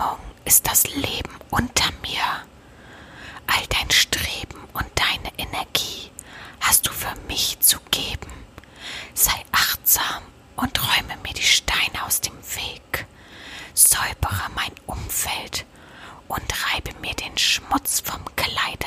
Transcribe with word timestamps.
Stimmung 0.00 0.18
ist 0.46 0.66
das 0.66 0.84
Leben 0.94 1.36
unter 1.50 1.90
mir. 2.00 2.24
All 3.46 3.66
dein 3.68 3.90
Streben 3.90 4.64
und 4.72 4.86
deine 4.94 5.30
Energie 5.36 6.10
hast 6.58 6.86
du 6.86 6.92
für 6.92 7.14
mich 7.28 7.60
zu 7.60 7.78
geben. 7.90 8.32
Sei 9.12 9.44
achtsam 9.52 10.22
und 10.56 10.80
räume 10.80 11.18
mir 11.22 11.34
die 11.34 11.42
Steine 11.42 12.06
aus 12.06 12.22
dem 12.22 12.36
Weg. 12.56 13.06
Säubere 13.74 14.48
mein 14.54 14.72
Umfeld 14.86 15.66
und 16.28 16.50
reibe 16.72 16.98
mir 17.00 17.14
den 17.14 17.36
Schmutz 17.36 18.00
vom 18.00 18.24
Kleide. 18.36 18.86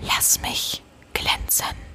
Lass 0.00 0.40
mich 0.40 0.82
glänzen. 1.12 1.89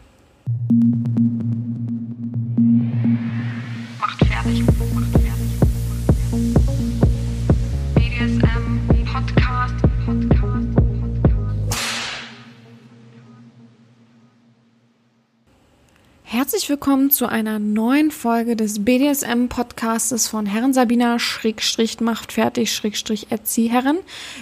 Herzlich 16.66 16.80
willkommen 16.80 17.12
zu 17.12 17.28
einer 17.28 17.60
neuen 17.60 18.10
Folge 18.10 18.56
des 18.56 18.84
BDSM-Podcastes 18.84 20.28
von 20.28 20.48
Herren 20.48 20.74
Sabina 20.74 21.20
Schrägstrich 21.20 22.00
macht 22.00 22.32
fertig 22.32 22.74
Schrägstrich 22.74 23.28
Erzieherin. 23.30 24.00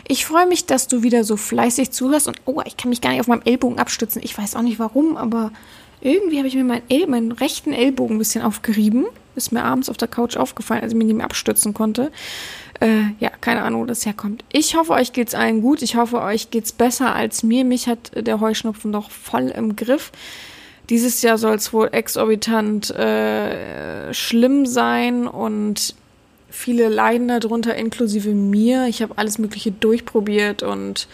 Ich 0.07 0.25
freue 0.25 0.47
mich, 0.47 0.65
dass 0.65 0.87
du 0.87 1.03
wieder 1.03 1.25
so 1.25 1.35
fleißig 1.35 1.91
zuhörst 1.91 2.29
und 2.29 2.39
oh, 2.45 2.61
ich 2.63 2.77
kann 2.77 2.87
mich 2.87 3.01
gar 3.01 3.09
nicht 3.09 3.19
auf 3.19 3.27
meinem 3.27 3.41
Ellbogen 3.43 3.77
abstützen. 3.77 4.21
Ich 4.23 4.37
weiß 4.37 4.55
auch 4.55 4.61
nicht 4.61 4.79
warum, 4.79 5.17
aber 5.17 5.51
irgendwie 5.99 6.37
habe 6.37 6.47
ich 6.47 6.55
mir 6.55 6.63
meinen, 6.63 6.83
El 6.87 7.07
meinen 7.07 7.33
rechten 7.33 7.73
Ellbogen 7.73 8.15
ein 8.15 8.19
bisschen 8.19 8.41
aufgerieben. 8.41 9.05
Ist 9.35 9.51
mir 9.51 9.65
abends 9.65 9.89
auf 9.89 9.97
der 9.97 10.07
Couch 10.07 10.37
aufgefallen, 10.37 10.81
als 10.81 10.93
ich 10.93 10.97
mich 10.97 11.07
nicht 11.07 11.17
mehr 11.17 11.25
abstützen 11.25 11.73
konnte. 11.73 12.09
Äh, 12.79 13.01
ja, 13.19 13.31
keine 13.41 13.63
Ahnung, 13.63 13.81
wo 13.81 13.85
das 13.85 14.05
herkommt. 14.05 14.45
Ich 14.53 14.77
hoffe, 14.77 14.93
euch 14.93 15.11
geht's 15.11 15.35
allen 15.35 15.61
gut. 15.61 15.81
Ich 15.81 15.97
hoffe, 15.97 16.21
euch 16.21 16.51
geht's 16.51 16.71
besser 16.71 17.13
als 17.13 17.43
mir. 17.43 17.65
Mich 17.65 17.89
hat 17.89 18.11
der 18.15 18.39
Heuschnupfen 18.39 18.93
doch 18.93 19.11
voll 19.11 19.49
im 19.49 19.75
Griff. 19.75 20.13
Dieses 20.89 21.21
Jahr 21.21 21.37
soll 21.37 21.55
es 21.55 21.71
wohl 21.71 21.89
exorbitant 21.91 22.89
äh, 22.91 24.13
schlimm 24.13 24.65
sein 24.65 25.27
und 25.27 25.95
viele 26.49 26.89
leiden 26.89 27.29
darunter, 27.29 27.75
inklusive 27.75 28.29
mir. 28.31 28.87
Ich 28.87 29.01
habe 29.01 29.17
alles 29.17 29.37
Mögliche 29.37 29.71
durchprobiert 29.71 30.61
und 30.61 31.07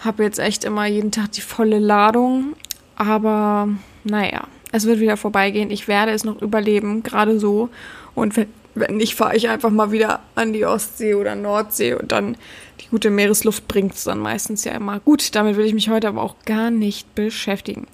habe 0.00 0.22
jetzt 0.22 0.38
echt 0.38 0.64
immer 0.64 0.86
jeden 0.86 1.10
Tag 1.10 1.32
die 1.32 1.40
volle 1.40 1.78
Ladung. 1.78 2.54
Aber 2.96 3.68
naja, 4.04 4.46
es 4.72 4.86
wird 4.86 5.00
wieder 5.00 5.16
vorbeigehen. 5.16 5.70
Ich 5.70 5.88
werde 5.88 6.12
es 6.12 6.24
noch 6.24 6.40
überleben, 6.40 7.02
gerade 7.02 7.40
so. 7.40 7.70
Und 8.14 8.36
wenn, 8.36 8.48
wenn 8.74 8.96
nicht, 8.96 9.14
fahre 9.14 9.36
ich 9.36 9.48
einfach 9.48 9.70
mal 9.70 9.92
wieder 9.92 10.20
an 10.34 10.52
die 10.52 10.66
Ostsee 10.66 11.14
oder 11.14 11.34
Nordsee 11.34 11.94
und 11.94 12.12
dann 12.12 12.36
die 12.80 12.88
gute 12.88 13.10
Meeresluft 13.10 13.66
bringt 13.66 13.94
es 13.94 14.04
dann 14.04 14.18
meistens 14.18 14.64
ja 14.64 14.72
immer. 14.72 15.00
Gut, 15.00 15.34
damit 15.34 15.56
will 15.56 15.66
ich 15.66 15.74
mich 15.74 15.88
heute 15.88 16.08
aber 16.08 16.22
auch 16.22 16.36
gar 16.44 16.70
nicht 16.70 17.14
beschäftigen. 17.14 17.86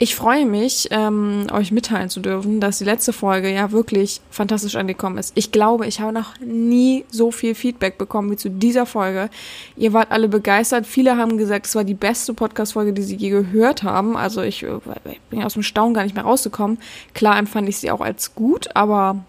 Ich 0.00 0.14
freue 0.14 0.46
mich, 0.46 0.86
ähm, 0.92 1.48
euch 1.52 1.72
mitteilen 1.72 2.08
zu 2.08 2.20
dürfen, 2.20 2.60
dass 2.60 2.78
die 2.78 2.84
letzte 2.84 3.12
Folge 3.12 3.52
ja 3.52 3.72
wirklich 3.72 4.20
fantastisch 4.30 4.76
angekommen 4.76 5.18
ist. 5.18 5.32
Ich 5.34 5.50
glaube, 5.50 5.88
ich 5.88 5.98
habe 5.98 6.12
noch 6.12 6.38
nie 6.38 7.04
so 7.10 7.32
viel 7.32 7.56
Feedback 7.56 7.98
bekommen 7.98 8.30
wie 8.30 8.36
zu 8.36 8.48
dieser 8.48 8.86
Folge. 8.86 9.28
Ihr 9.76 9.92
wart 9.92 10.12
alle 10.12 10.28
begeistert. 10.28 10.86
Viele 10.86 11.16
haben 11.16 11.36
gesagt, 11.36 11.66
es 11.66 11.74
war 11.74 11.82
die 11.82 11.94
beste 11.94 12.32
Podcast-Folge, 12.32 12.92
die 12.92 13.02
sie 13.02 13.16
je 13.16 13.30
gehört 13.30 13.82
haben. 13.82 14.16
Also 14.16 14.40
ich, 14.40 14.62
äh, 14.62 14.78
ich 15.10 15.20
bin 15.30 15.42
aus 15.42 15.54
dem 15.54 15.64
Staunen 15.64 15.94
gar 15.94 16.04
nicht 16.04 16.14
mehr 16.14 16.24
rausgekommen. 16.24 16.78
Klar 17.12 17.36
empfand 17.36 17.68
ich 17.68 17.78
sie 17.78 17.90
auch 17.90 18.00
als 18.00 18.36
gut, 18.36 18.68
aber 18.76 19.24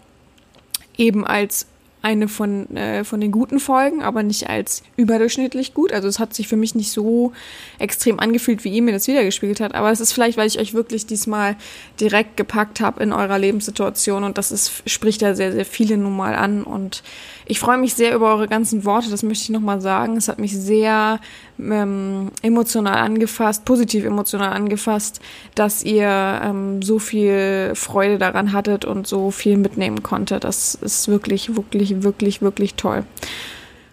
eben 0.96 1.26
als 1.26 1.66
eine 2.02 2.28
von, 2.28 2.74
äh, 2.76 3.04
von 3.04 3.20
den 3.20 3.30
guten 3.30 3.60
Folgen, 3.60 4.02
aber 4.02 4.22
nicht 4.22 4.48
als 4.48 4.82
überdurchschnittlich 4.96 5.74
gut. 5.74 5.92
Also 5.92 6.08
es 6.08 6.18
hat 6.18 6.34
sich 6.34 6.48
für 6.48 6.56
mich 6.56 6.74
nicht 6.74 6.90
so 6.90 7.32
extrem 7.78 8.18
angefühlt, 8.18 8.64
wie 8.64 8.70
ihr 8.70 8.82
mir 8.82 8.92
das 8.92 9.06
wiedergespiegelt 9.06 9.60
hat. 9.60 9.74
Aber 9.74 9.90
es 9.90 10.00
ist 10.00 10.12
vielleicht, 10.12 10.38
weil 10.38 10.46
ich 10.46 10.58
euch 10.58 10.72
wirklich 10.72 11.06
diesmal 11.06 11.56
direkt 12.00 12.36
gepackt 12.36 12.80
habe 12.80 13.02
in 13.02 13.12
eurer 13.12 13.38
Lebenssituation 13.38 14.24
und 14.24 14.38
das 14.38 14.50
ist, 14.50 14.82
spricht 14.86 15.20
da 15.22 15.34
sehr, 15.34 15.52
sehr 15.52 15.66
viele 15.66 15.96
nun 15.96 16.16
mal 16.16 16.34
an. 16.34 16.62
Und 16.62 17.02
ich 17.50 17.58
freue 17.58 17.78
mich 17.78 17.94
sehr 17.94 18.14
über 18.14 18.28
eure 18.28 18.46
ganzen 18.46 18.84
Worte, 18.84 19.10
das 19.10 19.24
möchte 19.24 19.42
ich 19.42 19.50
nochmal 19.50 19.80
sagen. 19.80 20.16
Es 20.16 20.28
hat 20.28 20.38
mich 20.38 20.56
sehr 20.56 21.18
ähm, 21.58 22.30
emotional 22.42 22.98
angefasst, 22.98 23.64
positiv 23.64 24.04
emotional 24.04 24.52
angefasst, 24.52 25.20
dass 25.56 25.82
ihr 25.82 26.40
ähm, 26.44 26.80
so 26.80 27.00
viel 27.00 27.72
Freude 27.74 28.18
daran 28.18 28.52
hattet 28.52 28.84
und 28.84 29.08
so 29.08 29.32
viel 29.32 29.56
mitnehmen 29.56 30.04
konnte. 30.04 30.38
Das 30.38 30.76
ist 30.76 31.08
wirklich, 31.08 31.56
wirklich, 31.56 32.04
wirklich, 32.04 32.40
wirklich 32.40 32.74
toll. 32.74 33.04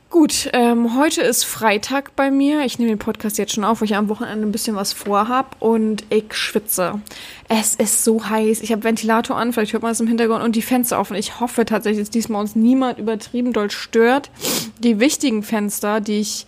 Gut, 0.09 0.49
ähm, 0.53 0.97
heute 0.97 1.21
ist 1.21 1.43
Freitag 1.43 2.15
bei 2.15 2.31
mir. 2.31 2.61
Ich 2.63 2.79
nehme 2.79 2.91
den 2.91 2.97
Podcast 2.97 3.37
jetzt 3.37 3.51
schon 3.53 3.65
auf, 3.65 3.81
weil 3.81 3.87
ich 3.87 3.95
am 3.97 4.07
Wochenende 4.07 4.47
ein 4.47 4.53
bisschen 4.53 4.77
was 4.77 4.93
vorhab 4.93 5.57
und 5.59 6.05
ich 6.09 6.33
schwitze. 6.33 7.01
Es 7.49 7.75
ist 7.75 8.05
so 8.05 8.29
heiß. 8.29 8.61
Ich 8.61 8.71
habe 8.71 8.85
Ventilator 8.85 9.35
an, 9.35 9.51
vielleicht 9.51 9.73
hört 9.73 9.83
man 9.83 9.91
es 9.91 9.99
im 9.99 10.07
Hintergrund 10.07 10.43
und 10.43 10.55
die 10.55 10.61
Fenster 10.61 10.97
offen. 10.97 11.17
Ich 11.17 11.41
hoffe 11.41 11.65
tatsächlich, 11.65 12.03
dass 12.03 12.09
diesmal 12.09 12.39
uns 12.39 12.55
niemand 12.55 12.99
übertrieben 12.99 13.51
doll 13.51 13.69
stört. 13.69 14.31
Die 14.79 15.01
wichtigen 15.01 15.43
Fenster, 15.43 15.99
die 15.99 16.21
ich 16.21 16.47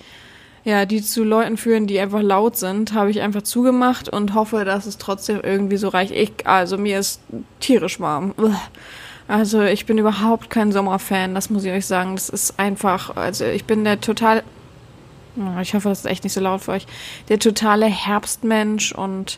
ja, 0.63 0.85
die 0.85 1.01
zu 1.01 1.25
Leuten 1.25 1.57
führen, 1.57 1.85
die 1.85 1.99
einfach 1.99 2.21
laut 2.21 2.57
sind, 2.57 2.93
habe 2.93 3.11
ich 3.11 3.19
einfach 3.21 3.41
zugemacht 3.41 4.07
und 4.07 4.35
hoffe, 4.35 4.63
dass 4.63 4.85
es 4.85 4.97
trotzdem 4.97 5.41
irgendwie 5.43 5.77
so 5.77 5.89
reicht. 5.89 6.11
Ich, 6.11 6.47
also 6.47 6.77
mir 6.77 6.99
ist 6.99 7.21
tierisch 7.59 7.99
warm. 7.99 8.33
Uah. 8.37 8.61
Also 9.29 9.61
ich 9.61 9.85
bin 9.85 9.99
überhaupt 9.99 10.49
kein 10.49 10.71
Sommerfan, 10.71 11.35
das 11.35 11.51
muss 11.51 11.63
ich 11.63 11.71
euch 11.71 11.85
sagen. 11.85 12.15
Das 12.15 12.29
ist 12.29 12.59
einfach, 12.59 13.15
also 13.15 13.45
ich 13.45 13.65
bin 13.65 13.83
der 13.83 14.01
total, 14.01 14.41
ich 15.61 15.75
hoffe, 15.75 15.87
das 15.87 15.99
ist 15.99 16.05
echt 16.05 16.23
nicht 16.23 16.33
so 16.33 16.41
laut 16.41 16.61
für 16.61 16.71
euch, 16.71 16.87
der 17.29 17.37
totale 17.37 17.85
Herbstmensch 17.85 18.91
und 18.91 19.37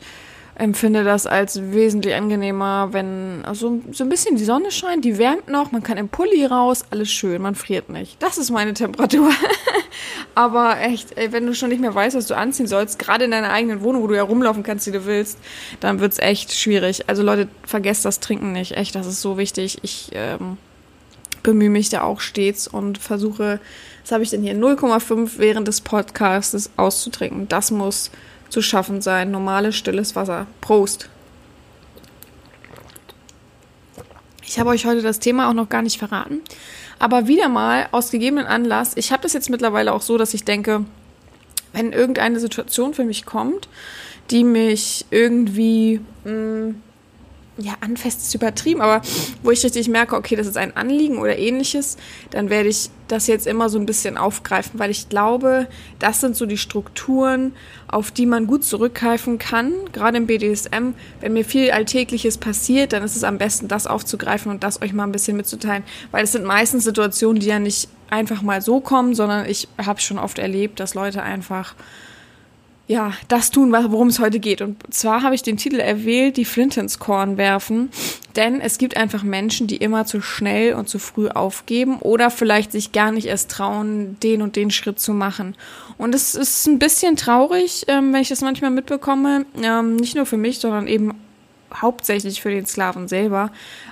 empfinde 0.61 1.03
das 1.03 1.25
als 1.25 1.59
wesentlich 1.71 2.13
angenehmer, 2.13 2.89
wenn 2.91 3.43
also 3.43 3.81
so 3.91 4.03
ein 4.03 4.09
bisschen 4.09 4.35
die 4.35 4.43
Sonne 4.43 4.69
scheint, 4.69 5.03
die 5.03 5.17
wärmt 5.17 5.47
noch, 5.47 5.71
man 5.71 5.81
kann 5.81 5.97
im 5.97 6.07
Pulli 6.07 6.45
raus, 6.45 6.85
alles 6.91 7.11
schön, 7.11 7.41
man 7.41 7.55
friert 7.55 7.89
nicht. 7.89 8.21
Das 8.21 8.37
ist 8.37 8.51
meine 8.51 8.75
Temperatur. 8.75 9.31
Aber 10.35 10.79
echt, 10.79 11.17
ey, 11.17 11.31
wenn 11.31 11.47
du 11.47 11.55
schon 11.55 11.69
nicht 11.69 11.81
mehr 11.81 11.95
weißt, 11.95 12.15
was 12.15 12.27
du 12.27 12.37
anziehen 12.37 12.67
sollst, 12.67 12.99
gerade 12.99 13.25
in 13.25 13.31
deiner 13.31 13.51
eigenen 13.51 13.81
Wohnung, 13.81 14.03
wo 14.03 14.07
du 14.07 14.15
ja 14.15 14.21
rumlaufen 14.21 14.61
kannst, 14.61 14.85
wie 14.85 14.91
du 14.91 15.05
willst, 15.07 15.39
dann 15.79 15.99
wird's 15.99 16.19
echt 16.19 16.53
schwierig. 16.53 17.09
Also 17.09 17.23
Leute, 17.23 17.47
vergesst 17.63 18.05
das 18.05 18.19
Trinken 18.19 18.51
nicht. 18.51 18.77
Echt, 18.77 18.93
das 18.93 19.07
ist 19.07 19.21
so 19.21 19.39
wichtig. 19.39 19.79
Ich 19.81 20.11
ähm, 20.13 20.57
bemühe 21.41 21.71
mich 21.71 21.89
da 21.89 22.03
auch 22.03 22.19
stets 22.19 22.67
und 22.67 22.99
versuche, 22.99 23.59
was 24.03 24.11
habe 24.11 24.21
ich 24.21 24.29
denn 24.29 24.43
hier, 24.43 24.53
0,5 24.53 25.31
während 25.37 25.67
des 25.67 25.81
Podcasts 25.81 26.69
auszutrinken. 26.77 27.47
Das 27.47 27.71
muss 27.71 28.11
zu 28.51 28.61
schaffen 28.61 29.01
sein. 29.01 29.31
Normales, 29.31 29.75
stilles 29.75 30.15
Wasser. 30.15 30.45
Prost. 30.59 31.09
Ich 34.43 34.59
habe 34.59 34.69
euch 34.69 34.85
heute 34.85 35.01
das 35.01 35.19
Thema 35.19 35.49
auch 35.49 35.53
noch 35.53 35.69
gar 35.69 35.81
nicht 35.81 35.97
verraten. 35.97 36.41
Aber 36.99 37.27
wieder 37.27 37.49
mal 37.49 37.87
aus 37.91 38.11
gegebenen 38.11 38.45
Anlass, 38.45 38.95
ich 38.95 39.11
habe 39.11 39.23
das 39.23 39.33
jetzt 39.33 39.49
mittlerweile 39.49 39.93
auch 39.93 40.01
so, 40.01 40.17
dass 40.17 40.33
ich 40.33 40.43
denke, 40.43 40.85
wenn 41.73 41.93
irgendeine 41.93 42.39
Situation 42.39 42.93
für 42.93 43.05
mich 43.05 43.25
kommt, 43.25 43.69
die 44.29 44.43
mich 44.43 45.05
irgendwie 45.09 46.01
mh, 46.25 46.75
ja, 47.57 47.73
anfest 47.81 48.21
ist 48.21 48.33
übertrieben, 48.33 48.81
aber 48.81 49.01
wo 49.43 49.51
ich 49.51 49.63
richtig 49.63 49.89
merke, 49.89 50.15
okay, 50.15 50.35
das 50.35 50.47
ist 50.47 50.57
ein 50.57 50.75
Anliegen 50.75 51.17
oder 51.17 51.37
ähnliches, 51.37 51.97
dann 52.29 52.49
werde 52.49 52.69
ich 52.69 52.89
das 53.07 53.27
jetzt 53.27 53.45
immer 53.45 53.69
so 53.69 53.77
ein 53.77 53.85
bisschen 53.85 54.17
aufgreifen, 54.17 54.79
weil 54.79 54.89
ich 54.89 55.09
glaube, 55.09 55.67
das 55.99 56.21
sind 56.21 56.35
so 56.35 56.45
die 56.45 56.57
Strukturen, 56.57 57.53
auf 57.87 58.11
die 58.11 58.25
man 58.25 58.47
gut 58.47 58.63
zurückgreifen 58.63 59.37
kann, 59.37 59.73
gerade 59.91 60.17
im 60.17 60.27
BDSM. 60.27 60.93
Wenn 61.19 61.33
mir 61.33 61.43
viel 61.43 61.71
Alltägliches 61.71 62.37
passiert, 62.37 62.93
dann 62.93 63.03
ist 63.03 63.17
es 63.17 63.25
am 63.25 63.37
besten, 63.37 63.67
das 63.67 63.85
aufzugreifen 63.85 64.49
und 64.49 64.63
das 64.63 64.81
euch 64.81 64.93
mal 64.93 65.03
ein 65.03 65.11
bisschen 65.11 65.35
mitzuteilen, 65.35 65.83
weil 66.11 66.23
es 66.23 66.31
sind 66.31 66.45
meistens 66.45 66.85
Situationen, 66.85 67.41
die 67.41 67.47
ja 67.47 67.59
nicht 67.59 67.89
einfach 68.09 68.41
mal 68.41 68.61
so 68.61 68.79
kommen, 68.79 69.13
sondern 69.13 69.45
ich 69.45 69.67
habe 69.77 69.99
schon 69.99 70.19
oft 70.19 70.39
erlebt, 70.39 70.79
dass 70.79 70.93
Leute 70.93 71.21
einfach 71.21 71.75
ja, 72.87 73.13
das 73.29 73.51
tun, 73.51 73.71
worum 73.71 74.07
es 74.07 74.19
heute 74.19 74.39
geht. 74.39 74.61
Und 74.61 74.93
zwar 74.93 75.23
habe 75.23 75.33
ich 75.33 75.43
den 75.43 75.55
Titel 75.55 75.79
erwählt, 75.79 76.35
die 76.35 76.45
Flint 76.45 76.75
ins 76.75 76.99
Korn 76.99 77.37
werfen. 77.37 77.89
Denn 78.35 78.59
es 78.59 78.77
gibt 78.77 78.97
einfach 78.97 79.23
Menschen, 79.23 79.67
die 79.67 79.77
immer 79.77 80.05
zu 80.05 80.21
schnell 80.21 80.73
und 80.73 80.89
zu 80.89 80.99
früh 80.99 81.29
aufgeben 81.29 81.99
oder 81.99 82.29
vielleicht 82.29 82.71
sich 82.71 82.91
gar 82.91 83.11
nicht 83.11 83.27
erst 83.27 83.51
trauen, 83.51 84.17
den 84.21 84.41
und 84.41 84.55
den 84.55 84.71
Schritt 84.71 84.99
zu 84.99 85.13
machen. 85.13 85.55
Und 85.97 86.15
es 86.15 86.35
ist 86.35 86.67
ein 86.67 86.79
bisschen 86.79 87.15
traurig, 87.15 87.85
ähm, 87.87 88.11
wenn 88.13 88.21
ich 88.21 88.29
das 88.29 88.41
manchmal 88.41 88.71
mitbekomme. 88.71 89.45
Ähm, 89.61 89.95
nicht 89.95 90.15
nur 90.15 90.25
für 90.25 90.37
mich, 90.37 90.59
sondern 90.59 90.87
eben 90.87 91.13
hauptsächlich 91.73 92.41
für 92.41 92.49
den 92.49 92.65
Sklaven 92.65 93.07
selber. 93.07 93.51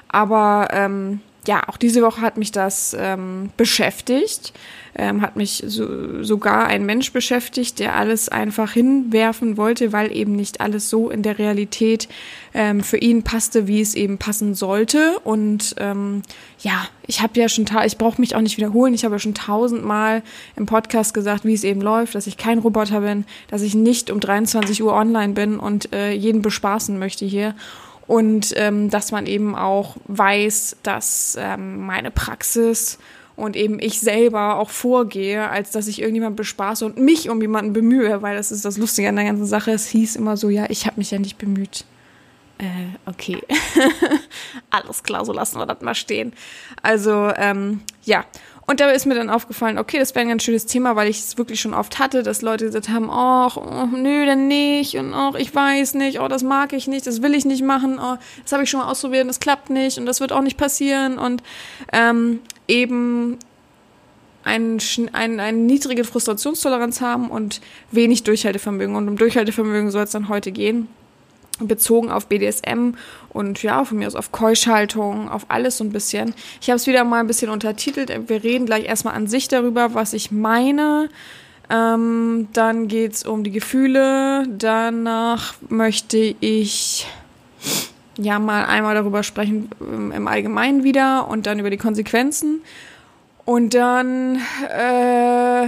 Aber 0.10 0.68
ähm, 0.72 1.22
ja, 1.48 1.64
auch 1.68 1.78
diese 1.78 2.02
Woche 2.02 2.22
hat 2.22 2.38
mich 2.38 2.52
das 2.52 2.96
ähm, 2.98 3.50
beschäftigt, 3.56 4.54
ähm, 4.96 5.22
hat 5.22 5.36
mich 5.36 5.64
so, 5.66 6.22
sogar 6.24 6.68
ein 6.68 6.86
Mensch 6.86 7.14
beschäftigt, 7.14 7.80
der 7.80 7.96
alles 7.96 8.28
einfach 8.28 8.74
hinwerfen 8.74 9.56
wollte, 9.56 9.94
weil 9.94 10.16
eben 10.16 10.36
nicht 10.36 10.60
alles 10.60 10.90
so 10.90 11.10
in 11.10 11.24
der 11.24 11.40
Realität 11.40 12.10
ähm, 12.54 12.82
für 12.82 12.98
ihn 12.98 13.24
passte, 13.24 13.68
wie 13.68 13.80
es 13.80 13.96
eben 13.96 14.18
passen 14.18 14.54
sollte. 14.54 15.20
Und 15.24 15.76
ähm, 15.78 16.24
ja, 16.60 16.88
ich 17.08 17.22
habe 17.22 17.40
ja 17.40 17.48
schon, 17.48 17.66
ich 17.86 17.98
brauche 17.98 18.20
mich 18.20 18.36
auch 18.36 18.42
nicht 18.42 18.58
wiederholen, 18.58 18.94
ich 18.94 19.06
habe 19.06 19.16
ja 19.16 19.20
schon 19.20 19.36
tausendmal 19.36 20.24
im 20.58 20.66
Podcast 20.66 21.14
gesagt, 21.14 21.46
wie 21.46 21.54
es 21.54 21.64
eben 21.64 21.82
läuft, 21.82 22.16
dass 22.16 22.28
ich 22.28 22.36
kein 22.38 22.60
Roboter 22.60 23.02
bin, 23.02 23.26
dass 23.48 23.62
ich 23.62 23.76
nicht 23.76 24.12
um 24.12 24.20
23 24.20 24.84
Uhr 24.84 24.94
online 24.94 25.34
bin 25.34 25.58
und 25.58 25.94
äh, 25.94 26.12
jeden 26.12 26.42
bespaßen 26.42 27.00
möchte 27.00 27.26
hier 27.26 27.56
und 28.10 28.56
ähm, 28.58 28.90
dass 28.90 29.12
man 29.12 29.28
eben 29.28 29.56
auch 29.56 29.96
weiß, 30.08 30.78
dass 30.82 31.38
ähm, 31.40 31.86
meine 31.86 32.10
Praxis 32.10 32.98
und 33.36 33.56
eben 33.56 33.78
ich 33.80 34.00
selber 34.00 34.58
auch 34.58 34.72
vorgehe, 34.72 35.48
als 35.48 35.70
dass 35.70 35.86
ich 35.86 36.02
irgendjemand 36.02 36.36
bespaße 36.36 36.84
und 36.88 36.98
mich 36.98 37.30
um 37.30 37.40
jemanden 37.40 37.72
bemühe, 37.72 38.24
weil 38.24 38.36
das 38.36 38.52
ist 38.52 38.66
das 38.66 38.80
Lustige 38.80 39.10
an 39.10 39.16
der 39.16 39.26
ganzen 39.26 39.46
Sache. 39.46 39.70
Es 39.70 39.86
hieß 39.90 40.16
immer 40.16 40.38
so, 40.38 40.50
ja, 40.50 40.66
ich 40.72 40.88
habe 40.88 40.98
mich 40.98 41.12
ja 41.12 41.20
nicht 41.20 41.38
bemüht. 41.38 41.86
Äh, 42.58 42.66
okay. 43.06 43.38
Alles 44.72 45.04
klar, 45.04 45.24
so 45.24 45.32
lassen 45.32 45.60
wir 45.60 45.68
das 45.68 45.82
mal 45.82 45.94
stehen. 45.94 46.34
Also, 46.82 47.32
ähm, 47.38 47.82
ja. 48.06 48.26
Und 48.70 48.80
da 48.80 48.92
ist 48.92 49.08
mir 49.08 49.16
dann 49.16 49.32
aufgefallen, 49.32 49.80
okay, 49.80 49.98
das 49.98 50.14
wäre 50.14 50.22
ein 50.22 50.30
ganz 50.30 50.44
schönes 50.44 50.68
Thema, 50.68 50.96
weil 50.96 51.10
ich 51.10 51.18
es 51.18 51.40
wirklich 51.40 51.60
schon 51.60 51.74
oft 51.74 51.98
hatte, 51.98 52.22
dass 52.22 52.44
Leute 52.44 52.66
gesagt 52.66 52.90
haben, 52.90 53.10
ach, 53.10 53.58
oh, 53.58 53.88
nö, 53.98 54.28
dann 54.28 54.48
nicht. 54.48 54.94
Und 54.96 55.12
ach, 55.12 55.34
ich 55.34 55.56
weiß 55.56 55.96
nicht, 55.96 56.20
oh, 56.22 56.28
das 56.28 56.44
mag 56.44 56.72
ich 56.74 56.88
nicht, 56.88 57.08
das 57.08 57.24
will 57.24 57.34
ich 57.34 57.46
nicht 57.46 57.64
machen, 57.64 57.98
oh, 58.00 58.18
das 58.44 58.52
habe 58.52 58.62
ich 58.62 58.70
schon 58.70 58.82
mal 58.82 58.92
ausprobiert 58.92 59.24
und 59.24 59.30
das 59.30 59.40
klappt 59.40 59.72
nicht. 59.72 59.98
Und 59.98 60.06
das 60.06 60.22
wird 60.22 60.32
auch 60.32 60.44
nicht 60.44 60.56
passieren. 60.56 61.18
Und 61.18 61.42
ähm, 61.92 62.42
eben 62.68 63.40
ein, 64.44 64.78
ein, 65.14 65.40
eine 65.40 65.58
niedrige 65.58 66.04
Frustrationstoleranz 66.04 67.02
haben 67.02 67.32
und 67.32 67.62
wenig 67.90 68.22
Durchhaltevermögen. 68.22 68.96
Und 68.96 69.08
um 69.08 69.18
Durchhaltevermögen 69.18 69.90
soll 69.90 70.04
es 70.04 70.12
dann 70.12 70.30
heute 70.30 70.52
gehen 70.52 70.88
bezogen 71.68 72.12
auf 72.12 72.28
BDSM 72.28 72.92
und 73.30 73.62
ja, 73.64 73.84
von 73.86 73.98
mir 73.98 74.08
aus 74.08 74.16
auf 74.16 74.32
Keuschhaltung, 74.32 75.30
auf 75.30 75.46
alles 75.50 75.78
so 75.78 75.84
ein 75.84 75.92
bisschen. 75.92 76.34
Ich 76.62 76.70
habe 76.70 76.78
es 76.78 76.88
wieder 76.88 77.04
mal 77.04 77.20
ein 77.20 77.28
bisschen 77.28 77.50
untertitelt. 77.50 78.12
Wir 78.28 78.44
reden 78.44 78.66
gleich 78.66 78.86
erstmal 78.86 79.16
an 79.16 79.28
sich 79.28 79.48
darüber, 79.48 79.94
was 79.94 80.14
ich 80.14 80.32
meine. 80.32 81.10
Ähm, 81.70 82.48
dann 82.54 82.88
geht's 82.88 83.26
um 83.26 83.44
die 83.44 83.52
Gefühle. 83.52 84.48
Danach 84.48 85.54
möchte 85.70 86.18
ich 86.40 87.06
ja 88.18 88.40
mal 88.40 88.66
einmal 88.66 88.96
darüber 88.96 89.24
sprechen 89.24 89.70
ähm, 89.80 90.12
im 90.12 90.28
Allgemeinen 90.28 90.84
wieder 90.84 91.28
und 91.28 91.46
dann 91.46 91.60
über 91.60 91.70
die 91.70 91.78
Konsequenzen. 91.78 92.62
Und 93.46 93.74
dann 93.74 94.36
äh, 94.68 95.68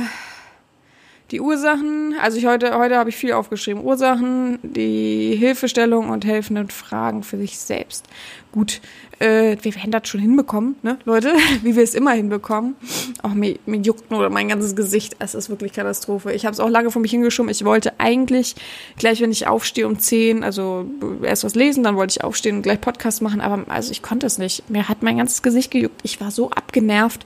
die 1.32 1.40
Ursachen, 1.40 2.14
also 2.22 2.38
ich 2.38 2.46
heute, 2.46 2.78
heute 2.78 2.98
habe 2.98 3.10
ich 3.10 3.16
viel 3.16 3.32
aufgeschrieben. 3.32 3.84
Ursachen, 3.84 4.60
die 4.64 5.36
Hilfestellung 5.38 6.10
und 6.10 6.26
helfenden 6.26 6.70
Fragen 6.70 7.24
für 7.24 7.38
sich 7.38 7.58
selbst. 7.58 8.06
Gut, 8.52 8.82
äh, 9.20 9.56
wir 9.62 9.74
werden 9.76 9.92
das 9.92 10.10
schon 10.10 10.20
hinbekommen, 10.20 10.76
ne, 10.82 10.98
Leute, 11.06 11.34
wie 11.64 11.78
wir 11.78 11.84
es 11.84 11.96
immer 11.96 12.12
hinbekommen. 12.12 12.76
Auch 13.24 13.34
mir, 13.34 13.58
mir 13.66 13.80
juckt 13.80 14.12
nur 14.12 14.30
mein 14.30 14.50
ganzes 14.50 14.76
Gesicht. 14.76 15.16
Es 15.20 15.34
ist 15.34 15.50
wirklich 15.50 15.72
Katastrophe. 15.72 16.34
Ich 16.34 16.46
habe 16.46 16.54
es 16.54 16.60
auch 16.60 16.70
lange 16.70 16.92
vor 16.92 17.02
mich 17.02 17.12
hingeschoben. 17.12 17.50
Ich 17.50 17.64
wollte 17.64 17.94
eigentlich 17.98 18.56
gleich, 18.98 19.22
wenn 19.22 19.32
ich 19.32 19.48
aufstehe 19.48 19.88
um 19.88 20.00
10, 20.00 20.44
also 20.44 20.86
erst 21.24 21.46
was 21.46 21.56
lesen, 21.56 21.84
dann 21.84 21.96
wollte 21.96 22.18
ich 22.18 22.24
aufstehen 22.26 22.58
und 22.58 22.62
gleich 22.64 22.82
Podcast 22.82 23.22
machen, 23.22 23.40
aber 23.40 23.64
also 23.70 23.92
ich 23.92 24.02
konnte 24.02 24.28
es 24.28 24.38
nicht. 24.38 24.70
Mir 24.70 24.90
hat 24.90 25.02
mein 25.02 25.18
ganzes 25.18 25.42
Gesicht 25.42 25.72
gejuckt. 25.72 26.02
Ich 26.04 26.20
war 26.20 26.32
so 26.32 26.50
abgenervt. 26.52 27.26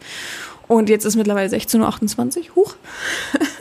Und 0.67 0.89
jetzt 0.89 1.05
ist 1.05 1.15
mittlerweile 1.15 1.49
16.28 1.49 2.49
Uhr. 2.49 2.55
Huch. 2.55 2.75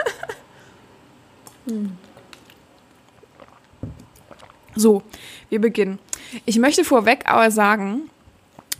So, 4.76 5.02
wir 5.50 5.60
beginnen. 5.60 5.98
Ich 6.44 6.58
möchte 6.58 6.84
vorweg 6.84 7.24
aber 7.26 7.50
sagen, 7.50 8.10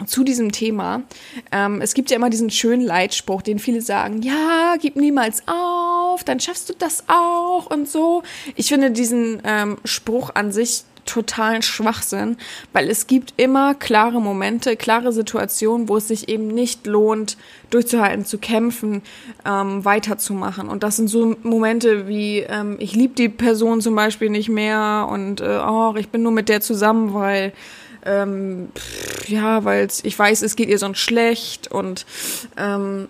zu 0.06 0.24
diesem 0.24 0.50
Thema. 0.50 1.02
Ähm, 1.52 1.80
es 1.80 1.94
gibt 1.94 2.10
ja 2.10 2.16
immer 2.16 2.30
diesen 2.30 2.50
schönen 2.50 2.82
Leitspruch, 2.82 3.42
den 3.42 3.58
viele 3.58 3.80
sagen, 3.80 4.22
ja, 4.22 4.74
gib 4.80 4.96
niemals 4.96 5.42
auf, 5.46 6.24
dann 6.24 6.40
schaffst 6.40 6.68
du 6.68 6.74
das 6.74 7.04
auch 7.06 7.66
und 7.66 7.88
so. 7.88 8.22
Ich 8.56 8.68
finde 8.68 8.90
diesen 8.90 9.40
ähm, 9.44 9.78
Spruch 9.84 10.30
an 10.34 10.50
sich 10.50 10.82
totalen 11.04 11.62
Schwachsinn, 11.62 12.36
weil 12.72 12.90
es 12.90 13.06
gibt 13.06 13.34
immer 13.36 13.74
klare 13.74 14.20
Momente, 14.20 14.76
klare 14.76 15.12
Situationen, 15.12 15.88
wo 15.88 15.96
es 15.96 16.08
sich 16.08 16.28
eben 16.28 16.48
nicht 16.48 16.86
lohnt, 16.86 17.36
durchzuhalten, 17.70 18.24
zu 18.24 18.38
kämpfen, 18.38 19.02
ähm, 19.44 19.84
weiterzumachen. 19.84 20.68
Und 20.68 20.82
das 20.82 20.96
sind 20.96 21.08
so 21.08 21.36
Momente 21.42 22.08
wie, 22.08 22.40
ähm, 22.40 22.76
ich 22.78 22.94
liebe 22.94 23.14
die 23.14 23.28
Person 23.28 23.80
zum 23.80 23.94
Beispiel 23.94 24.30
nicht 24.30 24.48
mehr 24.48 25.08
und 25.10 25.40
äh, 25.40 25.60
oh, 25.66 25.94
ich 25.96 26.08
bin 26.08 26.22
nur 26.22 26.32
mit 26.32 26.48
der 26.48 26.60
zusammen, 26.60 27.14
weil 27.14 27.52
ähm, 28.06 28.68
pff, 28.76 29.28
ja, 29.28 29.64
weil 29.64 29.88
ich 30.02 30.18
weiß, 30.18 30.42
es 30.42 30.56
geht 30.56 30.68
ihr 30.68 30.78
sonst 30.78 30.98
schlecht 30.98 31.70
und 31.70 32.04
ähm, 32.56 33.08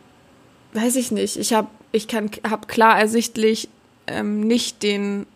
weiß 0.72 0.96
ich 0.96 1.10
nicht. 1.10 1.36
Ich 1.36 1.52
habe 1.52 1.68
ich 1.92 2.08
kann 2.08 2.30
habe 2.48 2.66
klar 2.66 2.98
ersichtlich 2.98 3.68
ähm, 4.06 4.40
nicht 4.40 4.82
den 4.82 5.26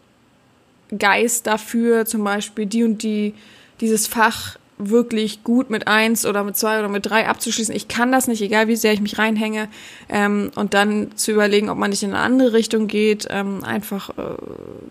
Geist 0.96 1.46
dafür, 1.46 2.06
zum 2.06 2.24
Beispiel 2.24 2.66
die 2.66 2.84
und 2.84 3.02
die, 3.02 3.34
dieses 3.80 4.06
Fach 4.06 4.56
wirklich 4.78 5.42
gut 5.42 5.70
mit 5.70 5.88
eins 5.88 6.24
oder 6.24 6.44
mit 6.44 6.56
zwei 6.56 6.78
oder 6.78 6.88
mit 6.88 7.04
drei 7.04 7.26
abzuschließen. 7.26 7.74
Ich 7.74 7.88
kann 7.88 8.12
das 8.12 8.28
nicht, 8.28 8.40
egal 8.40 8.68
wie 8.68 8.76
sehr 8.76 8.92
ich 8.92 9.00
mich 9.00 9.18
reinhänge. 9.18 9.68
Ähm, 10.08 10.50
und 10.54 10.72
dann 10.72 11.16
zu 11.16 11.32
überlegen, 11.32 11.68
ob 11.68 11.78
man 11.78 11.90
nicht 11.90 12.04
in 12.04 12.10
eine 12.10 12.20
andere 12.20 12.52
Richtung 12.52 12.86
geht, 12.86 13.26
ähm, 13.28 13.64
einfach 13.64 14.10
äh, 14.10 14.36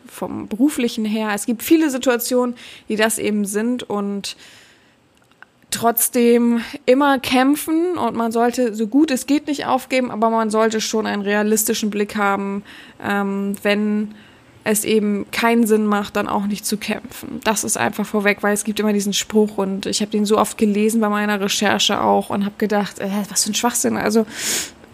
vom 0.08 0.48
beruflichen 0.48 1.06
her. 1.06 1.32
Es 1.34 1.46
gibt 1.46 1.64
viele 1.64 1.90
Situationen, 1.90 2.56
die 2.90 2.98
das 2.98 3.18
eben 3.18 3.46
sind 3.46 3.84
und 3.84 4.36
trotzdem 5.72 6.62
immer 6.86 7.20
kämpfen 7.20 7.98
und 7.98 8.16
man 8.16 8.32
sollte 8.32 8.74
so 8.74 8.88
gut 8.88 9.12
es 9.12 9.26
geht 9.26 9.48
nicht 9.48 9.66
aufgeben, 9.66 10.12
aber 10.12 10.30
man 10.30 10.50
sollte 10.50 10.80
schon 10.80 11.06
einen 11.06 11.22
realistischen 11.22 11.90
Blick 11.90 12.16
haben, 12.16 12.64
ähm, 13.04 13.56
wenn 13.64 14.16
es 14.68 14.84
eben 14.84 15.30
keinen 15.32 15.66
Sinn 15.66 15.86
macht, 15.86 16.18
dann 16.18 16.28
auch 16.28 16.46
nicht 16.46 16.66
zu 16.66 16.76
kämpfen. 16.76 17.40
Das 17.46 17.64
ist 17.64 17.78
einfach 17.78 18.06
vorweg, 18.06 18.40
weil 18.42 18.54
es 18.54 18.66
gibt 18.66 18.80
immer 18.82 18.92
diesen 18.92 19.14
Spruch 19.14 19.58
und 19.58 19.86
ich 19.86 20.02
habe 20.02 20.12
den 20.12 20.26
so 20.26 20.38
oft 20.38 20.58
gelesen 20.58 21.00
bei 21.00 21.08
meiner 21.08 21.40
Recherche 21.40 22.02
auch 22.02 22.30
und 22.30 22.44
habe 22.44 22.56
gedacht, 22.58 23.00
äh, 23.00 23.10
was 23.30 23.46
für 23.46 23.52
ein 23.52 23.56
Schwachsinn. 23.56 23.96
Also 23.96 24.26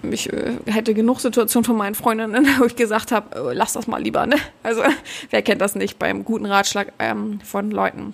ich 0.04 0.32
äh, 0.32 0.58
hätte 0.68 0.94
genug 0.94 1.20
Situationen 1.22 1.66
von 1.66 1.76
meinen 1.76 1.96
Freundinnen, 1.96 2.48
wo 2.60 2.66
ich 2.66 2.76
gesagt 2.76 3.12
habe, 3.12 3.52
äh, 3.52 3.54
lass 3.54 3.74
das 3.74 3.88
mal 3.88 4.02
lieber. 4.02 4.28
Ne? 4.28 4.36
Also 4.62 4.84
wer 5.32 5.42
kennt 5.42 5.60
das 5.60 5.74
nicht 5.74 5.98
beim 5.98 6.24
guten 6.24 6.46
Ratschlag 6.46 6.94
ähm, 7.00 7.40
von 7.44 7.72
Leuten. 7.72 8.14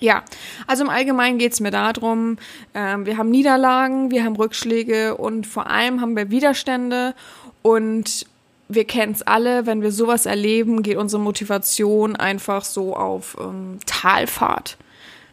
Ja, 0.00 0.24
also 0.66 0.82
im 0.82 0.90
Allgemeinen 0.90 1.38
geht 1.38 1.52
es 1.52 1.60
mir 1.60 1.70
darum, 1.70 2.36
ähm, 2.74 3.06
wir 3.06 3.16
haben 3.16 3.30
Niederlagen, 3.30 4.10
wir 4.10 4.24
haben 4.24 4.34
Rückschläge 4.34 5.16
und 5.16 5.46
vor 5.46 5.70
allem 5.70 6.00
haben 6.00 6.16
wir 6.16 6.30
Widerstände 6.30 7.14
und 7.62 8.26
wir 8.68 8.84
kennen 8.84 9.12
es 9.12 9.22
alle, 9.22 9.66
wenn 9.66 9.82
wir 9.82 9.92
sowas 9.92 10.26
erleben, 10.26 10.82
geht 10.82 10.96
unsere 10.96 11.20
Motivation 11.20 12.16
einfach 12.16 12.64
so 12.64 12.96
auf 12.96 13.36
ähm, 13.40 13.78
Talfahrt. 13.86 14.78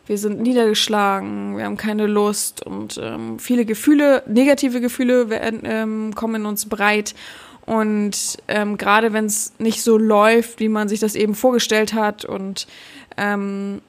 Wir 0.05 0.17
sind 0.17 0.41
niedergeschlagen, 0.41 1.57
wir 1.57 1.65
haben 1.65 1.77
keine 1.77 2.07
Lust 2.07 2.65
und 2.65 2.99
ähm, 3.01 3.39
viele 3.39 3.65
Gefühle, 3.65 4.23
negative 4.27 4.81
Gefühle 4.81 5.29
werden, 5.29 5.61
ähm, 5.63 6.15
kommen 6.15 6.35
in 6.35 6.45
uns 6.45 6.67
breit. 6.67 7.15
Und 7.65 8.37
ähm, 8.47 8.77
gerade 8.77 9.13
wenn 9.13 9.25
es 9.25 9.53
nicht 9.59 9.81
so 9.83 9.97
läuft, 9.97 10.59
wie 10.59 10.69
man 10.69 10.89
sich 10.89 10.99
das 10.99 11.15
eben 11.15 11.35
vorgestellt 11.35 11.93
hat 11.93 12.25
und 12.25 12.67
ähm, 13.15 13.81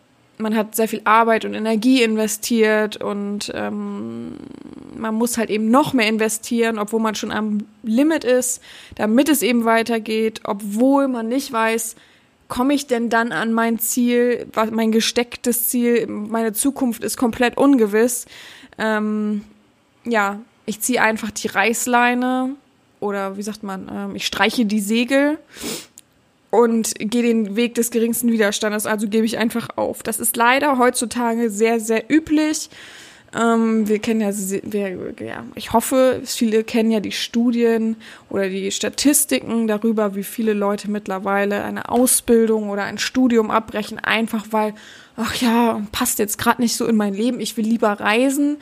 man 0.42 0.56
hat 0.56 0.75
sehr 0.75 0.88
viel 0.88 1.00
Arbeit 1.04 1.44
und 1.44 1.54
Energie 1.54 2.02
investiert 2.02 2.96
und 2.96 3.50
ähm, 3.54 4.32
man 4.96 5.14
muss 5.14 5.38
halt 5.38 5.50
eben 5.50 5.70
noch 5.70 5.92
mehr 5.92 6.08
investieren, 6.08 6.78
obwohl 6.78 7.00
man 7.00 7.14
schon 7.14 7.32
am 7.32 7.66
Limit 7.82 8.25
ist, 8.25 8.61
damit 8.96 9.28
es 9.28 9.42
eben 9.42 9.64
weitergeht, 9.64 10.40
obwohl 10.44 11.08
man 11.08 11.28
nicht 11.28 11.52
weiß, 11.52 11.96
komme 12.49 12.75
ich 12.75 12.87
denn 12.87 13.08
dann 13.08 13.32
an 13.32 13.52
mein 13.52 13.78
Ziel, 13.78 14.46
mein 14.70 14.92
gestecktes 14.92 15.68
Ziel, 15.68 16.06
meine 16.06 16.52
Zukunft 16.52 17.02
ist 17.02 17.16
komplett 17.16 17.56
ungewiss. 17.56 18.26
Ähm, 18.76 19.42
ja, 20.04 20.40
ich 20.66 20.80
ziehe 20.80 21.00
einfach 21.00 21.30
die 21.30 21.49
Reißleine 21.49 22.50
oder 23.00 23.37
wie 23.37 23.42
sagt 23.42 23.62
man, 23.62 23.90
ähm, 23.90 24.16
ich 24.16 24.26
streiche 24.26 24.66
die 24.66 24.80
Segel 24.80 25.38
und 26.52 26.92
gehe 26.99 27.23
den 27.23 27.56
Weg 27.56 27.75
des 27.76 27.90
geringsten 27.90 28.30
Widerstandes, 28.30 28.85
also 28.85 29.09
gebe 29.09 29.25
ich 29.25 29.38
einfach 29.38 29.71
auf. 29.76 30.02
Das 30.02 30.21
ist 30.21 30.37
leider 30.37 30.76
heutzutage 30.76 31.49
sehr, 31.49 31.80
sehr 31.80 32.04
üblich. 32.12 32.68
Ähm, 33.35 33.88
wir 33.88 33.99
kennen 34.00 34.21
ja, 34.21 34.30
wir, 34.62 35.14
ja, 35.18 35.44
ich 35.54 35.73
hoffe, 35.73 36.21
viele 36.26 36.62
kennen 36.62 36.90
ja 36.90 37.00
die 37.00 37.12
Studien 37.12 37.97
oder 38.28 38.50
die 38.50 38.71
Statistiken 38.71 39.66
darüber, 39.66 40.14
wie 40.14 40.25
viele 40.25 40.52
Leute 40.52 40.90
mittlerweile 40.90 41.64
eine 41.64 41.88
Ausbildung 41.88 42.68
oder 42.68 42.85
ein 42.85 42.99
Studium 42.99 43.50
abbrechen, 43.50 43.99
einfach 43.99 44.44
weil, 44.50 44.75
ach 45.16 45.35
ja, 45.37 45.80
passt 45.90 46.18
jetzt 46.18 46.37
gerade 46.37 46.61
nicht 46.61 46.76
so 46.76 46.87
in 46.87 46.97
mein 46.97 47.14
Leben, 47.14 47.40
ich 47.40 47.56
will 47.56 47.64
lieber 47.64 47.92
reisen. 47.92 48.59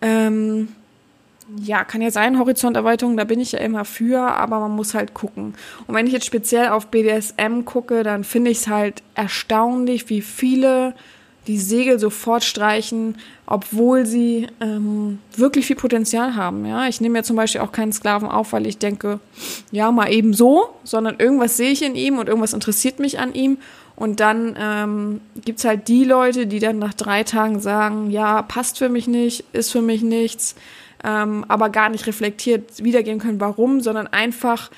Ähm, 0.00 0.68
ja, 1.56 1.84
kann 1.84 2.02
ja 2.02 2.10
sein, 2.10 2.38
Horizonterweiterung, 2.38 3.16
da 3.16 3.24
bin 3.24 3.40
ich 3.40 3.52
ja 3.52 3.58
immer 3.60 3.84
für, 3.84 4.20
aber 4.20 4.60
man 4.60 4.72
muss 4.72 4.94
halt 4.94 5.14
gucken. 5.14 5.54
Und 5.86 5.94
wenn 5.94 6.06
ich 6.06 6.12
jetzt 6.12 6.26
speziell 6.26 6.68
auf 6.68 6.88
BDSM 6.88 7.64
gucke, 7.64 8.02
dann 8.02 8.24
finde 8.24 8.50
ich 8.50 8.58
es 8.58 8.68
halt 8.68 9.02
erstaunlich, 9.14 10.08
wie 10.10 10.20
viele 10.20 10.94
die 11.46 11.58
Segel 11.58 11.98
sofort 11.98 12.44
streichen, 12.44 13.16
obwohl 13.46 14.04
sie 14.04 14.48
ähm, 14.60 15.18
wirklich 15.34 15.66
viel 15.66 15.76
Potenzial 15.76 16.36
haben. 16.36 16.66
Ja, 16.66 16.86
ich 16.86 17.00
nehme 17.00 17.18
ja 17.18 17.22
zum 17.22 17.36
Beispiel 17.36 17.62
auch 17.62 17.72
keinen 17.72 17.92
Sklaven 17.92 18.28
auf, 18.28 18.52
weil 18.52 18.66
ich 18.66 18.76
denke, 18.76 19.18
ja, 19.72 19.90
mal 19.90 20.12
eben 20.12 20.34
so, 20.34 20.68
sondern 20.84 21.16
irgendwas 21.18 21.56
sehe 21.56 21.70
ich 21.70 21.82
in 21.82 21.94
ihm 21.94 22.18
und 22.18 22.28
irgendwas 22.28 22.52
interessiert 22.52 22.98
mich 22.98 23.18
an 23.18 23.32
ihm. 23.32 23.56
Und 23.96 24.20
dann 24.20 24.56
ähm, 24.60 25.20
gibt 25.42 25.58
es 25.58 25.64
halt 25.64 25.88
die 25.88 26.04
Leute, 26.04 26.46
die 26.46 26.60
dann 26.60 26.78
nach 26.78 26.94
drei 26.94 27.24
Tagen 27.24 27.58
sagen, 27.60 28.10
ja, 28.10 28.42
passt 28.42 28.78
für 28.78 28.90
mich 28.90 29.08
nicht, 29.08 29.44
ist 29.52 29.72
für 29.72 29.82
mich 29.82 30.02
nichts 30.02 30.54
ähm, 31.04 31.44
aber 31.48 31.70
gar 31.70 31.88
nicht 31.88 32.06
reflektiert 32.06 32.82
wiedergeben 32.82 33.20
können, 33.20 33.40
warum, 33.40 33.80
sondern 33.80 34.06
einfach 34.06 34.70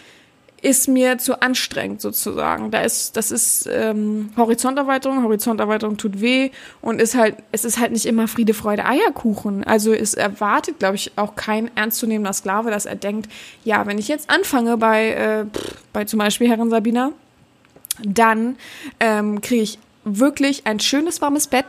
ist 0.63 0.89
mir 0.89 1.19
zu 1.19 1.41
anstrengend 1.41 2.01
sozusagen. 2.01 2.71
Da 2.71 2.83
ist, 2.83 3.17
das 3.17 3.31
ist 3.31 3.69
ähm, 3.73 4.31
Horizonterweiterung, 4.37 5.23
Horizonterweiterung 5.23 5.97
tut 5.97 6.21
weh 6.21 6.51
und 6.83 7.01
ist 7.01 7.15
halt, 7.15 7.37
es 7.53 7.65
ist 7.65 7.79
halt 7.79 7.93
nicht 7.93 8.07
immer 8.07 8.29
Friede, 8.29 8.53
Freude, 8.55 8.85
Eierkuchen. 8.85 9.65
Also 9.65 9.93
es 9.93 10.15
erwartet, 10.15 10.79
glaube 10.79 10.97
ich, 10.97 11.13
auch 11.17 11.35
kein 11.35 11.75
ernstzunehmender 11.77 12.33
Sklave, 12.33 12.71
dass 12.71 12.87
er 12.87 12.97
denkt, 12.97 13.31
ja, 13.65 13.87
wenn 13.87 13.99
ich 13.99 14.09
jetzt 14.09 14.29
anfange 14.29 14.77
bei, 14.77 15.11
äh, 15.13 15.47
bei 15.93 16.05
zum 16.05 16.19
Beispiel 16.19 16.49
Herrin 16.49 16.71
Sabina, 16.71 17.13
dann 18.03 18.57
ähm, 18.99 19.41
kriege 19.41 19.63
ich 19.63 19.79
wirklich 20.05 20.67
ein 20.67 20.81
schönes 20.81 21.21
warmes 21.21 21.47
Bett, 21.47 21.67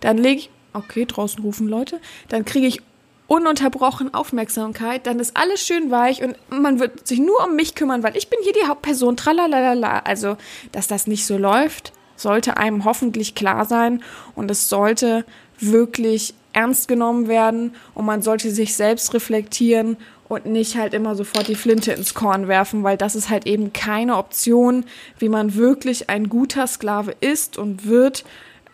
dann 0.00 0.18
lege 0.18 0.40
ich, 0.40 0.50
okay, 0.72 1.06
draußen 1.06 1.42
rufen 1.42 1.68
Leute, 1.68 2.00
dann 2.28 2.44
kriege 2.44 2.66
ich 2.66 2.82
ununterbrochen 3.28 4.14
Aufmerksamkeit, 4.14 5.06
dann 5.06 5.20
ist 5.20 5.36
alles 5.36 5.64
schön 5.64 5.90
weich 5.90 6.22
und 6.22 6.36
man 6.50 6.80
wird 6.80 7.06
sich 7.06 7.20
nur 7.20 7.44
um 7.44 7.54
mich 7.54 7.74
kümmern, 7.74 8.02
weil 8.02 8.16
ich 8.16 8.28
bin 8.28 8.40
hier 8.42 8.54
die 8.54 8.66
Hauptperson, 8.66 9.16
tralalala. 9.16 10.00
Also, 10.00 10.36
dass 10.72 10.88
das 10.88 11.06
nicht 11.06 11.26
so 11.26 11.36
läuft, 11.36 11.92
sollte 12.16 12.56
einem 12.56 12.84
hoffentlich 12.84 13.34
klar 13.34 13.66
sein 13.66 14.02
und 14.34 14.50
es 14.50 14.68
sollte 14.68 15.24
wirklich 15.60 16.34
ernst 16.54 16.88
genommen 16.88 17.28
werden 17.28 17.74
und 17.94 18.06
man 18.06 18.22
sollte 18.22 18.50
sich 18.50 18.74
selbst 18.74 19.12
reflektieren 19.12 19.98
und 20.28 20.46
nicht 20.46 20.76
halt 20.76 20.94
immer 20.94 21.14
sofort 21.14 21.48
die 21.48 21.54
Flinte 21.54 21.92
ins 21.92 22.14
Korn 22.14 22.48
werfen, 22.48 22.82
weil 22.82 22.96
das 22.96 23.14
ist 23.14 23.28
halt 23.28 23.46
eben 23.46 23.74
keine 23.74 24.16
Option, 24.16 24.84
wie 25.18 25.28
man 25.28 25.54
wirklich 25.54 26.08
ein 26.08 26.30
guter 26.30 26.66
Sklave 26.66 27.14
ist 27.20 27.58
und 27.58 27.86
wird. 27.86 28.24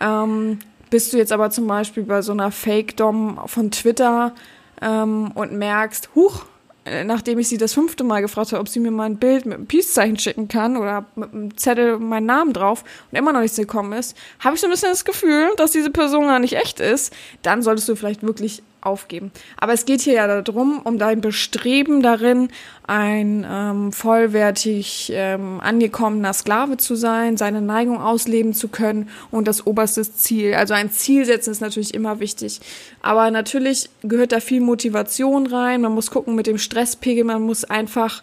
Ähm, 0.00 0.60
bist 0.90 1.12
du 1.12 1.16
jetzt 1.16 1.32
aber 1.32 1.50
zum 1.50 1.66
Beispiel 1.66 2.02
bei 2.04 2.22
so 2.22 2.32
einer 2.32 2.50
Fake-Dom 2.50 3.40
von 3.46 3.70
Twitter 3.70 4.34
ähm, 4.80 5.30
und 5.34 5.52
merkst, 5.52 6.10
huch, 6.14 6.44
äh, 6.84 7.04
nachdem 7.04 7.38
ich 7.38 7.48
sie 7.48 7.56
das 7.56 7.72
fünfte 7.72 8.04
Mal 8.04 8.20
gefragt 8.20 8.52
habe, 8.52 8.60
ob 8.60 8.68
sie 8.68 8.80
mir 8.80 8.90
mal 8.90 9.04
ein 9.04 9.16
Bild 9.16 9.46
mit 9.46 9.54
einem 9.54 9.66
Peace-Zeichen 9.66 10.18
schicken 10.18 10.48
kann 10.48 10.76
oder 10.76 11.06
mit 11.16 11.32
einem 11.32 11.56
Zettel 11.56 11.98
meinen 11.98 12.26
Namen 12.26 12.52
drauf 12.52 12.84
und 13.10 13.18
immer 13.18 13.32
noch 13.32 13.40
nichts 13.40 13.56
gekommen 13.56 13.92
ist, 13.94 14.16
habe 14.40 14.54
ich 14.54 14.60
so 14.60 14.66
ein 14.66 14.70
bisschen 14.70 14.90
das 14.90 15.04
Gefühl, 15.04 15.50
dass 15.56 15.72
diese 15.72 15.90
Person 15.90 16.26
gar 16.26 16.38
nicht 16.38 16.54
echt 16.54 16.80
ist. 16.80 17.14
Dann 17.42 17.62
solltest 17.62 17.88
du 17.88 17.96
vielleicht 17.96 18.22
wirklich 18.22 18.62
aufgeben. 18.84 19.32
Aber 19.56 19.72
es 19.72 19.86
geht 19.86 20.00
hier 20.00 20.14
ja 20.14 20.42
darum, 20.42 20.80
um 20.84 20.98
dein 20.98 21.20
Bestreben 21.20 22.02
darin, 22.02 22.48
ein 22.86 23.46
ähm, 23.50 23.92
vollwertig 23.92 25.10
ähm, 25.14 25.60
angekommener 25.60 26.32
Sklave 26.32 26.76
zu 26.76 26.94
sein, 26.94 27.36
seine 27.36 27.62
Neigung 27.62 28.00
ausleben 28.00 28.52
zu 28.52 28.68
können 28.68 29.08
und 29.30 29.48
das 29.48 29.66
oberste 29.66 30.02
Ziel. 30.02 30.54
Also 30.54 30.74
ein 30.74 30.90
Ziel 30.90 31.24
setzen 31.24 31.50
ist 31.50 31.60
natürlich 31.60 31.94
immer 31.94 32.20
wichtig. 32.20 32.60
Aber 33.00 33.30
natürlich 33.30 33.88
gehört 34.02 34.32
da 34.32 34.40
viel 34.40 34.60
Motivation 34.60 35.46
rein. 35.46 35.80
Man 35.80 35.92
muss 35.92 36.10
gucken 36.10 36.34
mit 36.34 36.46
dem 36.46 36.58
Stresspegel, 36.58 37.24
man 37.24 37.42
muss 37.42 37.64
einfach 37.64 38.22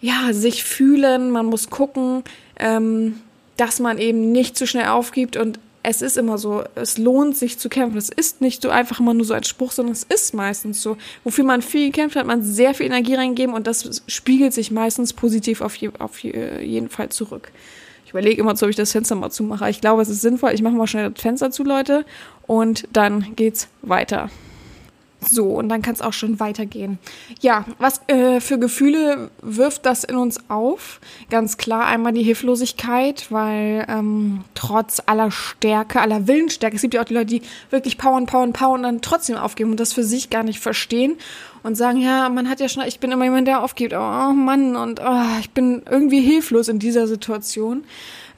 ja 0.00 0.32
sich 0.32 0.64
fühlen, 0.64 1.30
man 1.30 1.46
muss 1.46 1.70
gucken, 1.70 2.24
ähm, 2.58 3.20
dass 3.56 3.80
man 3.80 3.98
eben 3.98 4.32
nicht 4.32 4.56
zu 4.56 4.66
schnell 4.66 4.86
aufgibt 4.86 5.36
und 5.36 5.58
es 5.82 6.02
ist 6.02 6.16
immer 6.16 6.38
so, 6.38 6.64
es 6.74 6.98
lohnt 6.98 7.36
sich 7.36 7.58
zu 7.58 7.68
kämpfen. 7.68 7.96
Es 7.96 8.08
ist 8.08 8.40
nicht 8.40 8.62
so 8.62 8.70
einfach 8.70 9.00
immer 9.00 9.14
nur 9.14 9.24
so 9.24 9.34
ein 9.34 9.44
Spruch, 9.44 9.72
sondern 9.72 9.92
es 9.92 10.02
ist 10.04 10.34
meistens 10.34 10.82
so. 10.82 10.96
Wofür 11.24 11.44
man 11.44 11.62
viel 11.62 11.92
kämpft, 11.92 12.16
hat 12.16 12.26
man 12.26 12.42
sehr 12.42 12.74
viel 12.74 12.86
Energie 12.86 13.14
reingegeben 13.14 13.54
und 13.54 13.66
das 13.66 14.02
spiegelt 14.06 14.52
sich 14.52 14.70
meistens 14.70 15.12
positiv 15.12 15.60
auf, 15.60 15.76
je, 15.76 15.90
auf 15.98 16.18
jeden 16.18 16.88
Fall 16.88 17.08
zurück. 17.10 17.52
Ich 18.04 18.10
überlege 18.10 18.40
immer, 18.40 18.52
ob 18.52 18.68
ich 18.68 18.76
das 18.76 18.92
Fenster 18.92 19.14
mal 19.14 19.30
zumache. 19.30 19.68
Ich 19.68 19.80
glaube, 19.82 20.00
es 20.00 20.08
ist 20.08 20.22
sinnvoll. 20.22 20.52
Ich 20.52 20.62
mache 20.62 20.74
mal 20.74 20.86
schnell 20.86 21.10
das 21.10 21.20
Fenster 21.20 21.50
zu, 21.50 21.62
Leute. 21.62 22.06
Und 22.46 22.88
dann 22.92 23.36
geht's 23.36 23.68
weiter. 23.82 24.30
So, 25.20 25.46
und 25.46 25.68
dann 25.68 25.82
kann 25.82 25.94
es 25.94 26.00
auch 26.00 26.12
schon 26.12 26.38
weitergehen. 26.38 26.98
Ja, 27.40 27.64
was 27.78 28.00
äh, 28.06 28.40
für 28.40 28.58
Gefühle 28.58 29.30
wirft 29.42 29.84
das 29.84 30.04
in 30.04 30.16
uns 30.16 30.38
auf? 30.48 31.00
Ganz 31.28 31.56
klar 31.56 31.86
einmal 31.86 32.12
die 32.12 32.22
Hilflosigkeit, 32.22 33.26
weil 33.30 33.84
ähm, 33.88 34.44
trotz 34.54 35.02
aller 35.06 35.32
Stärke, 35.32 36.00
aller 36.00 36.28
Willensstärke, 36.28 36.76
es 36.76 36.82
gibt 36.82 36.94
ja 36.94 37.00
auch 37.00 37.06
die 37.06 37.14
Leute, 37.14 37.26
die 37.26 37.42
wirklich 37.70 37.98
powern, 37.98 38.26
powern, 38.26 38.52
powern 38.52 38.76
und 38.76 38.82
dann 38.84 39.00
trotzdem 39.00 39.36
aufgeben 39.36 39.72
und 39.72 39.80
das 39.80 39.92
für 39.92 40.04
sich 40.04 40.30
gar 40.30 40.44
nicht 40.44 40.60
verstehen 40.60 41.16
und 41.64 41.74
sagen, 41.74 42.00
ja, 42.00 42.28
man 42.28 42.48
hat 42.48 42.60
ja 42.60 42.68
schon, 42.68 42.84
ich 42.84 43.00
bin 43.00 43.10
immer 43.10 43.24
jemand, 43.24 43.48
der 43.48 43.64
aufgibt, 43.64 43.94
oh 43.94 44.32
Mann, 44.32 44.76
und 44.76 45.00
oh, 45.00 45.24
ich 45.40 45.50
bin 45.50 45.82
irgendwie 45.90 46.20
hilflos 46.20 46.68
in 46.68 46.78
dieser 46.78 47.08
Situation. 47.08 47.82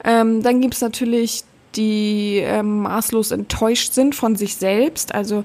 Ähm, 0.03 0.41
dann 0.41 0.61
gibt's 0.61 0.81
natürlich 0.81 1.43
die 1.75 2.37
ähm, 2.43 2.81
maßlos 2.81 3.31
enttäuscht 3.31 3.93
sind 3.93 4.15
von 4.15 4.35
sich 4.35 4.55
selbst, 4.55 5.13
also 5.13 5.43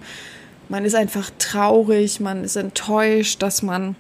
man 0.69 0.85
ist 0.85 0.95
einfach 0.95 1.31
traurig, 1.39 2.21
man 2.21 2.45
ist 2.45 2.57
enttäuscht, 2.57 3.43
dass 3.43 3.63
man 3.63 3.97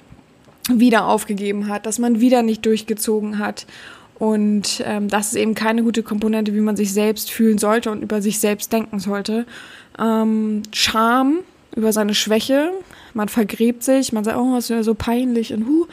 wieder 0.68 1.06
aufgegeben 1.06 1.68
hat, 1.68 1.86
dass 1.86 1.98
man 1.98 2.20
wieder 2.20 2.42
nicht 2.42 2.66
durchgezogen 2.66 3.38
hat. 3.38 3.66
Und 4.18 4.82
ähm, 4.84 5.08
das 5.08 5.28
ist 5.28 5.36
eben 5.36 5.54
keine 5.54 5.82
gute 5.82 6.02
Komponente, 6.02 6.54
wie 6.54 6.60
man 6.60 6.76
sich 6.76 6.92
selbst 6.92 7.30
fühlen 7.30 7.58
sollte 7.58 7.90
und 7.90 8.02
über 8.02 8.22
sich 8.22 8.40
selbst 8.40 8.72
denken 8.72 8.98
sollte. 8.98 9.46
Ähm, 9.98 10.62
Scham 10.72 11.40
über 11.74 11.92
seine 11.92 12.14
Schwäche 12.14 12.72
man 13.16 13.28
vergräbt 13.28 13.82
sich, 13.82 14.12
man 14.12 14.24
sagt, 14.24 14.36
oh, 14.38 14.56
ist 14.56 14.68
ja 14.68 14.82
so 14.82 14.94
peinlich 14.94 15.52
und 15.52 15.66
hu, 15.66 15.86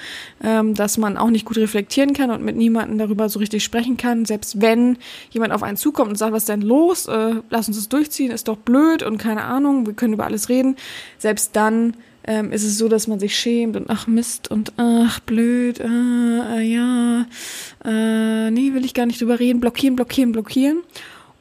ähm, 0.43 0.75
dass 0.75 0.97
man 0.97 1.17
auch 1.17 1.29
nicht 1.29 1.45
gut 1.45 1.57
reflektieren 1.57 2.13
kann 2.13 2.29
und 2.29 2.43
mit 2.43 2.57
niemandem 2.57 2.97
darüber 2.97 3.29
so 3.29 3.39
richtig 3.39 3.63
sprechen 3.63 3.95
kann. 3.95 4.25
Selbst 4.25 4.61
wenn 4.61 4.97
jemand 5.31 5.53
auf 5.53 5.63
einen 5.63 5.77
zukommt 5.77 6.09
und 6.09 6.17
sagt, 6.17 6.33
was 6.33 6.43
ist 6.43 6.49
denn 6.49 6.61
los, 6.61 7.07
äh, 7.07 7.35
lass 7.49 7.67
uns 7.67 7.77
das 7.77 7.89
durchziehen, 7.89 8.31
ist 8.31 8.49
doch 8.49 8.57
blöd 8.57 9.03
und 9.03 9.17
keine 9.17 9.43
Ahnung, 9.45 9.85
wir 9.85 9.93
können 9.93 10.13
über 10.13 10.25
alles 10.25 10.49
reden. 10.49 10.75
Selbst 11.17 11.55
dann 11.55 11.95
ähm, 12.25 12.51
ist 12.51 12.65
es 12.65 12.77
so, 12.77 12.89
dass 12.89 13.07
man 13.07 13.19
sich 13.19 13.37
schämt 13.37 13.77
und 13.77 13.89
ach 13.89 14.05
Mist 14.05 14.51
und 14.51 14.73
ach 14.75 15.21
blöd, 15.21 15.79
äh, 15.79 15.85
äh, 15.85 16.61
ja, 16.61 17.25
äh, 17.85 18.51
nee, 18.51 18.73
will 18.73 18.83
ich 18.83 18.93
gar 18.93 19.05
nicht 19.05 19.21
drüber 19.21 19.39
reden, 19.39 19.61
blockieren, 19.61 19.95
blockieren, 19.95 20.33
blockieren. 20.33 20.81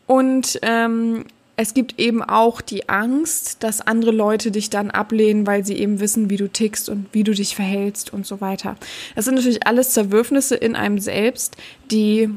Und 0.07 0.59
ähm, 0.63 1.25
es 1.63 1.75
gibt 1.75 2.01
eben 2.01 2.25
auch 2.25 2.61
die 2.61 2.89
Angst, 2.89 3.63
dass 3.63 3.81
andere 3.81 4.11
Leute 4.11 4.51
dich 4.51 4.69
dann 4.69 4.91
ablehnen, 4.91 5.47
weil 5.47 5.65
sie 5.65 5.79
eben 5.79 6.01
wissen, 6.01 6.29
wie 6.29 6.37
du 6.37 6.49
tickst 6.49 6.89
und 6.89 7.07
wie 7.13 7.23
du 7.23 7.33
dich 7.33 7.55
verhältst 7.55 8.13
und 8.13 8.27
so 8.27 8.41
weiter. 8.41 8.75
Das 9.15 9.27
sind 9.27 9.37
natürlich 9.37 9.65
alles 9.65 9.91
Zerwürfnisse 9.91 10.57
in 10.57 10.75
einem 10.75 10.99
selbst, 10.99 11.57
die 11.93 12.29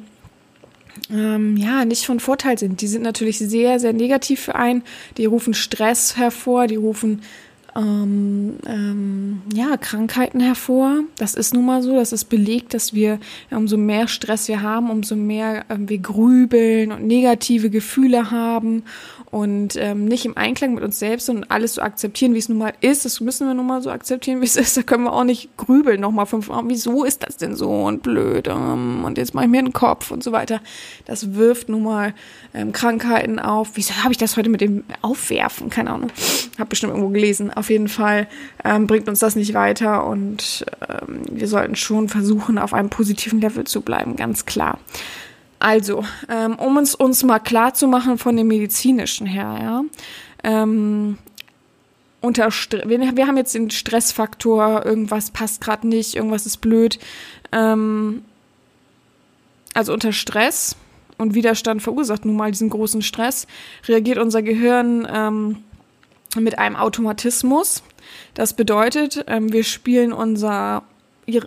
ähm, 1.09 1.57
ja 1.57 1.85
nicht 1.85 2.05
von 2.05 2.19
Vorteil 2.19 2.59
sind. 2.59 2.81
Die 2.81 2.87
sind 2.87 3.01
natürlich 3.01 3.39
sehr, 3.39 3.79
sehr 3.79 3.93
negativ 3.93 4.41
für 4.41 4.53
einen. 4.53 4.83
Die 5.17 5.25
rufen 5.25 5.55
Stress 5.55 6.17
hervor, 6.17 6.67
die 6.67 6.75
rufen 6.75 7.23
ähm, 7.75 8.57
ähm, 8.65 9.41
ja, 9.53 9.75
Krankheiten 9.77 10.39
hervor. 10.39 11.01
Das 11.17 11.35
ist 11.35 11.53
nun 11.53 11.65
mal 11.65 11.81
so, 11.81 11.95
das 11.95 12.13
ist 12.13 12.25
belegt, 12.25 12.73
dass 12.73 12.93
wir, 12.93 13.19
umso 13.51 13.77
mehr 13.77 14.07
Stress 14.07 14.47
wir 14.47 14.61
haben, 14.61 14.89
umso 14.89 15.15
mehr 15.15 15.65
ähm, 15.69 15.89
wir 15.89 15.97
grübeln 15.97 16.91
und 16.91 17.05
negative 17.05 17.69
Gefühle 17.69 18.31
haben 18.31 18.83
und 19.35 19.75
ähm, 19.75 20.05
nicht 20.05 20.25
im 20.25 20.37
Einklang 20.37 20.75
mit 20.75 20.83
uns 20.83 20.97
selbst 20.99 21.29
und 21.29 21.51
alles 21.51 21.73
so 21.73 21.81
akzeptieren, 21.81 22.33
wie 22.33 22.37
es 22.37 22.47
nun 22.47 22.57
mal 22.57 22.73
ist. 22.79 23.03
Das 23.03 23.19
müssen 23.19 23.45
wir 23.47 23.53
nun 23.53 23.67
mal 23.67 23.81
so 23.81 23.89
akzeptieren, 23.91 24.39
wie 24.39 24.45
es 24.45 24.55
ist. 24.55 24.77
Da 24.77 24.81
können 24.81 25.03
wir 25.03 25.11
auch 25.11 25.25
nicht 25.25 25.57
grübeln 25.57 25.99
nochmal 25.99 26.25
fünfmal. 26.25 26.63
Wieso 26.67 27.03
ist 27.03 27.23
das 27.23 27.35
denn 27.35 27.55
so 27.55 27.69
und 27.69 28.01
blöd 28.01 28.47
ähm, 28.47 29.03
und 29.03 29.17
jetzt 29.17 29.33
mache 29.33 29.45
ich 29.45 29.51
mir 29.51 29.61
den 29.61 29.73
Kopf 29.73 30.11
und 30.11 30.23
so 30.23 30.31
weiter. 30.31 30.61
Das 31.03 31.33
wirft 31.33 31.67
nun 31.67 31.83
mal 31.83 32.13
ähm, 32.53 32.71
Krankheiten 32.71 33.39
auf. 33.39 33.71
Wieso 33.73 33.95
habe 34.03 34.13
ich 34.13 34.17
das 34.17 34.37
heute 34.37 34.49
mit 34.49 34.61
dem 34.61 34.85
Aufwerfen? 35.01 35.69
Keine 35.69 35.91
Ahnung. 35.91 36.11
Hab 36.57 36.69
bestimmt 36.69 36.91
irgendwo 36.93 37.09
gelesen. 37.09 37.51
Auf 37.51 37.64
jeden 37.69 37.87
Fall 37.87 38.27
ähm, 38.63 38.87
bringt 38.87 39.07
uns 39.07 39.19
das 39.19 39.35
nicht 39.35 39.53
weiter 39.53 40.05
und 40.05 40.65
ähm, 40.89 41.21
wir 41.31 41.47
sollten 41.47 41.75
schon 41.75 42.09
versuchen, 42.09 42.57
auf 42.57 42.73
einem 42.73 42.89
positiven 42.89 43.41
Level 43.41 43.65
zu 43.65 43.81
bleiben, 43.81 44.15
ganz 44.15 44.45
klar. 44.45 44.79
Also, 45.59 46.03
ähm, 46.29 46.55
um 46.55 46.77
uns, 46.77 46.95
uns 46.95 47.23
mal 47.23 47.39
klar 47.39 47.73
zu 47.73 47.87
machen 47.87 48.17
von 48.17 48.35
dem 48.35 48.47
medizinischen 48.47 49.25
her, 49.25 49.57
ja. 49.61 49.83
Ähm, 50.43 51.17
unter 52.21 52.49
wir, 52.49 52.99
wir 53.15 53.27
haben 53.27 53.37
jetzt 53.37 53.53
den 53.53 53.69
Stressfaktor, 53.69 54.85
irgendwas 54.85 55.31
passt 55.31 55.61
gerade 55.61 55.87
nicht, 55.87 56.15
irgendwas 56.15 56.45
ist 56.45 56.57
blöd. 56.57 56.99
Ähm, 57.51 58.23
also 59.73 59.93
unter 59.93 60.11
Stress 60.11 60.75
und 61.17 61.35
Widerstand 61.35 61.81
verursacht 61.81 62.25
nun 62.25 62.35
mal 62.35 62.51
diesen 62.51 62.69
großen 62.69 63.01
Stress, 63.01 63.47
reagiert 63.87 64.17
unser 64.17 64.41
Gehirn 64.41 65.07
ähm, 65.11 65.57
mit 66.41 66.57
einem 66.59 66.75
Automatismus. 66.75 67.83
Das 68.33 68.53
bedeutet, 68.53 69.25
ähm, 69.27 69.51
wir 69.51 69.63
spielen 69.63 70.13
unser, 70.13 70.83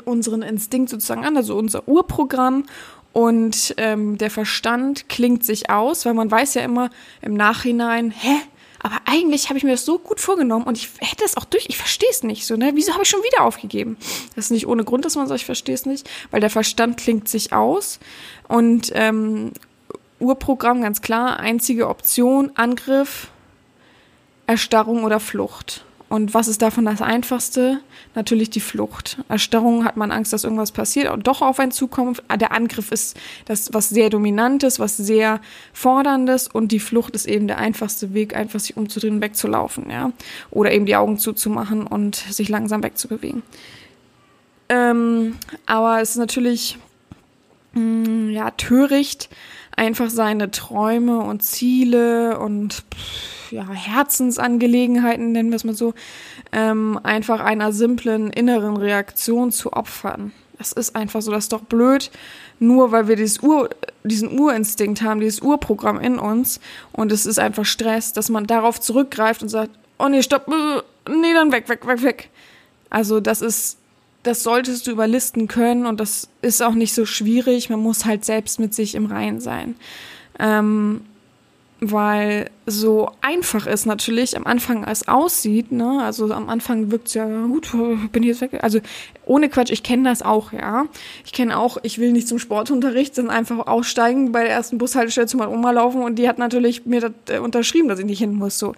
unseren 0.04 0.42
Instinkt 0.42 0.90
sozusagen 0.90 1.25
an, 1.25 1.37
also 1.37 1.57
unser 1.57 1.87
Urprogramm 1.88 2.64
und 3.12 3.75
ähm, 3.78 4.18
der 4.18 4.30
Verstand 4.30 5.09
klingt 5.09 5.45
sich 5.45 5.71
aus, 5.71 6.07
weil 6.07 6.14
man 6.14 6.30
weiß 6.30 6.54
ja 6.54 6.62
immer 6.62 6.90
im 7.21 7.35
Nachhinein, 7.35 8.11
hä? 8.11 8.37
Aber 8.80 8.97
eigentlich 9.07 9.49
habe 9.49 9.59
ich 9.59 9.64
mir 9.64 9.73
das 9.73 9.85
so 9.85 9.99
gut 9.99 10.21
vorgenommen 10.21 10.64
und 10.64 10.78
ich 10.78 10.88
hätte 11.00 11.25
es 11.25 11.37
auch 11.37 11.45
durch. 11.45 11.66
Ich 11.68 11.78
verstehe 11.78 12.11
es 12.11 12.23
nicht 12.23 12.47
so, 12.47 12.57
ne? 12.57 12.73
Wieso 12.75 12.92
habe 12.92 13.02
ich 13.02 13.09
schon 13.09 13.23
wieder 13.23 13.42
aufgegeben? 13.42 13.97
Das 14.37 14.47
ist 14.47 14.50
nicht 14.52 14.68
ohne 14.68 14.85
Grund, 14.85 15.04
dass 15.04 15.16
man 15.16 15.26
sagt, 15.26 15.40
ich 15.40 15.47
verstehe 15.47 15.75
es 15.75 15.85
nicht, 15.85 16.09
weil 16.30 16.40
der 16.40 16.50
Verstand 16.50 16.97
klingt 16.97 17.28
sich 17.28 17.52
aus 17.52 17.99
und 18.47 18.92
ähm, 18.95 19.52
Urprogramm 20.21 20.83
ganz 20.83 21.02
klar, 21.02 21.40
einzige 21.40 21.88
Option, 21.88 22.52
Angriff, 22.54 23.30
Erstarrung 24.49 25.05
oder 25.05 25.21
Flucht. 25.21 25.85
Und 26.09 26.33
was 26.33 26.49
ist 26.49 26.62
davon 26.62 26.87
das 26.87 27.02
Einfachste? 27.02 27.81
Natürlich 28.14 28.49
die 28.49 28.61
Flucht. 28.61 29.19
Erstarrung 29.28 29.85
hat 29.85 29.99
man 29.99 30.11
Angst, 30.11 30.33
dass 30.33 30.45
irgendwas 30.45 30.73
passiert 30.73 31.11
und 31.12 31.26
doch 31.26 31.43
auf 31.43 31.61
einen 31.61 31.71
zukommt. 31.71 32.23
Der 32.35 32.52
Angriff 32.52 32.90
ist 32.90 33.14
das, 33.45 33.75
was 33.75 33.90
sehr 33.90 34.09
Dominantes, 34.09 34.81
was 34.81 34.97
sehr 34.97 35.40
Forderndes 35.75 36.49
und 36.49 36.73
die 36.73 36.81
Flucht 36.81 37.14
ist 37.14 37.26
eben 37.26 37.47
der 37.47 37.59
einfachste 37.59 38.14
Weg, 38.14 38.35
einfach 38.35 38.59
sich 38.59 38.78
umzudrehen 38.78 39.21
wegzulaufen, 39.21 39.90
ja. 39.90 40.12
Oder 40.50 40.73
eben 40.73 40.87
die 40.87 40.97
Augen 40.97 41.19
zuzumachen 41.19 41.87
und 41.87 42.17
sich 42.17 42.49
langsam 42.49 42.83
wegzubewegen. 42.83 43.43
Ähm, 44.71 45.37
aber 45.67 46.00
es 46.00 46.11
ist 46.11 46.17
natürlich, 46.17 46.78
mh, 47.75 47.81
mm, 47.83 48.31
ja, 48.31 48.50
töricht, 48.52 49.28
einfach 49.79 50.11
seine 50.11 50.51
Träume 50.51 51.21
und 51.21 51.43
Ziele 51.43 52.39
und 52.39 52.85
ja, 53.51 53.69
Herzensangelegenheiten, 53.69 55.33
nennen 55.33 55.51
wir 55.51 55.57
es 55.57 55.65
mal 55.65 55.75
so, 55.75 55.95
ähm, 56.53 56.99
einfach 57.03 57.41
einer 57.41 57.73
simplen 57.73 58.31
inneren 58.31 58.77
Reaktion 58.77 59.53
zu 59.53 59.73
opfern. 59.73 60.33
Das 60.59 60.73
ist 60.73 60.97
einfach 60.97 61.23
so, 61.23 61.31
das 61.31 61.45
ist 61.45 61.53
doch 61.53 61.63
blöd, 61.63 62.11
nur 62.59 62.91
weil 62.91 63.07
wir 63.07 63.17
dieses 63.17 63.41
Ur, 63.41 63.71
diesen 64.03 64.39
Urinstinkt 64.39 65.03
haben, 65.03 65.21
dieses 65.21 65.41
Urprogramm 65.41 66.01
in 66.01 66.19
uns 66.19 66.61
und 66.93 67.13
es 67.13 67.27
ist 67.27 67.39
einfach 67.39 67.65
Stress, 67.65 68.13
dass 68.13 68.29
man 68.29 68.47
darauf 68.47 68.81
zurückgreift 68.81 69.43
und 69.43 69.49
sagt, 69.49 69.71
oh 69.99 70.09
nee, 70.09 70.23
stopp, 70.23 70.49
äh, 70.49 71.11
nee, 71.11 71.33
dann 71.33 71.53
weg, 71.53 71.69
weg, 71.69 71.87
weg, 71.87 72.03
weg. 72.03 72.31
Also 72.91 73.21
das 73.21 73.41
ist 73.41 73.79
das 74.23 74.43
solltest 74.43 74.87
du 74.87 74.91
überlisten 74.91 75.49
können 75.49 75.87
und 75.87 76.01
das 76.01 76.29
ist 76.43 76.63
auch 76.63 76.75
nicht 76.75 76.95
so 76.95 77.07
schwierig. 77.07 77.71
Man 77.71 77.81
muss 77.81 78.05
halt 78.05 78.25
selbst 78.25 78.61
mit 78.61 78.75
sich 78.75 78.95
im 78.95 79.07
Reinen 79.07 79.41
sein. 79.41 79.77
Ähm, 80.39 81.03
weil 81.81 82.51
so 82.67 83.11
einfach 83.21 83.67
es 83.67 83.87
natürlich 83.87 84.37
am 84.37 84.47
Anfang 84.47 84.85
als 84.85 85.07
aussieht, 85.07 85.71
ne? 85.71 86.03
Also 86.03 86.33
am 86.33 86.49
Anfang 86.49 86.91
wirkt 86.91 87.09
es 87.09 87.15
ja 87.15 87.27
gut, 87.47 87.71
bin 88.13 88.25
ich 88.25 88.31
jetzt 88.31 88.41
weg. 88.41 88.59
Also 88.63 88.81
ohne 89.27 89.49
Quatsch, 89.49 89.71
ich 89.71 89.85
kenne 89.85 90.09
das 90.09 90.23
auch, 90.23 90.53
ja. 90.53 90.87
Ich 91.25 91.33
kenne 91.33 91.57
auch, 91.57 91.79
ich 91.83 91.99
will 91.99 92.11
nicht 92.11 92.27
zum 92.27 92.41
Sportunterricht, 92.41 93.15
sondern 93.15 93.37
einfach 93.37 93.67
aussteigen, 93.69 94.33
bei 94.33 94.43
der 94.43 94.53
ersten 94.53 94.79
Bushaltestelle 94.79 95.29
zu 95.29 95.37
meiner 95.37 95.53
Oma 95.53 95.71
laufen 95.71 96.03
und 96.03 96.17
die 96.17 96.29
hat 96.29 96.39
natürlich 96.39 96.85
mir 96.85 97.01
das 97.01 97.13
äh, 97.29 97.39
unterschrieben, 97.39 97.89
dass 97.89 98.01
ich 98.01 98.07
nicht 98.07 98.19
hin 98.19 98.35
muss, 98.35 98.59
so. 98.59 98.75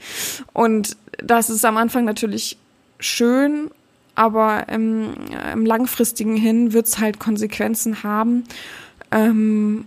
Und 0.52 0.96
das 1.22 1.48
ist 1.48 1.64
am 1.64 1.78
Anfang 1.78 2.04
natürlich 2.04 2.58
schön 2.98 3.70
aber 4.14 4.68
im, 4.68 5.14
im 5.52 5.66
langfristigen 5.66 6.36
hin 6.36 6.72
wird 6.72 6.86
es 6.86 6.98
halt 6.98 7.18
Konsequenzen 7.18 8.02
haben. 8.02 8.44
Ähm, 9.10 9.84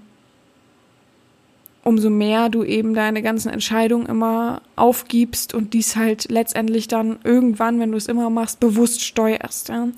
umso 1.83 2.09
mehr 2.09 2.49
du 2.49 2.63
eben 2.63 2.93
deine 2.93 3.21
ganzen 3.21 3.49
Entscheidungen 3.49 4.05
immer 4.05 4.61
aufgibst 4.75 5.53
und 5.53 5.73
dies 5.73 5.95
halt 5.95 6.31
letztendlich 6.31 6.87
dann 6.87 7.19
irgendwann, 7.23 7.79
wenn 7.79 7.91
du 7.91 7.97
es 7.97 8.07
immer 8.07 8.29
machst, 8.29 8.59
bewusst 8.59 9.03
steuerst. 9.03 9.69
Ja. 9.69 9.89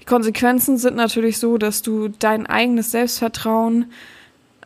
Die 0.00 0.06
Konsequenzen 0.06 0.78
sind 0.78 0.96
natürlich 0.96 1.38
so, 1.38 1.58
dass 1.58 1.82
du 1.82 2.08
dein 2.08 2.46
eigenes 2.46 2.90
Selbstvertrauen 2.90 3.86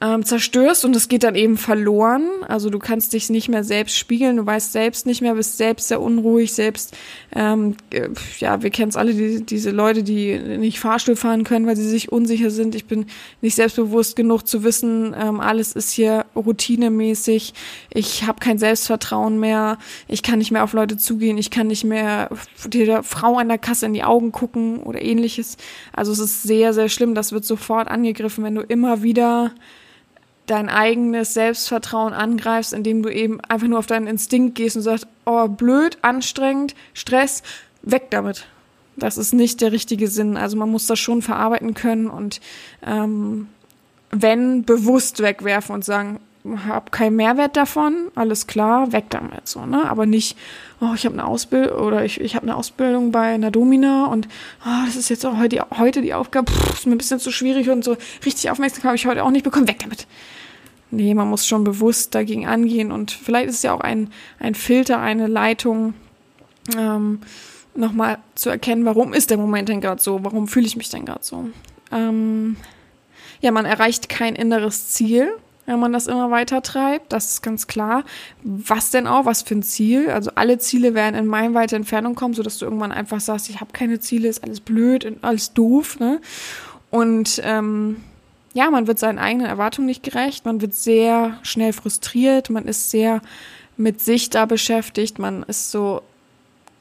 ähm, 0.00 0.24
zerstörst 0.24 0.84
und 0.84 0.94
es 0.94 1.08
geht 1.08 1.24
dann 1.24 1.34
eben 1.34 1.56
verloren. 1.56 2.24
Also 2.46 2.70
du 2.70 2.78
kannst 2.78 3.12
dich 3.12 3.30
nicht 3.30 3.48
mehr 3.48 3.64
selbst 3.64 3.96
spiegeln, 3.96 4.36
du 4.36 4.46
weißt 4.46 4.72
selbst 4.72 5.06
nicht 5.06 5.20
mehr, 5.20 5.34
bist 5.34 5.56
selbst 5.56 5.88
sehr 5.88 6.00
unruhig, 6.00 6.52
selbst, 6.52 6.96
ähm, 7.34 7.76
äh, 7.90 8.08
ja, 8.38 8.62
wir 8.62 8.70
kennen 8.70 8.90
es 8.90 8.96
alle, 8.96 9.14
die, 9.14 9.44
diese 9.44 9.70
Leute, 9.70 10.02
die 10.02 10.38
nicht 10.38 10.78
Fahrstuhl 10.78 11.16
fahren 11.16 11.44
können, 11.44 11.66
weil 11.66 11.76
sie 11.76 11.88
sich 11.88 12.12
unsicher 12.12 12.50
sind. 12.50 12.74
Ich 12.74 12.86
bin 12.86 13.06
nicht 13.40 13.56
selbstbewusst 13.56 14.14
genug 14.14 14.46
zu 14.46 14.62
wissen, 14.62 15.14
ähm, 15.18 15.40
alles 15.40 15.72
ist 15.72 15.90
hier 15.90 16.26
routinemäßig, 16.36 17.54
ich 17.92 18.26
habe 18.26 18.38
kein 18.40 18.58
Selbstvertrauen 18.58 19.40
mehr, 19.40 19.78
ich 20.06 20.22
kann 20.22 20.38
nicht 20.38 20.52
mehr 20.52 20.62
auf 20.64 20.74
Leute 20.74 20.96
zugehen, 20.96 21.38
ich 21.38 21.50
kann 21.50 21.66
nicht 21.66 21.84
mehr 21.84 22.30
der 22.66 23.02
Frau 23.02 23.38
an 23.38 23.48
der 23.48 23.58
Kasse 23.58 23.86
in 23.86 23.94
die 23.94 24.04
Augen 24.04 24.30
gucken 24.30 24.78
oder 24.78 25.02
ähnliches. 25.02 25.56
Also 25.92 26.12
es 26.12 26.20
ist 26.20 26.42
sehr, 26.44 26.72
sehr 26.72 26.88
schlimm, 26.88 27.14
das 27.14 27.32
wird 27.32 27.44
sofort 27.44 27.88
angegriffen, 27.88 28.44
wenn 28.44 28.54
du 28.54 28.62
immer 28.62 29.02
wieder 29.02 29.52
dein 30.50 30.68
eigenes 30.68 31.34
Selbstvertrauen 31.34 32.12
angreifst, 32.12 32.72
indem 32.72 33.02
du 33.02 33.08
eben 33.10 33.40
einfach 33.42 33.68
nur 33.68 33.78
auf 33.78 33.86
deinen 33.86 34.06
Instinkt 34.06 34.54
gehst 34.54 34.76
und 34.76 34.82
sagst, 34.82 35.06
oh, 35.26 35.48
blöd, 35.48 35.98
anstrengend, 36.02 36.74
Stress, 36.94 37.42
weg 37.82 38.10
damit. 38.10 38.46
Das 38.96 39.16
ist 39.16 39.32
nicht 39.32 39.60
der 39.60 39.72
richtige 39.72 40.08
Sinn. 40.08 40.36
Also 40.36 40.56
man 40.56 40.70
muss 40.70 40.86
das 40.86 40.98
schon 40.98 41.22
verarbeiten 41.22 41.74
können 41.74 42.08
und 42.08 42.40
ähm, 42.84 43.48
wenn 44.10 44.64
bewusst 44.64 45.22
wegwerfen 45.22 45.74
und 45.74 45.84
sagen, 45.84 46.20
hab 46.66 46.92
keinen 46.92 47.16
Mehrwert 47.16 47.56
davon, 47.56 48.10
alles 48.14 48.46
klar, 48.46 48.92
weg 48.92 49.06
damit 49.10 49.46
so, 49.46 49.66
ne? 49.66 49.88
Aber 49.90 50.06
nicht, 50.06 50.36
oh, 50.80 50.94
ich 50.94 51.04
habe 51.04 51.14
eine 51.14 51.26
Ausbildung 51.26 51.78
oder 51.78 52.04
ich, 52.04 52.20
ich 52.20 52.36
habe 52.36 52.44
eine 52.44 52.56
Ausbildung 52.56 53.12
bei 53.12 53.34
einer 53.34 53.50
Domina 53.50 54.06
und 54.06 54.28
oh, 54.64 54.86
das 54.86 54.96
ist 54.96 55.10
jetzt 55.10 55.26
auch 55.26 55.36
heute, 55.36 55.66
heute 55.76 56.00
die 56.00 56.14
Aufgabe, 56.14 56.50
pff, 56.50 56.72
ist 56.72 56.86
mir 56.86 56.94
ein 56.94 56.98
bisschen 56.98 57.20
zu 57.20 57.30
schwierig 57.30 57.68
und 57.68 57.84
so 57.84 57.96
richtig 58.24 58.50
Aufmerksamkeit 58.50 58.88
habe 58.88 58.96
ich 58.96 59.06
heute 59.06 59.24
auch 59.24 59.30
nicht 59.30 59.44
bekommen, 59.44 59.68
weg 59.68 59.80
damit 59.80 60.06
nee, 60.90 61.14
man 61.14 61.28
muss 61.28 61.46
schon 61.46 61.64
bewusst 61.64 62.14
dagegen 62.14 62.46
angehen 62.46 62.92
und 62.92 63.10
vielleicht 63.10 63.48
ist 63.48 63.56
es 63.56 63.62
ja 63.62 63.72
auch 63.72 63.80
ein, 63.80 64.10
ein 64.38 64.54
Filter, 64.54 65.00
eine 65.00 65.26
Leitung, 65.26 65.94
ähm, 66.76 67.20
nochmal 67.74 68.18
zu 68.34 68.50
erkennen, 68.50 68.84
warum 68.84 69.12
ist 69.12 69.30
der 69.30 69.38
Moment 69.38 69.68
denn 69.68 69.80
gerade 69.80 70.02
so, 70.02 70.24
warum 70.24 70.48
fühle 70.48 70.66
ich 70.66 70.76
mich 70.76 70.90
denn 70.90 71.04
gerade 71.04 71.22
so. 71.22 71.48
Ähm, 71.92 72.56
ja, 73.40 73.52
man 73.52 73.64
erreicht 73.64 74.08
kein 74.08 74.34
inneres 74.34 74.88
Ziel, 74.88 75.30
wenn 75.66 75.78
man 75.80 75.92
das 75.92 76.06
immer 76.06 76.30
weiter 76.30 76.62
treibt, 76.62 77.12
das 77.12 77.32
ist 77.32 77.42
ganz 77.42 77.66
klar. 77.66 78.04
Was 78.42 78.90
denn 78.90 79.06
auch, 79.06 79.26
was 79.26 79.42
für 79.42 79.54
ein 79.54 79.62
Ziel? 79.62 80.10
Also 80.10 80.30
alle 80.34 80.58
Ziele 80.58 80.94
werden 80.94 81.14
in 81.14 81.26
meilenweite 81.26 81.76
Entfernung 81.76 82.14
kommen, 82.14 82.32
sodass 82.32 82.58
du 82.58 82.64
irgendwann 82.64 82.90
einfach 82.90 83.20
sagst, 83.20 83.50
ich 83.50 83.60
habe 83.60 83.72
keine 83.72 84.00
Ziele, 84.00 84.28
ist 84.28 84.42
alles 84.42 84.60
blöd, 84.60 85.06
alles 85.20 85.52
doof, 85.52 86.00
ne? 86.00 86.20
Und 86.90 87.42
ähm, 87.44 87.98
ja, 88.58 88.70
man 88.70 88.88
wird 88.88 88.98
seinen 88.98 89.20
eigenen 89.20 89.46
Erwartungen 89.46 89.86
nicht 89.86 90.02
gerecht, 90.02 90.44
man 90.44 90.60
wird 90.60 90.74
sehr 90.74 91.38
schnell 91.42 91.72
frustriert, 91.72 92.50
man 92.50 92.64
ist 92.64 92.90
sehr 92.90 93.20
mit 93.76 94.00
sich 94.00 94.30
da 94.30 94.46
beschäftigt, 94.46 95.20
man 95.20 95.44
ist 95.44 95.70
so 95.70 96.02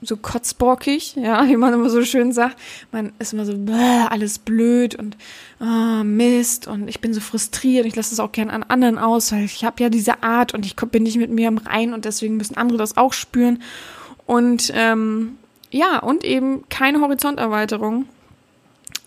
so 0.02 0.16
kotzbockig, 0.16 1.16
ja, 1.16 1.48
wie 1.48 1.56
man 1.56 1.74
immer 1.74 1.90
so 1.92 2.04
schön 2.04 2.32
sagt. 2.32 2.58
Man 2.92 3.14
ist 3.20 3.34
immer 3.34 3.46
so, 3.46 3.54
alles 4.10 4.40
blöd 4.40 4.96
und 4.96 5.18
oh, 5.60 6.04
Mist 6.04 6.68
und 6.68 6.88
ich 6.88 7.00
bin 7.00 7.14
so 7.14 7.20
frustriert. 7.20 7.86
Ich 7.86 7.96
lasse 7.96 8.14
es 8.14 8.20
auch 8.20 8.32
gern 8.32 8.50
an 8.50 8.64
anderen 8.64 8.98
aus, 8.98 9.32
weil 9.32 9.46
ich 9.46 9.64
habe 9.64 9.82
ja 9.82 9.90
diese 9.90 10.24
Art 10.24 10.56
und 10.56 10.66
ich 10.66 10.76
bin 10.76 11.04
nicht 11.04 11.18
mit 11.18 11.30
mir 11.30 11.48
im 11.48 11.60
Rein 11.60 11.94
und 11.94 12.06
deswegen 12.06 12.38
müssen 12.38 12.58
andere 12.58 12.80
das 12.80 12.98
auch 12.98 13.14
spüren. 13.14 13.62
Und 14.26 14.72
ähm, 14.76 15.38
ja, 15.70 16.00
und 16.00 16.24
eben 16.24 16.68
keine 16.70 17.02
Horizonterweiterung 17.02 18.06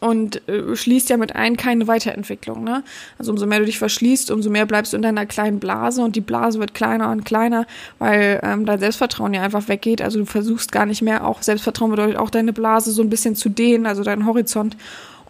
und 0.01 0.49
äh, 0.49 0.75
schließt 0.75 1.11
ja 1.11 1.17
mit 1.17 1.37
ein 1.37 1.57
keine 1.57 1.87
Weiterentwicklung. 1.87 2.65
Ne? 2.65 2.83
Also 3.19 3.31
umso 3.33 3.47
mehr 3.47 3.61
du 3.61 3.67
dich 3.67 3.79
verschließt, 3.79 4.31
umso 4.31 4.51
mehr 4.51 4.67
bleibst 4.67 4.93
du 4.93 4.97
in 4.97 5.03
deiner 5.03 5.27
kleinen 5.27 5.61
Blase 5.61 6.03
und 6.03 6.17
die 6.17 6.23
Blase 6.23 6.59
wird 6.59 6.75
kleiner 6.75 7.11
und 7.11 7.25
kleiner, 7.25 7.67
weil 7.99 8.41
ähm, 8.43 8.67
dein 8.67 8.81
Selbstvertrauen 8.81 9.35
ja 9.35 9.43
einfach 9.43 9.69
weggeht. 9.69 10.03
Also 10.03 10.19
du 10.19 10.25
versuchst 10.25 10.73
gar 10.73 10.87
nicht 10.87 11.03
mehr, 11.03 11.27
auch 11.27 11.43
Selbstvertrauen 11.43 11.91
bedeutet 11.91 12.17
auch 12.17 12.31
deine 12.31 12.53
Blase 12.53 12.91
so 12.91 13.03
ein 13.03 13.11
bisschen 13.11 13.37
zu 13.37 13.51
dehnen, 13.51 13.87
also 13.87 14.03
deinen 14.03 14.27
Horizont. 14.27 14.77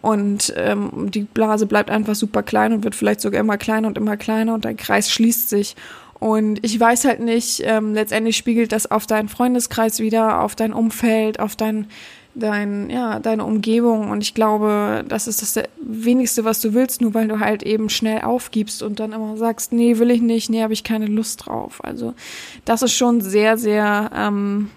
Und 0.01 0.51
ähm, 0.57 1.11
die 1.11 1.21
Blase 1.21 1.67
bleibt 1.67 1.91
einfach 1.91 2.15
super 2.15 2.41
klein 2.41 2.73
und 2.73 2.83
wird 2.83 2.95
vielleicht 2.95 3.21
sogar 3.21 3.39
immer 3.39 3.57
kleiner 3.57 3.87
und 3.87 3.97
immer 3.97 4.17
kleiner 4.17 4.55
und 4.55 4.65
dein 4.65 4.77
Kreis 4.77 5.11
schließt 5.11 5.49
sich. 5.49 5.75
Und 6.21 6.63
ich 6.63 6.79
weiß 6.79 7.05
halt 7.05 7.19
nicht, 7.19 7.61
ähm, 7.65 7.93
letztendlich 7.93 8.37
spiegelt 8.37 8.71
das 8.71 8.89
auf 8.89 9.05
deinen 9.07 9.27
Freundeskreis 9.27 9.99
wieder, 9.99 10.41
auf 10.41 10.55
dein 10.55 10.71
Umfeld, 10.71 11.39
auf 11.39 11.55
dein 11.55 11.87
dein, 12.35 12.89
ja, 12.89 13.19
deine 13.19 13.43
Umgebung. 13.45 14.09
Und 14.09 14.21
ich 14.21 14.33
glaube, 14.33 15.03
das 15.07 15.27
ist 15.27 15.41
das 15.41 15.63
wenigste, 15.81 16.45
was 16.45 16.61
du 16.61 16.73
willst, 16.73 17.01
nur 17.01 17.13
weil 17.13 17.27
du 17.27 17.39
halt 17.39 17.63
eben 17.63 17.89
schnell 17.89 18.21
aufgibst 18.21 18.83
und 18.83 18.99
dann 18.99 19.13
immer 19.13 19.37
sagst, 19.37 19.73
nee, 19.73 19.97
will 19.97 20.11
ich 20.11 20.21
nicht, 20.21 20.49
nee, 20.49 20.63
habe 20.63 20.73
ich 20.73 20.83
keine 20.83 21.07
Lust 21.07 21.45
drauf. 21.45 21.83
Also 21.83 22.13
das 22.65 22.81
ist 22.81 22.93
schon 22.93 23.21
sehr, 23.21 23.57
sehr, 23.57 24.11
ähm, 24.15 24.69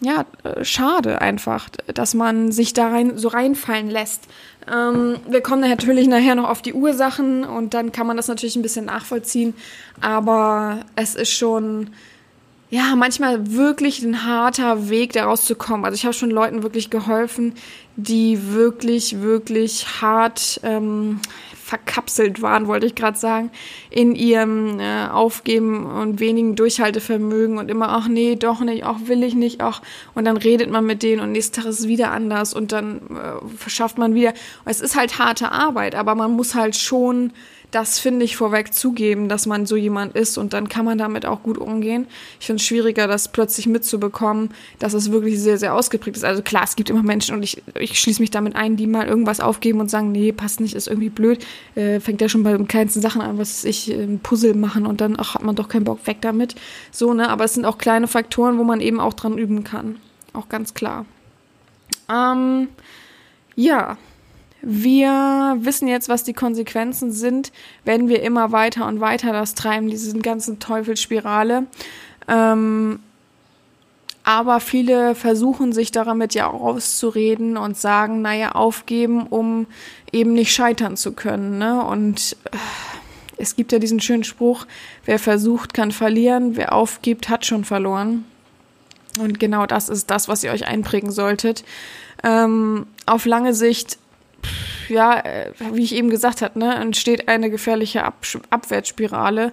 ja, 0.00 0.24
äh, 0.42 0.64
schade 0.64 1.20
einfach, 1.20 1.68
dass 1.94 2.14
man 2.14 2.50
sich 2.50 2.72
da 2.72 2.88
rein, 2.88 3.16
so 3.18 3.28
reinfallen 3.28 3.88
lässt. 3.88 4.24
Ähm, 4.72 5.18
wir 5.28 5.40
kommen 5.42 5.60
natürlich 5.60 6.08
nachher 6.08 6.34
noch 6.34 6.48
auf 6.48 6.60
die 6.60 6.74
Ursachen 6.74 7.44
und 7.44 7.72
dann 7.72 7.92
kann 7.92 8.06
man 8.06 8.16
das 8.16 8.28
natürlich 8.28 8.56
ein 8.56 8.62
bisschen 8.62 8.86
nachvollziehen, 8.86 9.54
aber 10.00 10.80
es 10.96 11.14
ist 11.14 11.32
schon 11.32 11.90
ja, 12.72 12.96
manchmal 12.96 13.52
wirklich 13.52 14.02
ein 14.02 14.24
harter 14.24 14.88
Weg, 14.88 15.12
daraus 15.12 15.44
zu 15.44 15.56
kommen. 15.56 15.84
Also 15.84 15.94
ich 15.94 16.06
habe 16.06 16.14
schon 16.14 16.30
Leuten 16.30 16.62
wirklich 16.62 16.88
geholfen, 16.88 17.52
die 17.96 18.54
wirklich, 18.54 19.20
wirklich 19.20 20.00
hart 20.00 20.58
ähm, 20.62 21.20
verkapselt 21.54 22.40
waren, 22.40 22.68
wollte 22.68 22.86
ich 22.86 22.94
gerade 22.94 23.18
sagen, 23.18 23.50
in 23.90 24.14
ihrem 24.14 24.80
äh, 24.80 25.06
Aufgeben 25.08 25.84
und 25.84 26.18
wenigen 26.18 26.56
Durchhaltevermögen 26.56 27.58
und 27.58 27.70
immer, 27.70 27.90
ach 27.90 28.08
nee, 28.08 28.36
doch 28.36 28.62
nicht, 28.62 28.84
auch 28.84 29.00
will 29.04 29.22
ich 29.22 29.34
nicht, 29.34 29.60
ach. 29.60 29.82
Und 30.14 30.24
dann 30.24 30.38
redet 30.38 30.70
man 30.70 30.86
mit 30.86 31.02
denen 31.02 31.20
und 31.20 31.32
nächsten 31.32 31.56
Tag 31.56 31.66
ist 31.66 31.80
es 31.80 31.88
wieder 31.88 32.10
anders 32.10 32.54
und 32.54 32.72
dann 32.72 33.02
äh, 33.10 33.46
verschafft 33.54 33.98
man 33.98 34.14
wieder. 34.14 34.32
Es 34.64 34.80
ist 34.80 34.96
halt 34.96 35.18
harte 35.18 35.52
Arbeit, 35.52 35.94
aber 35.94 36.14
man 36.14 36.30
muss 36.30 36.54
halt 36.54 36.74
schon 36.74 37.34
das 37.72 37.98
finde 37.98 38.26
ich 38.26 38.36
vorweg 38.36 38.74
zugeben, 38.74 39.30
dass 39.30 39.46
man 39.46 39.64
so 39.64 39.76
jemand 39.76 40.14
ist 40.14 40.36
und 40.36 40.52
dann 40.52 40.68
kann 40.68 40.84
man 40.84 40.98
damit 40.98 41.24
auch 41.24 41.42
gut 41.42 41.56
umgehen. 41.56 42.06
Ich 42.38 42.46
finde 42.46 42.60
es 42.60 42.66
schwieriger, 42.66 43.08
das 43.08 43.32
plötzlich 43.32 43.66
mitzubekommen, 43.66 44.50
dass 44.78 44.92
es 44.92 45.10
wirklich 45.10 45.40
sehr, 45.40 45.56
sehr 45.56 45.74
ausgeprägt 45.74 46.18
ist. 46.18 46.24
Also 46.24 46.42
klar, 46.42 46.64
es 46.64 46.76
gibt 46.76 46.90
immer 46.90 47.02
Menschen 47.02 47.34
und 47.34 47.42
ich, 47.42 47.62
ich 47.80 47.98
schließe 47.98 48.20
mich 48.20 48.30
damit 48.30 48.56
ein, 48.56 48.76
die 48.76 48.86
mal 48.86 49.06
irgendwas 49.06 49.40
aufgeben 49.40 49.80
und 49.80 49.90
sagen, 49.90 50.12
nee, 50.12 50.32
passt 50.32 50.60
nicht, 50.60 50.74
ist 50.74 50.86
irgendwie 50.86 51.08
blöd. 51.08 51.46
Äh, 51.74 51.98
fängt 51.98 52.20
ja 52.20 52.28
schon 52.28 52.42
bei 52.42 52.52
den 52.52 52.68
kleinsten 52.68 53.00
Sachen 53.00 53.22
an, 53.22 53.38
was 53.38 53.64
ich, 53.64 53.88
ein 53.88 54.20
Puzzle 54.22 54.52
machen 54.52 54.84
und 54.84 55.00
dann, 55.00 55.16
ach, 55.18 55.34
hat 55.34 55.42
man 55.42 55.56
doch 55.56 55.68
keinen 55.68 55.84
Bock, 55.84 56.06
weg 56.06 56.18
damit. 56.20 56.54
So, 56.90 57.14
ne, 57.14 57.30
aber 57.30 57.44
es 57.44 57.54
sind 57.54 57.64
auch 57.64 57.78
kleine 57.78 58.06
Faktoren, 58.06 58.58
wo 58.58 58.64
man 58.64 58.82
eben 58.82 59.00
auch 59.00 59.14
dran 59.14 59.38
üben 59.38 59.64
kann. 59.64 59.96
Auch 60.34 60.50
ganz 60.50 60.74
klar. 60.74 61.06
Ähm, 62.10 62.68
ja, 63.56 63.96
wir 64.62 65.56
wissen 65.60 65.88
jetzt, 65.88 66.08
was 66.08 66.22
die 66.22 66.32
Konsequenzen 66.32 67.10
sind, 67.10 67.52
wenn 67.84 68.08
wir 68.08 68.22
immer 68.22 68.52
weiter 68.52 68.86
und 68.86 69.00
weiter 69.00 69.32
das 69.32 69.54
treiben, 69.54 69.88
diese 69.88 70.16
ganzen 70.20 70.60
Teufelsspirale. 70.60 71.66
Ähm, 72.28 73.00
aber 74.24 74.60
viele 74.60 75.16
versuchen 75.16 75.72
sich 75.72 75.90
damit 75.90 76.34
ja 76.34 76.46
auch 76.46 76.60
auszureden 76.60 77.56
und 77.56 77.76
sagen, 77.76 78.22
naja, 78.22 78.52
aufgeben, 78.52 79.26
um 79.26 79.66
eben 80.12 80.32
nicht 80.32 80.52
scheitern 80.52 80.96
zu 80.96 81.12
können. 81.12 81.58
Ne? 81.58 81.84
Und 81.84 82.36
äh, 82.44 82.56
es 83.38 83.56
gibt 83.56 83.72
ja 83.72 83.80
diesen 83.80 83.98
schönen 83.98 84.22
Spruch, 84.22 84.66
wer 85.04 85.18
versucht, 85.18 85.74
kann 85.74 85.90
verlieren, 85.90 86.56
wer 86.56 86.72
aufgibt, 86.72 87.28
hat 87.28 87.44
schon 87.44 87.64
verloren. 87.64 88.24
Und 89.18 89.40
genau 89.40 89.66
das 89.66 89.88
ist 89.88 90.10
das, 90.10 90.28
was 90.28 90.44
ihr 90.44 90.52
euch 90.52 90.66
einprägen 90.68 91.10
solltet. 91.10 91.64
Ähm, 92.22 92.86
auf 93.04 93.26
lange 93.26 93.52
Sicht 93.54 93.98
ja, 94.92 95.18
äh, 95.20 95.52
wie 95.72 95.82
ich 95.82 95.94
eben 95.94 96.10
gesagt 96.10 96.42
habe, 96.42 96.58
ne, 96.58 96.74
entsteht 96.74 97.28
eine 97.28 97.50
gefährliche 97.50 98.04
Ab 98.04 98.24
Abwärtsspirale. 98.50 99.52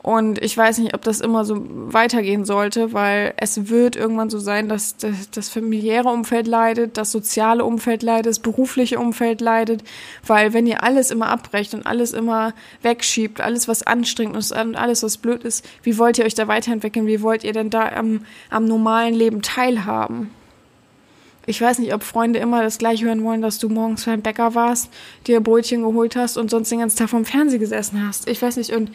Und 0.00 0.42
ich 0.42 0.56
weiß 0.56 0.78
nicht, 0.78 0.94
ob 0.94 1.02
das 1.02 1.20
immer 1.20 1.44
so 1.44 1.56
weitergehen 1.68 2.44
sollte, 2.44 2.92
weil 2.92 3.34
es 3.36 3.68
wird 3.68 3.96
irgendwann 3.96 4.30
so 4.30 4.38
sein, 4.38 4.68
dass 4.68 4.96
das 4.96 5.48
familiäre 5.48 6.08
Umfeld 6.08 6.46
leidet, 6.46 6.96
das 6.96 7.10
soziale 7.10 7.64
Umfeld 7.64 8.02
leidet, 8.02 8.26
das 8.26 8.38
berufliche 8.38 8.98
Umfeld 9.00 9.40
leidet, 9.40 9.82
weil 10.24 10.52
wenn 10.52 10.66
ihr 10.66 10.84
alles 10.84 11.10
immer 11.10 11.28
abbrecht 11.28 11.74
und 11.74 11.84
alles 11.84 12.12
immer 12.12 12.54
wegschiebt, 12.82 13.40
alles 13.40 13.66
was 13.66 13.82
anstrengend 13.82 14.36
ist 14.36 14.52
und 14.52 14.76
alles 14.76 15.02
was 15.02 15.18
blöd 15.18 15.42
ist, 15.42 15.68
wie 15.82 15.98
wollt 15.98 16.16
ihr 16.18 16.24
euch 16.24 16.34
da 16.34 16.46
weiterentwickeln? 16.46 17.06
Wie 17.06 17.20
wollt 17.20 17.42
ihr 17.42 17.52
denn 17.52 17.70
da 17.70 17.88
am, 17.88 18.24
am 18.50 18.66
normalen 18.66 19.14
Leben 19.14 19.42
teilhaben? 19.42 20.30
Ich 21.48 21.62
weiß 21.62 21.78
nicht, 21.78 21.94
ob 21.94 22.02
Freunde 22.02 22.38
immer 22.40 22.62
das 22.62 22.76
gleiche 22.76 23.06
hören 23.06 23.24
wollen, 23.24 23.40
dass 23.40 23.58
du 23.58 23.70
morgens 23.70 24.04
beim 24.04 24.20
Bäcker 24.20 24.54
warst, 24.54 24.90
dir 25.26 25.40
Brötchen 25.40 25.82
geholt 25.82 26.14
hast 26.14 26.36
und 26.36 26.50
sonst 26.50 26.70
den 26.70 26.80
ganzen 26.80 26.98
Tag 26.98 27.08
vorm 27.08 27.24
Fernseher 27.24 27.58
gesessen 27.58 28.06
hast. 28.06 28.28
Ich 28.28 28.42
weiß 28.42 28.58
nicht, 28.58 28.70
und 28.72 28.90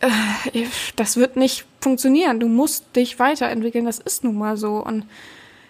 äh, 0.00 0.66
das 0.96 1.16
wird 1.16 1.36
nicht 1.36 1.64
funktionieren. 1.80 2.40
Du 2.40 2.48
musst 2.48 2.96
dich 2.96 3.20
weiterentwickeln, 3.20 3.84
das 3.84 4.00
ist 4.00 4.24
nun 4.24 4.36
mal 4.36 4.56
so. 4.56 4.84
Und 4.84 5.06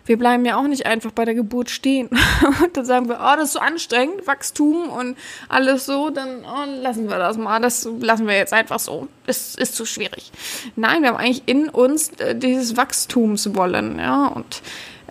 wir 0.07 0.16
bleiben 0.16 0.46
ja 0.46 0.57
auch 0.57 0.66
nicht 0.66 0.87
einfach 0.87 1.12
bei 1.12 1.26
der 1.26 1.35
Geburt 1.35 1.68
stehen. 1.68 2.09
und 2.62 2.74
dann 2.74 2.87
sagen 2.87 3.11
wir, 3.11 3.16
oh, 3.20 3.37
das 3.37 3.48
ist 3.48 3.52
so 3.52 3.59
anstrengend, 3.59 4.26
Wachstum 4.26 4.88
und 4.88 5.18
alles 5.50 5.85
so, 5.85 6.09
dann 6.09 6.42
oh, 6.46 6.81
lassen 6.81 7.11
wir 7.11 7.18
das 7.18 7.37
mal. 7.37 7.61
Das 7.61 7.87
lassen 8.00 8.26
wir 8.26 8.35
jetzt 8.35 8.55
einfach 8.55 8.78
so. 8.78 9.09
Das 9.26 9.55
ist 9.57 9.76
zu 9.76 9.85
schwierig. 9.85 10.33
Nein, 10.74 11.02
wir 11.02 11.11
haben 11.11 11.18
eigentlich 11.18 11.42
in 11.44 11.68
uns 11.68 12.09
äh, 12.18 12.35
dieses 12.35 12.78
Wachstumswollen, 12.78 13.98
ja, 13.98 14.28
und 14.28 14.62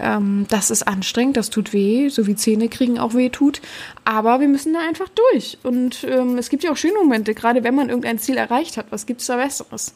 ähm, 0.01 0.45
das 0.49 0.71
ist 0.71 0.87
anstrengend, 0.87 1.37
das 1.37 1.49
tut 1.49 1.73
weh, 1.73 2.09
so 2.09 2.27
wie 2.27 2.35
Zähne 2.35 2.69
kriegen 2.69 2.99
auch 2.99 3.13
weh 3.13 3.29
tut. 3.29 3.61
Aber 4.03 4.39
wir 4.39 4.47
müssen 4.47 4.73
da 4.73 4.79
einfach 4.79 5.09
durch. 5.09 5.57
Und 5.63 6.03
ähm, 6.03 6.37
es 6.37 6.49
gibt 6.49 6.63
ja 6.63 6.71
auch 6.71 6.77
schöne 6.77 6.95
Momente, 7.01 7.33
gerade 7.33 7.63
wenn 7.63 7.75
man 7.75 7.89
irgendein 7.89 8.19
Ziel 8.19 8.37
erreicht 8.37 8.77
hat. 8.77 8.87
Was 8.89 9.05
gibt 9.05 9.21
es 9.21 9.27
da 9.27 9.37
Besseres? 9.37 9.93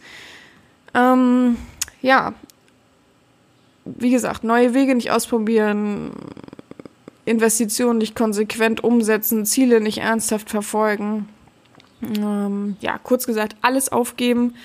Ähm, 0.93 1.57
ja, 2.01 2.33
wie 3.85 4.11
gesagt, 4.11 4.43
neue 4.43 4.73
Wege 4.73 4.95
nicht 4.95 5.11
ausprobieren, 5.11 6.11
Investitionen 7.25 7.97
nicht 7.97 8.15
konsequent 8.15 8.83
umsetzen, 8.83 9.45
Ziele 9.45 9.81
nicht 9.81 9.97
ernsthaft 9.97 10.49
verfolgen. 10.49 11.27
Ähm, 12.01 12.77
ja, 12.81 12.97
kurz 12.99 13.25
gesagt, 13.25 13.55
alles 13.61 13.91
aufgeben. 13.91 14.55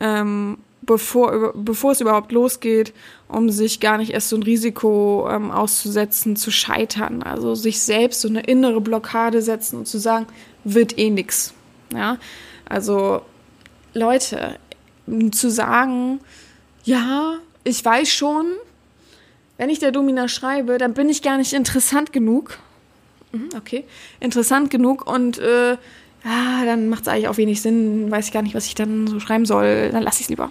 Ähm, 0.00 0.58
bevor, 0.86 1.52
bevor 1.54 1.92
es 1.92 2.00
überhaupt 2.00 2.32
losgeht, 2.32 2.92
um 3.28 3.50
sich 3.50 3.80
gar 3.80 3.98
nicht 3.98 4.12
erst 4.12 4.28
so 4.28 4.36
ein 4.36 4.42
Risiko 4.42 5.28
ähm, 5.30 5.50
auszusetzen, 5.50 6.36
zu 6.36 6.50
scheitern. 6.50 7.22
Also 7.22 7.54
sich 7.54 7.80
selbst 7.80 8.20
so 8.20 8.28
eine 8.28 8.42
innere 8.42 8.80
Blockade 8.80 9.42
setzen 9.42 9.78
und 9.78 9.88
zu 9.88 9.98
sagen, 9.98 10.26
wird 10.64 10.98
eh 10.98 11.10
nix. 11.10 11.54
Ja, 11.92 12.18
also 12.68 13.22
Leute, 13.92 14.58
zu 15.32 15.50
sagen, 15.50 16.20
ja, 16.84 17.38
ich 17.62 17.84
weiß 17.84 18.08
schon, 18.08 18.46
wenn 19.56 19.70
ich 19.70 19.78
der 19.78 19.92
Domina 19.92 20.28
schreibe, 20.28 20.78
dann 20.78 20.94
bin 20.94 21.08
ich 21.08 21.22
gar 21.22 21.36
nicht 21.36 21.52
interessant 21.52 22.12
genug. 22.12 22.58
Mhm, 23.32 23.50
okay, 23.56 23.84
interessant 24.20 24.70
genug 24.70 25.06
und 25.06 25.38
äh, 25.38 25.76
ja, 26.24 26.64
dann 26.64 26.88
macht 26.88 27.02
es 27.02 27.08
eigentlich 27.08 27.28
auch 27.28 27.36
wenig 27.36 27.60
Sinn, 27.60 28.10
weiß 28.10 28.26
ich 28.26 28.32
gar 28.32 28.42
nicht, 28.42 28.54
was 28.54 28.66
ich 28.66 28.74
dann 28.74 29.06
so 29.06 29.20
schreiben 29.20 29.44
soll, 29.44 29.90
dann 29.90 30.02
lasse 30.02 30.20
ich 30.20 30.22
es 30.22 30.28
lieber. 30.30 30.50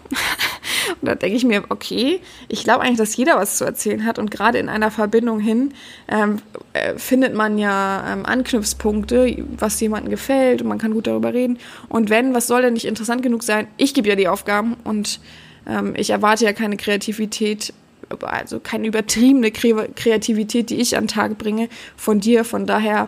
und 1.01 1.07
da 1.07 1.15
denke 1.15 1.35
ich 1.35 1.45
mir, 1.45 1.63
okay, 1.69 2.19
ich 2.47 2.63
glaube 2.63 2.81
eigentlich, 2.81 2.99
dass 2.99 3.15
jeder 3.15 3.37
was 3.37 3.57
zu 3.57 3.65
erzählen 3.65 4.05
hat 4.05 4.19
und 4.19 4.29
gerade 4.29 4.59
in 4.59 4.69
einer 4.69 4.91
Verbindung 4.91 5.39
hin 5.39 5.73
ähm, 6.07 6.37
äh, 6.73 6.97
findet 6.97 7.33
man 7.33 7.57
ja 7.57 8.05
ähm, 8.13 8.25
Anknüpfpunkte, 8.25 9.43
was 9.57 9.79
jemandem 9.79 10.11
gefällt 10.11 10.61
und 10.61 10.67
man 10.67 10.77
kann 10.77 10.93
gut 10.93 11.07
darüber 11.07 11.33
reden. 11.33 11.57
Und 11.89 12.11
wenn, 12.11 12.35
was 12.35 12.45
soll 12.45 12.61
denn 12.61 12.73
nicht 12.73 12.85
interessant 12.85 13.23
genug 13.23 13.41
sein? 13.41 13.67
Ich 13.77 13.95
gebe 13.95 14.07
ja 14.07 14.15
die 14.15 14.27
Aufgaben 14.27 14.75
und 14.83 15.19
ähm, 15.67 15.95
ich 15.97 16.11
erwarte 16.11 16.45
ja 16.45 16.53
keine 16.53 16.77
Kreativität 16.77 17.73
also 18.21 18.59
keine 18.59 18.85
übertriebene 18.85 19.49
Kreativität, 19.51 20.69
die 20.69 20.75
ich 20.75 20.97
an 20.97 21.05
den 21.05 21.07
Tag 21.07 21.37
bringe, 21.39 21.67
von 21.95 22.19
dir. 22.19 22.43
Von 22.43 22.67
daher 22.67 23.07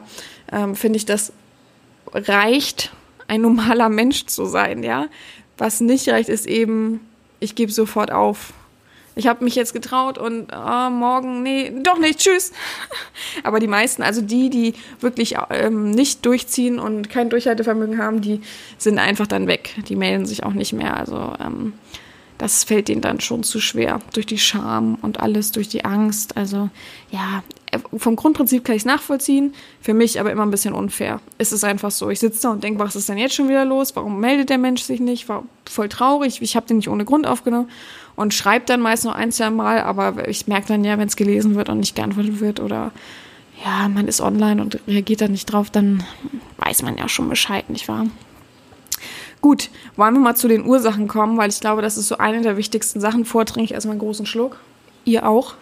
ähm, 0.52 0.74
finde 0.76 0.98
ich 0.98 1.06
das 1.06 1.32
reicht, 2.16 2.92
ein 3.28 3.42
normaler 3.42 3.90
Mensch 3.90 4.26
zu 4.26 4.46
sein, 4.46 4.84
ja. 4.84 5.08
Was 5.58 5.82
nicht 5.82 6.08
reicht, 6.10 6.30
ist 6.30 6.48
eben, 6.48 7.00
ich 7.40 7.56
gebe 7.56 7.72
sofort 7.72 8.12
auf. 8.12 8.54
Ich 9.18 9.28
habe 9.28 9.46
mich 9.46 9.56
jetzt 9.56 9.72
getraut 9.74 10.18
und 10.18 10.52
oh, 10.54 10.90
morgen, 10.90 11.42
nee, 11.42 11.72
doch 11.82 11.98
nicht, 11.98 12.20
tschüss. 12.20 12.52
Aber 13.44 13.62
die 13.62 13.68
meisten, 13.68 14.04
also 14.04 14.22
die, 14.22 14.50
die 14.50 14.74
wirklich 15.00 15.36
ähm, 15.52 15.92
nicht 15.92 16.26
durchziehen 16.26 16.80
und 16.80 17.10
kein 17.10 17.30
Durchhaltevermögen 17.30 17.98
haben, 17.98 18.20
die 18.20 18.42
sind 18.78 19.00
einfach 19.00 19.28
dann 19.28 19.48
weg. 19.48 19.74
Die 19.88 19.96
melden 19.96 20.26
sich 20.26 20.44
auch 20.44 20.52
nicht 20.52 20.74
mehr. 20.74 20.98
Also 20.98 21.34
ähm, 21.40 21.74
das 22.38 22.66
fällt 22.66 22.90
denen 22.90 23.02
dann 23.02 23.22
schon 23.22 23.44
zu 23.44 23.62
schwer. 23.62 24.02
Durch 24.14 24.26
die 24.26 24.38
Scham 24.38 24.96
und 25.02 25.22
alles, 25.22 25.54
durch 25.54 25.70
die 25.70 25.86
Angst. 25.86 26.36
Also 26.36 26.70
ja, 27.10 27.42
vom 27.98 28.16
Grundprinzip 28.16 28.64
kann 28.64 28.76
ich 28.76 28.82
es 28.82 28.86
nachvollziehen, 28.86 29.54
für 29.82 29.94
mich 29.94 30.20
aber 30.20 30.32
immer 30.32 30.44
ein 30.44 30.52
bisschen 30.52 30.74
unfair. 30.74 31.20
Es 31.38 31.52
ist 31.52 31.64
einfach 31.64 31.92
so, 31.92 32.10
ich 32.10 32.20
sitze 32.20 32.44
da 32.44 32.50
und 32.52 32.64
denke, 32.64 32.80
was 32.80 32.96
ist 32.96 33.10
denn 33.10 33.18
jetzt 33.18 33.36
schon 33.36 33.50
wieder 33.50 33.66
los? 33.66 33.96
Warum 33.96 34.20
meldet 34.20 34.50
der 34.50 34.58
Mensch 34.58 34.84
sich 34.84 35.00
nicht? 35.00 35.30
War 35.30 35.44
voll 35.66 35.90
traurig, 35.90 36.42
ich 36.42 36.56
habe 36.56 36.68
den 36.68 36.78
nicht 36.78 36.90
ohne 36.90 37.06
Grund 37.06 37.28
aufgenommen 37.28 37.70
und 38.16 38.34
schreibe 38.34 38.66
dann 38.66 38.82
meist 38.82 39.04
nur 39.04 39.16
ein, 39.16 39.32
zwei 39.32 39.50
Mal, 39.50 39.82
aber 39.82 40.28
ich 40.28 40.48
merke 40.48 40.68
dann 40.68 40.84
ja, 40.84 40.98
wenn 40.98 41.08
es 41.08 41.16
gelesen 41.16 41.56
wird 41.56 41.70
und 41.70 41.80
nicht 41.80 41.96
geantwortet 41.96 42.40
wird 42.40 42.60
oder 42.60 42.92
ja, 43.64 43.88
man 43.88 44.08
ist 44.08 44.22
online 44.22 44.62
und 44.62 44.80
reagiert 44.88 45.22
dann 45.22 45.32
nicht 45.32 45.46
drauf, 45.46 45.70
dann 45.70 46.04
weiß 46.58 46.82
man 46.84 46.98
ja 46.98 47.08
schon 47.08 47.30
Bescheid, 47.30 47.70
nicht 47.70 47.88
wahr? 47.88 48.08
Gut, 49.42 49.70
wollen 49.96 50.16
wir 50.16 50.22
mal 50.22 50.36
zu 50.36 50.48
den 50.48 50.66
Ursachen 50.66 51.08
kommen, 51.08 51.38
weil 51.38 51.50
ich 51.50 51.60
glaube, 51.60 51.82
das 51.82 51.98
ist 51.98 52.08
so 52.08 52.18
eine 52.18 52.42
der 52.42 52.58
wichtigsten 52.58 53.00
Sachen. 53.00 53.26
Vortrinke 53.26 53.66
ich 53.66 53.74
erstmal 53.74 53.92
einen 53.92 54.00
großen 54.00 54.26
Schluck. 54.26 54.58
Ihr 55.04 55.28
auch. 55.30 55.54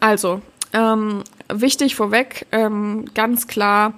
Also, 0.00 0.42
ähm, 0.72 1.22
wichtig 1.48 1.94
vorweg, 1.94 2.46
ähm, 2.52 3.06
ganz 3.14 3.46
klar, 3.46 3.94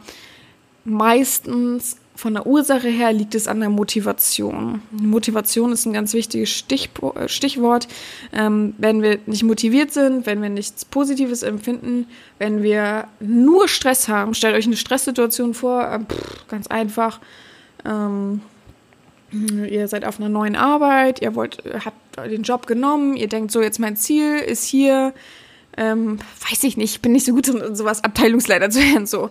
meistens 0.85 1.97
von 2.19 2.35
der 2.35 2.47
Ursache 2.47 2.89
her 2.89 3.13
liegt 3.13 3.37
es 3.37 3.47
an 3.47 3.61
der 3.61 3.71
Motivation. 3.71 4.83
Motivation 4.91 5.71
ist 5.71 5.87
ein 5.87 5.93
ganz 5.93 6.15
wichtiges 6.15 6.51
Stichpo 6.51 7.13
äh, 7.13 7.29
Stichwort. 7.29 7.87
Ähm, 8.33 8.75
wenn 8.79 9.03
wir 9.03 9.21
nicht 9.27 9.45
motiviert 9.45 9.93
sind, 9.93 10.27
wenn 10.27 10.43
wir 10.43 10.49
nichts 10.49 10.85
Positives 10.85 11.45
empfinden, 11.45 12.09
wenn 12.39 12.63
wir 12.63 13.07
nur 13.21 13.69
Stress 13.69 14.09
haben, 14.09 14.35
stellt 14.35 14.57
euch 14.57 14.67
eine 14.67 14.77
Stresssituation 14.77 15.55
vor, 15.55 15.85
äh, 15.85 16.01
pff, 16.01 16.49
ganz 16.49 16.67
einfach. 16.67 17.21
Ähm, 17.85 18.41
ihr 19.33 19.89
seid 19.89 20.05
auf 20.05 20.19
einer 20.19 20.29
neuen 20.29 20.57
Arbeit, 20.57 21.21
ihr 21.21 21.35
wollt, 21.35 21.63
habt 21.85 22.31
den 22.31 22.43
Job 22.43 22.67
genommen, 22.67 23.17
ihr 23.17 23.29
denkt 23.29 23.51
so, 23.51 23.61
jetzt 23.61 23.79
mein 23.79 23.97
Ziel 23.97 24.39
ist 24.39 24.65
hier, 24.65 25.13
ähm, 25.77 26.19
weiß 26.49 26.65
ich 26.65 26.77
nicht, 26.77 27.03
bin 27.03 27.13
nicht 27.13 27.27
so 27.27 27.33
gut 27.33 27.49
in 27.49 27.75
sowas, 27.77 28.03
Abteilungsleiter 28.03 28.71
zu 28.71 28.81
werden, 28.81 29.07
so. 29.07 29.31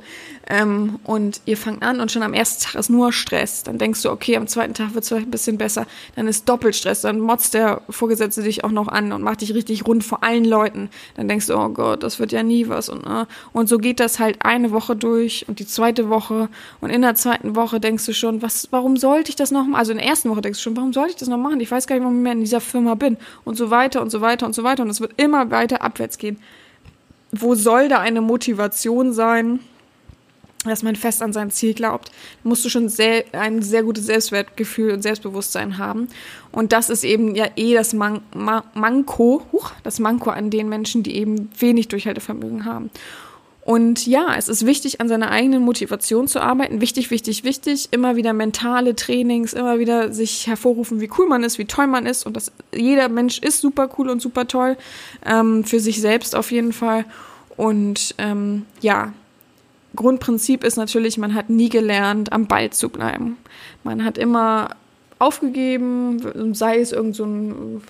Ähm, 0.50 1.00
und 1.04 1.42
ihr 1.46 1.58
fangt 1.58 1.84
an 1.84 2.00
und 2.00 2.10
schon 2.10 2.24
am 2.24 2.34
ersten 2.34 2.64
Tag 2.64 2.76
ist 2.76 2.90
nur 2.90 3.12
Stress. 3.12 3.64
Dann 3.64 3.78
denkst 3.78 4.02
du, 4.02 4.10
okay, 4.10 4.38
am 4.38 4.48
zweiten 4.48 4.74
Tag 4.74 4.94
wird 4.94 5.04
es 5.04 5.10
vielleicht 5.10 5.28
ein 5.28 5.32
bisschen 5.32 5.58
besser. 5.58 5.86
Dann 6.16 6.28
ist 6.28 6.48
Doppelstress. 6.48 7.02
Dann 7.02 7.20
motzt 7.20 7.54
der 7.54 7.82
Vorgesetzte 7.90 8.44
dich 8.44 8.64
auch 8.64 8.72
noch 8.72 8.88
an 8.88 9.12
und 9.12 9.24
macht 9.24 9.42
dich 9.42 9.54
richtig 9.54 9.86
rund 9.86 10.06
vor 10.06 10.24
allen 10.24 10.46
Leuten. 10.46 10.90
Dann 11.16 11.28
denkst 11.28 11.48
du, 11.48 11.58
oh 11.58 11.68
Gott, 11.70 12.02
das 12.02 12.20
wird 12.20 12.32
ja 12.32 12.44
nie 12.44 12.70
was. 12.70 12.88
Und, 12.88 13.06
äh, 13.06 13.26
und 13.52 13.68
so 13.68 13.78
geht 13.78 14.00
das 14.00 14.20
halt 14.20 14.46
eine 14.46 14.72
Woche 14.72 14.96
durch 14.96 15.46
und 15.50 15.60
die 15.60 15.68
zweite 15.68 16.10
Woche. 16.10 16.48
Und 16.80 16.92
in 16.92 17.02
der 17.02 17.16
zweiten 17.16 17.58
Woche 17.58 17.82
denkst 17.82 18.06
du 18.06 18.14
schon, 18.14 18.42
was, 18.42 18.70
warum 18.72 18.96
sollte 18.96 19.30
ich 19.30 19.36
das 19.36 19.52
noch 19.52 19.66
machen? 19.66 19.76
Also 19.76 19.92
in 19.92 19.98
der 19.98 20.08
ersten 20.08 20.30
Woche 20.30 20.42
denkst 20.42 20.60
du 20.60 20.64
schon, 20.64 20.78
warum 20.78 20.94
sollte 20.94 21.12
ich 21.12 21.18
das 21.18 21.28
noch 21.28 21.38
machen? 21.38 21.60
Ich 21.60 21.70
weiß 21.70 21.88
gar 21.88 21.96
nicht, 21.96 22.04
warum 22.04 22.18
ich 22.18 22.24
mehr 22.24 22.34
in 22.34 22.40
dieser 22.40 22.62
Firma 22.62 22.96
bin. 22.96 23.18
Und 23.44 23.58
so 23.58 23.70
weiter 23.70 24.02
und 24.02 24.12
so 24.12 24.22
weiter 24.22 24.46
und 24.46 24.56
so 24.56 24.64
weiter. 24.64 24.84
Und 24.84 24.90
es 24.90 25.02
wird 25.02 25.12
immer 25.18 25.52
weiter 25.52 25.82
abwärts 25.82 26.18
gehen. 26.18 26.40
Wo 27.34 27.56
soll 27.56 27.90
da 27.90 28.00
eine 28.00 28.22
Motivation 28.22 29.12
sein? 29.12 29.60
Dass 30.66 30.84
man 30.84 30.96
fest 30.96 31.22
an 31.22 31.34
sein 31.34 31.52
Ziel 31.52 31.74
glaubt, 31.74 32.12
musst 32.44 32.66
du 32.66 32.70
schon 32.70 32.90
sehr, 32.90 33.26
ein 33.34 33.62
sehr 33.62 33.84
gutes 33.84 34.06
Selbstwertgefühl 34.06 34.92
und 34.92 35.02
Selbstbewusstsein 35.02 35.78
haben. 35.78 36.08
Und 36.52 36.74
das 36.74 36.90
ist 36.90 37.04
eben 37.04 37.36
ja 37.36 37.46
eh 37.56 37.74
das 37.74 37.94
Man 37.94 38.22
Man 38.34 38.64
Manko, 38.74 39.44
huch, 39.52 39.72
das 39.84 40.00
Manko 40.00 40.30
an 40.32 40.50
den 40.50 40.70
Menschen, 40.70 41.04
die 41.04 41.16
eben 41.16 41.50
wenig 41.60 41.88
Durchhaltevermögen 41.88 42.66
haben. 42.66 42.90
Und 43.68 44.08
ja, 44.08 44.34
es 44.38 44.48
ist 44.48 44.66
wichtig, 44.66 45.02
an 45.02 45.10
seiner 45.10 45.30
eigenen 45.30 45.62
Motivation 45.62 46.30
zu 46.30 46.40
arbeiten. 46.40 46.80
Wichtig, 46.80 47.12
wichtig, 47.12 47.44
wichtig. 47.44 47.90
Immer 47.92 48.16
wieder 48.16 48.32
mentale 48.32 48.96
Trainings, 48.96 49.52
immer 49.52 49.78
wieder 49.78 50.14
sich 50.14 50.48
hervorrufen, 50.48 51.02
wie 51.02 51.10
cool 51.18 51.28
man 51.28 51.44
ist, 51.44 51.58
wie 51.58 51.66
toll 51.66 51.88
man 51.88 52.06
ist. 52.06 52.26
Und 52.26 52.38
dass 52.38 52.54
jeder 52.74 53.10
Mensch 53.10 53.40
ist 53.40 53.60
super 53.60 53.90
cool 53.98 54.10
und 54.10 54.22
super 54.22 54.48
toll. 54.48 54.78
Ähm, 55.26 55.66
für 55.66 55.82
sich 55.82 56.00
selbst 56.00 56.34
auf 56.34 56.50
jeden 56.54 56.72
Fall. 56.72 57.04
Und 57.58 58.16
ähm, 58.20 58.66
ja, 58.80 59.12
Grundprinzip 59.98 60.64
ist 60.64 60.78
natürlich, 60.78 61.18
man 61.18 61.34
hat 61.34 61.50
nie 61.50 61.68
gelernt, 61.68 62.32
am 62.32 62.48
Ball 62.48 62.70
zu 62.70 62.88
bleiben. 62.88 63.36
Man 63.84 64.06
hat 64.06 64.18
immer 64.18 64.70
aufgegeben, 65.20 66.54
sei 66.54 66.80
es 66.80 66.92
irgend 66.92 67.16
so 67.16 67.26
ein, 67.26 67.82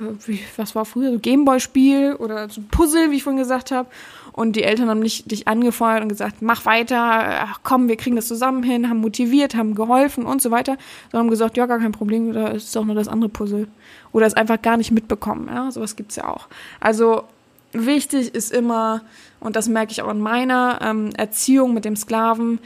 was 0.55 0.75
war 0.75 0.85
früher, 0.85 1.11
so 1.11 1.19
Gameboy-Spiel 1.19 2.15
oder 2.15 2.49
so 2.49 2.61
ein 2.61 2.67
Puzzle, 2.69 3.11
wie 3.11 3.17
ich 3.17 3.23
vorhin 3.23 3.39
gesagt 3.39 3.71
habe. 3.71 3.89
Und 4.31 4.55
die 4.55 4.63
Eltern 4.63 4.87
haben 4.89 4.99
nicht 4.99 5.31
dich 5.31 5.47
angefeuert 5.47 6.03
und 6.03 6.09
gesagt, 6.09 6.41
mach 6.41 6.65
weiter, 6.65 6.97
ach 6.99 7.61
komm, 7.63 7.87
wir 7.87 7.97
kriegen 7.97 8.15
das 8.15 8.27
zusammen 8.27 8.63
hin, 8.63 8.87
haben 8.87 8.99
motiviert, 8.99 9.55
haben 9.55 9.75
geholfen 9.75 10.25
und 10.25 10.41
so 10.41 10.51
weiter, 10.51 10.77
sondern 11.11 11.25
haben 11.25 11.31
gesagt, 11.31 11.57
ja, 11.57 11.65
gar 11.65 11.79
kein 11.79 11.91
Problem, 11.91 12.29
oder 12.29 12.53
ist 12.53 12.77
auch 12.77 12.85
nur 12.85 12.95
das 12.95 13.07
andere 13.07 13.29
Puzzle. 13.29 13.67
Oder 14.11 14.27
es 14.27 14.35
einfach 14.35 14.61
gar 14.61 14.77
nicht 14.77 14.91
mitbekommen, 14.91 15.49
ja, 15.51 15.71
sowas 15.71 15.95
gibt's 15.95 16.15
ja 16.15 16.29
auch. 16.29 16.47
Also 16.79 17.23
wichtig 17.85 18.33
ist 18.33 18.51
immer, 18.51 19.01
und 19.39 19.55
das 19.55 19.67
merke 19.67 19.91
ich 19.91 20.01
auch 20.01 20.11
in 20.11 20.19
meiner 20.19 20.79
ähm, 20.81 21.11
Erziehung 21.15 21.73
mit 21.73 21.85
dem 21.85 21.95
Sklaven, 21.95 22.59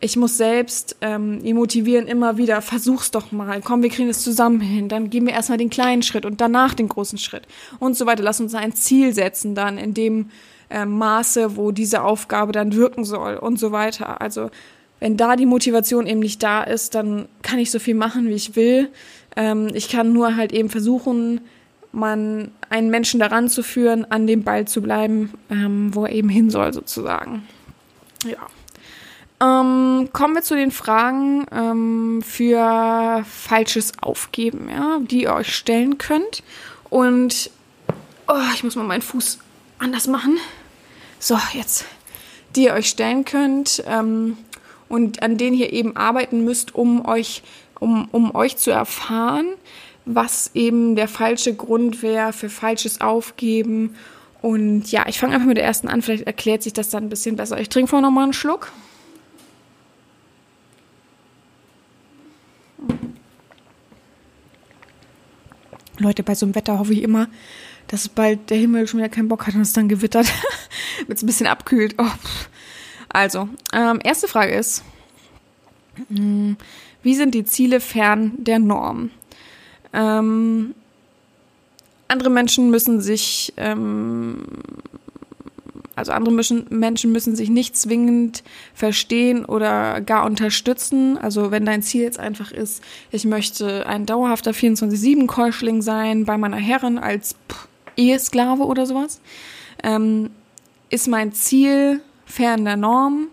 ich 0.00 0.16
muss 0.16 0.36
selbst 0.36 0.96
ähm, 1.00 1.42
ihn 1.42 1.56
motivieren, 1.56 2.06
immer 2.06 2.36
wieder, 2.36 2.60
versuch's 2.60 3.10
doch 3.10 3.32
mal, 3.32 3.60
komm, 3.62 3.82
wir 3.82 3.88
kriegen 3.88 4.10
es 4.10 4.22
zusammen 4.22 4.60
hin, 4.60 4.88
dann 4.88 5.08
gehen 5.08 5.26
wir 5.26 5.32
erstmal 5.32 5.58
den 5.58 5.70
kleinen 5.70 6.02
Schritt 6.02 6.26
und 6.26 6.40
danach 6.40 6.74
den 6.74 6.88
großen 6.88 7.18
Schritt 7.18 7.44
und 7.78 7.96
so 7.96 8.04
weiter. 8.04 8.22
Lass 8.22 8.40
uns 8.40 8.54
ein 8.54 8.74
Ziel 8.74 9.14
setzen 9.14 9.54
dann 9.54 9.78
in 9.78 9.94
dem 9.94 10.30
äh, 10.68 10.84
Maße, 10.84 11.56
wo 11.56 11.72
diese 11.72 12.02
Aufgabe 12.02 12.52
dann 12.52 12.74
wirken 12.74 13.04
soll 13.04 13.36
und 13.36 13.58
so 13.58 13.72
weiter. 13.72 14.20
Also 14.20 14.50
wenn 15.00 15.16
da 15.16 15.36
die 15.36 15.46
Motivation 15.46 16.06
eben 16.06 16.20
nicht 16.20 16.42
da 16.42 16.62
ist, 16.62 16.94
dann 16.94 17.28
kann 17.42 17.58
ich 17.58 17.70
so 17.70 17.78
viel 17.78 17.94
machen, 17.94 18.28
wie 18.28 18.34
ich 18.34 18.56
will. 18.56 18.90
Ähm, 19.34 19.70
ich 19.74 19.88
kann 19.88 20.12
nur 20.12 20.36
halt 20.36 20.52
eben 20.52 20.68
versuchen, 20.68 21.40
man 21.92 22.50
einen 22.68 22.90
Menschen 22.90 23.20
daran 23.20 23.48
zu 23.48 23.62
führen, 23.62 24.10
an 24.10 24.26
dem 24.26 24.42
Ball 24.42 24.66
zu 24.66 24.82
bleiben, 24.82 25.32
ähm, 25.50 25.94
wo 25.94 26.04
er 26.04 26.12
eben 26.12 26.28
hin 26.28 26.50
soll, 26.50 26.72
sozusagen. 26.72 27.46
Ja. 28.24 28.38
Ähm, 29.38 30.08
kommen 30.12 30.34
wir 30.34 30.42
zu 30.42 30.56
den 30.56 30.70
Fragen 30.70 31.46
ähm, 31.52 32.22
für 32.22 33.22
falsches 33.28 33.92
Aufgeben, 34.00 34.68
ja, 34.70 34.98
die 35.00 35.24
ihr 35.24 35.34
euch 35.34 35.54
stellen 35.54 35.98
könnt. 35.98 36.42
Und 36.88 37.50
oh, 38.28 38.34
ich 38.54 38.64
muss 38.64 38.76
mal 38.76 38.84
meinen 38.84 39.02
Fuß 39.02 39.38
anders 39.78 40.06
machen. 40.06 40.38
So, 41.18 41.38
jetzt. 41.52 41.84
Die 42.54 42.64
ihr 42.64 42.72
euch 42.72 42.88
stellen 42.88 43.26
könnt 43.26 43.82
ähm, 43.86 44.38
und 44.88 45.22
an 45.22 45.36
denen 45.36 45.56
ihr 45.56 45.72
eben 45.72 45.96
arbeiten 45.96 46.44
müsst, 46.44 46.74
um 46.74 47.04
euch, 47.06 47.42
um, 47.78 48.08
um 48.12 48.34
euch 48.34 48.56
zu 48.56 48.70
erfahren, 48.70 49.48
was 50.06 50.52
eben 50.54 50.94
der 50.94 51.08
falsche 51.08 51.54
Grund 51.54 52.00
wäre 52.00 52.32
für 52.32 52.48
falsches 52.48 53.00
Aufgeben. 53.00 53.96
Und 54.40 54.90
ja, 54.92 55.04
ich 55.08 55.18
fange 55.18 55.34
einfach 55.34 55.48
mit 55.48 55.56
der 55.56 55.64
ersten 55.64 55.88
an, 55.88 56.00
vielleicht 56.00 56.26
erklärt 56.26 56.62
sich 56.62 56.72
das 56.72 56.88
dann 56.88 57.04
ein 57.04 57.08
bisschen 57.08 57.36
besser. 57.36 57.60
Ich 57.60 57.68
trinke 57.68 57.90
vorher 57.90 58.06
nochmal 58.06 58.24
einen 58.24 58.32
Schluck. 58.32 58.72
Leute, 65.98 66.22
bei 66.22 66.34
so 66.34 66.46
einem 66.46 66.54
Wetter 66.54 66.78
hoffe 66.78 66.92
ich 66.92 67.02
immer, 67.02 67.28
dass 67.88 68.08
bald 68.08 68.50
der 68.50 68.58
Himmel 68.58 68.86
schon 68.86 69.00
wieder 69.00 69.08
keinen 69.08 69.28
Bock 69.28 69.46
hat 69.46 69.54
und 69.54 69.62
es 69.62 69.72
dann 69.72 69.88
gewittert, 69.88 70.26
wird 71.06 71.18
es 71.18 71.22
ein 71.22 71.26
bisschen 71.26 71.46
abkühlt. 71.46 71.94
Oh, 71.98 72.10
also, 73.08 73.48
ähm, 73.72 73.98
erste 74.04 74.28
Frage 74.28 74.54
ist, 74.54 74.84
hm, 76.08 76.56
wie 77.02 77.14
sind 77.14 77.34
die 77.34 77.44
Ziele 77.44 77.80
fern 77.80 78.32
der 78.36 78.58
Norm? 78.58 79.10
Ähm, 79.96 80.74
andere 82.08 82.30
Menschen 82.30 82.70
müssen 82.70 83.00
sich, 83.00 83.52
ähm, 83.56 84.44
also 85.96 86.12
andere 86.12 86.32
Menschen, 86.68 87.12
müssen 87.12 87.34
sich 87.34 87.48
nicht 87.48 87.76
zwingend 87.76 88.44
verstehen 88.74 89.44
oder 89.46 90.02
gar 90.02 90.26
unterstützen. 90.26 91.16
Also 91.16 91.50
wenn 91.50 91.64
dein 91.64 91.82
Ziel 91.82 92.02
jetzt 92.02 92.20
einfach 92.20 92.52
ist, 92.52 92.82
ich 93.10 93.24
möchte 93.24 93.86
ein 93.86 94.04
dauerhafter 94.04 94.50
24-7-Keuschling 94.50 95.80
sein 95.82 96.26
bei 96.26 96.36
meiner 96.36 96.58
Herrin 96.58 96.98
als 96.98 97.34
Ehesklave 97.96 98.64
oder 98.64 98.84
sowas, 98.84 99.20
ähm, 99.82 100.30
ist 100.90 101.08
mein 101.08 101.32
Ziel 101.32 102.00
fern 102.26 102.64
der 102.64 102.76
Norm 102.76 103.28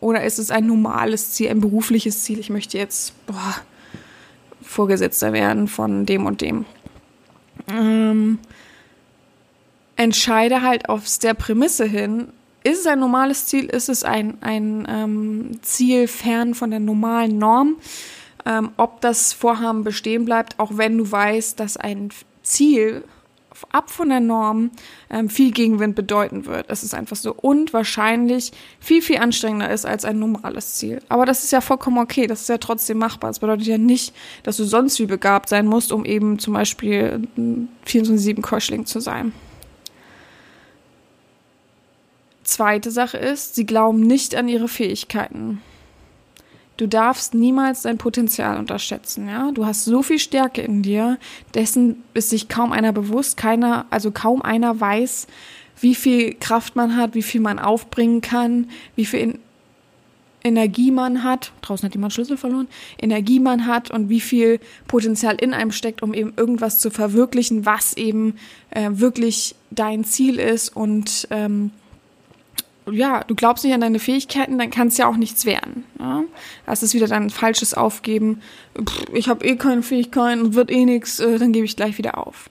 oder 0.00 0.22
ist 0.22 0.38
es 0.38 0.50
ein 0.50 0.66
normales 0.66 1.32
Ziel, 1.32 1.48
ein 1.50 1.60
berufliches 1.60 2.22
Ziel? 2.22 2.38
Ich 2.38 2.48
möchte 2.48 2.78
jetzt, 2.78 3.12
boah, 3.26 3.56
Vorgesetzter 4.64 5.32
werden 5.32 5.68
von 5.68 6.06
dem 6.06 6.26
und 6.26 6.40
dem. 6.40 6.64
Ähm, 7.68 8.38
entscheide 9.96 10.62
halt 10.62 10.88
aus 10.88 11.18
der 11.18 11.34
Prämisse 11.34 11.84
hin, 11.84 12.28
ist 12.64 12.80
es 12.80 12.86
ein 12.86 12.98
normales 12.98 13.46
Ziel, 13.46 13.66
ist 13.66 13.88
es 13.88 14.04
ein, 14.04 14.38
ein 14.40 14.86
ähm, 14.88 15.58
Ziel 15.62 16.08
fern 16.08 16.54
von 16.54 16.70
der 16.70 16.80
normalen 16.80 17.38
Norm, 17.38 17.76
ähm, 18.46 18.70
ob 18.78 19.02
das 19.02 19.32
Vorhaben 19.34 19.84
bestehen 19.84 20.24
bleibt, 20.24 20.58
auch 20.58 20.72
wenn 20.76 20.96
du 20.96 21.10
weißt, 21.10 21.60
dass 21.60 21.76
ein 21.76 22.08
Ziel 22.42 23.04
ab 23.72 23.90
von 23.90 24.08
der 24.08 24.20
Norm 24.20 24.70
ähm, 25.10 25.28
viel 25.28 25.50
Gegenwind 25.50 25.94
bedeuten 25.94 26.46
wird. 26.46 26.66
Es 26.68 26.82
ist 26.82 26.94
einfach 26.94 27.16
so 27.16 27.34
und 27.34 27.72
wahrscheinlich 27.72 28.52
viel, 28.80 29.02
viel 29.02 29.18
anstrengender 29.18 29.70
ist 29.70 29.86
als 29.86 30.04
ein 30.04 30.18
normales 30.18 30.74
Ziel. 30.74 31.00
Aber 31.08 31.26
das 31.26 31.44
ist 31.44 31.52
ja 31.52 31.60
vollkommen 31.60 31.98
okay, 31.98 32.26
das 32.26 32.42
ist 32.42 32.48
ja 32.48 32.58
trotzdem 32.58 32.98
machbar. 32.98 33.30
Das 33.30 33.40
bedeutet 33.40 33.66
ja 33.66 33.78
nicht, 33.78 34.14
dass 34.42 34.56
du 34.56 34.64
sonst 34.64 34.98
wie 34.98 35.06
begabt 35.06 35.48
sein 35.48 35.66
musst, 35.66 35.92
um 35.92 36.04
eben 36.04 36.38
zum 36.38 36.54
Beispiel 36.54 37.26
24-7 37.86 38.40
Koschling 38.40 38.86
zu 38.86 39.00
sein. 39.00 39.32
Zweite 42.44 42.90
Sache 42.90 43.16
ist, 43.16 43.54
sie 43.54 43.64
glauben 43.64 44.00
nicht 44.00 44.34
an 44.34 44.48
ihre 44.48 44.68
Fähigkeiten. 44.68 45.62
Du 46.76 46.88
darfst 46.88 47.34
niemals 47.34 47.82
dein 47.82 47.98
Potenzial 47.98 48.58
unterschätzen, 48.58 49.28
ja? 49.28 49.52
Du 49.52 49.64
hast 49.64 49.84
so 49.84 50.02
viel 50.02 50.18
Stärke 50.18 50.60
in 50.60 50.82
dir, 50.82 51.18
dessen 51.54 52.02
ist 52.14 52.30
sich 52.30 52.48
kaum 52.48 52.72
einer 52.72 52.92
bewusst, 52.92 53.36
keiner, 53.36 53.86
also 53.90 54.10
kaum 54.10 54.42
einer 54.42 54.80
weiß, 54.80 55.28
wie 55.80 55.94
viel 55.94 56.34
Kraft 56.34 56.74
man 56.74 56.96
hat, 56.96 57.14
wie 57.14 57.22
viel 57.22 57.40
man 57.40 57.58
aufbringen 57.58 58.20
kann, 58.20 58.70
wie 58.96 59.04
viel 59.04 59.38
Energie 60.42 60.90
man 60.90 61.22
hat. 61.22 61.52
Draußen 61.62 61.86
hat 61.86 61.94
jemand 61.94 62.12
Schlüssel 62.12 62.36
verloren. 62.36 62.68
Energie 63.00 63.40
man 63.40 63.66
hat 63.66 63.90
und 63.90 64.08
wie 64.08 64.20
viel 64.20 64.60
Potenzial 64.86 65.36
in 65.36 65.54
einem 65.54 65.72
steckt, 65.72 66.02
um 66.02 66.12
eben 66.12 66.34
irgendwas 66.36 66.78
zu 66.78 66.90
verwirklichen, 66.90 67.64
was 67.66 67.96
eben 67.96 68.36
äh, 68.70 68.90
wirklich 68.92 69.54
dein 69.70 70.04
Ziel 70.04 70.38
ist 70.38 70.76
und 70.76 71.26
ähm, 71.30 71.70
ja, 72.90 73.24
du 73.24 73.34
glaubst 73.34 73.64
nicht 73.64 73.74
an 73.74 73.80
deine 73.80 73.98
Fähigkeiten, 73.98 74.58
dann 74.58 74.70
kann 74.70 74.88
es 74.88 74.98
ja 74.98 75.06
auch 75.06 75.16
nichts 75.16 75.46
werden. 75.46 75.84
Ja? 75.98 76.24
Das 76.66 76.82
ist 76.82 76.94
wieder 76.94 77.06
dein 77.06 77.30
falsches 77.30 77.74
Aufgeben. 77.74 78.42
Pff, 78.78 79.06
ich 79.12 79.28
habe 79.28 79.44
eh 79.44 79.56
keine 79.56 79.82
Fähigkeiten 79.82 80.54
wird 80.54 80.70
eh 80.70 80.84
nichts, 80.84 81.18
äh, 81.20 81.38
dann 81.38 81.52
gebe 81.52 81.64
ich 81.64 81.76
gleich 81.76 81.98
wieder 81.98 82.18
auf. 82.18 82.50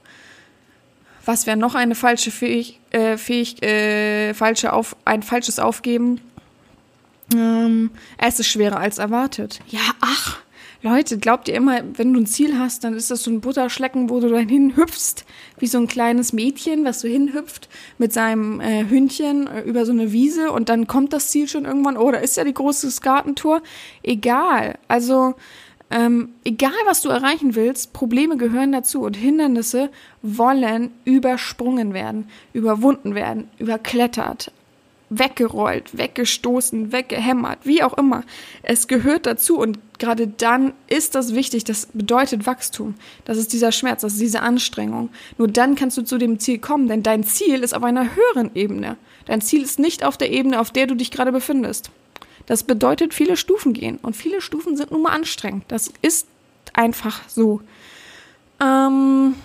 Was 1.26 1.48
wäre 1.48 1.56
noch 1.56 1.76
eine 1.76 1.96
falsche 1.96 2.32
Fähig, 2.32 2.80
äh, 2.91 3.17
Fähig, 3.17 3.63
äh, 3.63 4.34
falsche 4.34 4.74
auf, 4.74 4.96
ein 5.06 5.24
falsches 5.24 5.60
Aufgeben? 5.60 6.19
Ähm, 7.34 7.91
es 8.17 8.39
ist 8.39 8.48
schwerer 8.48 8.78
als 8.78 8.98
erwartet. 8.98 9.62
Ja, 9.67 9.82
ach, 10.02 10.39
Leute, 10.86 11.17
glaubt 11.17 11.48
ihr 11.48 11.54
immer, 11.56 11.82
wenn 11.93 12.13
du 12.13 12.19
ein 12.19 12.26
Ziel 12.26 12.60
hast, 12.60 12.84
dann 12.84 12.93
ist 12.93 13.10
das 13.10 13.24
so 13.24 13.32
ein 13.32 13.39
Butterschlecken, 13.39 14.10
wo 14.10 14.19
du 14.19 14.28
dann 14.28 14.50
hinhüpfst, 14.50 15.24
wie 15.58 15.67
so 15.67 15.78
ein 15.78 15.88
kleines 15.88 16.34
Mädchen, 16.34 16.84
was 16.84 17.00
so 17.00 17.08
hinhüpft 17.08 17.69
mit 17.98 18.12
seinem 18.12 18.60
äh, 18.60 18.84
Hündchen 18.89 19.48
äh, 19.48 19.62
über 19.62 19.86
so 19.86 19.93
eine 19.93 20.12
Wiese 20.12 20.52
und 20.52 20.67
dann 20.67 20.86
kommt 20.86 21.13
das 21.13 21.30
Ziel 21.30 21.48
schon 21.48 21.63
irgendwann, 21.63 21.96
oh, 21.96 22.12
da 22.12 22.17
ist 22.17 22.36
ja 22.36 22.43
die 22.43 22.54
große 22.54 22.91
Skatentour. 22.91 23.62
Egal. 24.04 24.78
Also, 24.89 25.36
ähm, 25.89 26.34
egal 26.43 26.74
was 26.86 27.02
du 27.02 27.08
erreichen 27.08 27.56
willst, 27.56 27.93
Probleme 27.93 28.36
gehören 28.36 28.74
dazu 28.74 29.04
und 29.04 29.15
Hindernisse 29.15 29.89
wollen 30.22 30.91
übersprungen 31.06 31.93
werden, 31.93 32.28
überwunden 32.52 33.15
werden, 33.15 33.48
überklettert 33.58 34.52
weggerollt, 35.19 35.97
weggestoßen, 35.97 36.91
weggehämmert, 36.91 37.60
wie 37.63 37.84
auch 37.84 37.93
immer. 37.97 38.23
Es 38.62 38.88
gehört 38.88 39.26
dazu 39.26 39.58
und 39.58 39.80
gerade 39.99 40.28
dann 40.28 40.73
ist 40.88 41.15
das 41.15 41.34
wichtig. 41.34 41.63
Das 41.63 41.88
bedeutet 41.93 42.45
Wachstum. 42.45 42.95
Das 43.26 43.38
ist 43.38 43.54
dieser 43.54 43.71
Schmerz, 43.71 44.02
das 44.02 44.13
ist 44.13 44.21
diese 44.21 44.41
Anstrengung. 44.41 45.10
Nur 45.38 45.47
dann 45.47 45.76
kannst 45.76 45.97
du 45.97 46.04
zu 46.04 46.17
dem 46.17 46.39
Ziel 46.39 46.60
kommen, 46.60 46.88
denn 46.88 47.04
dein 47.04 47.23
Ziel 47.23 47.63
ist 47.63 47.73
auf 47.73 47.84
einer 47.84 48.15
höheren 48.15 48.52
Ebene. 48.56 48.97
Dein 49.26 49.41
Ziel 49.41 49.63
ist 49.63 49.80
nicht 49.80 50.04
auf 50.04 50.17
der 50.17 50.32
Ebene, 50.32 50.60
auf 50.60 50.71
der 50.71 50.88
du 50.88 50.95
dich 50.95 51.12
gerade 51.12 51.32
befindest. 51.32 51.91
Das 52.45 52.63
bedeutet 52.63 53.13
viele 53.13 53.38
Stufen 53.38 53.73
gehen 53.73 53.99
und 54.02 54.15
viele 54.15 54.41
Stufen 54.41 54.76
sind 54.76 54.91
nun 54.91 55.04
mal 55.04 55.12
anstrengend. 55.12 55.65
Das 55.69 55.91
ist 56.02 56.28
einfach 56.73 57.21
so. 57.28 57.62
Ähm, 58.62 59.36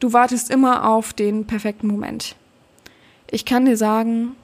du 0.00 0.12
wartest 0.12 0.50
immer 0.50 0.88
auf 0.88 1.12
den 1.12 1.46
perfekten 1.46 1.86
Moment. 1.86 2.36
Ich 3.30 3.44
kann 3.44 3.64
dir 3.64 3.76
sagen, 3.76 4.36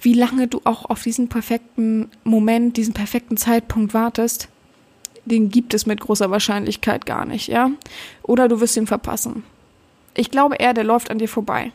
wie 0.00 0.14
lange 0.14 0.48
du 0.48 0.60
auch 0.64 0.84
auf 0.86 1.02
diesen 1.02 1.28
perfekten 1.28 2.10
Moment, 2.24 2.76
diesen 2.76 2.94
perfekten 2.94 3.36
Zeitpunkt 3.36 3.94
wartest, 3.94 4.48
den 5.24 5.50
gibt 5.50 5.74
es 5.74 5.86
mit 5.86 6.00
großer 6.00 6.30
Wahrscheinlichkeit 6.30 7.06
gar 7.06 7.24
nicht, 7.26 7.48
ja? 7.48 7.70
Oder 8.22 8.48
du 8.48 8.60
wirst 8.60 8.76
ihn 8.76 8.86
verpassen. 8.86 9.44
Ich 10.14 10.30
glaube 10.30 10.56
eher, 10.56 10.74
der 10.74 10.84
läuft 10.84 11.10
an 11.10 11.18
dir 11.18 11.28
vorbei 11.28 11.72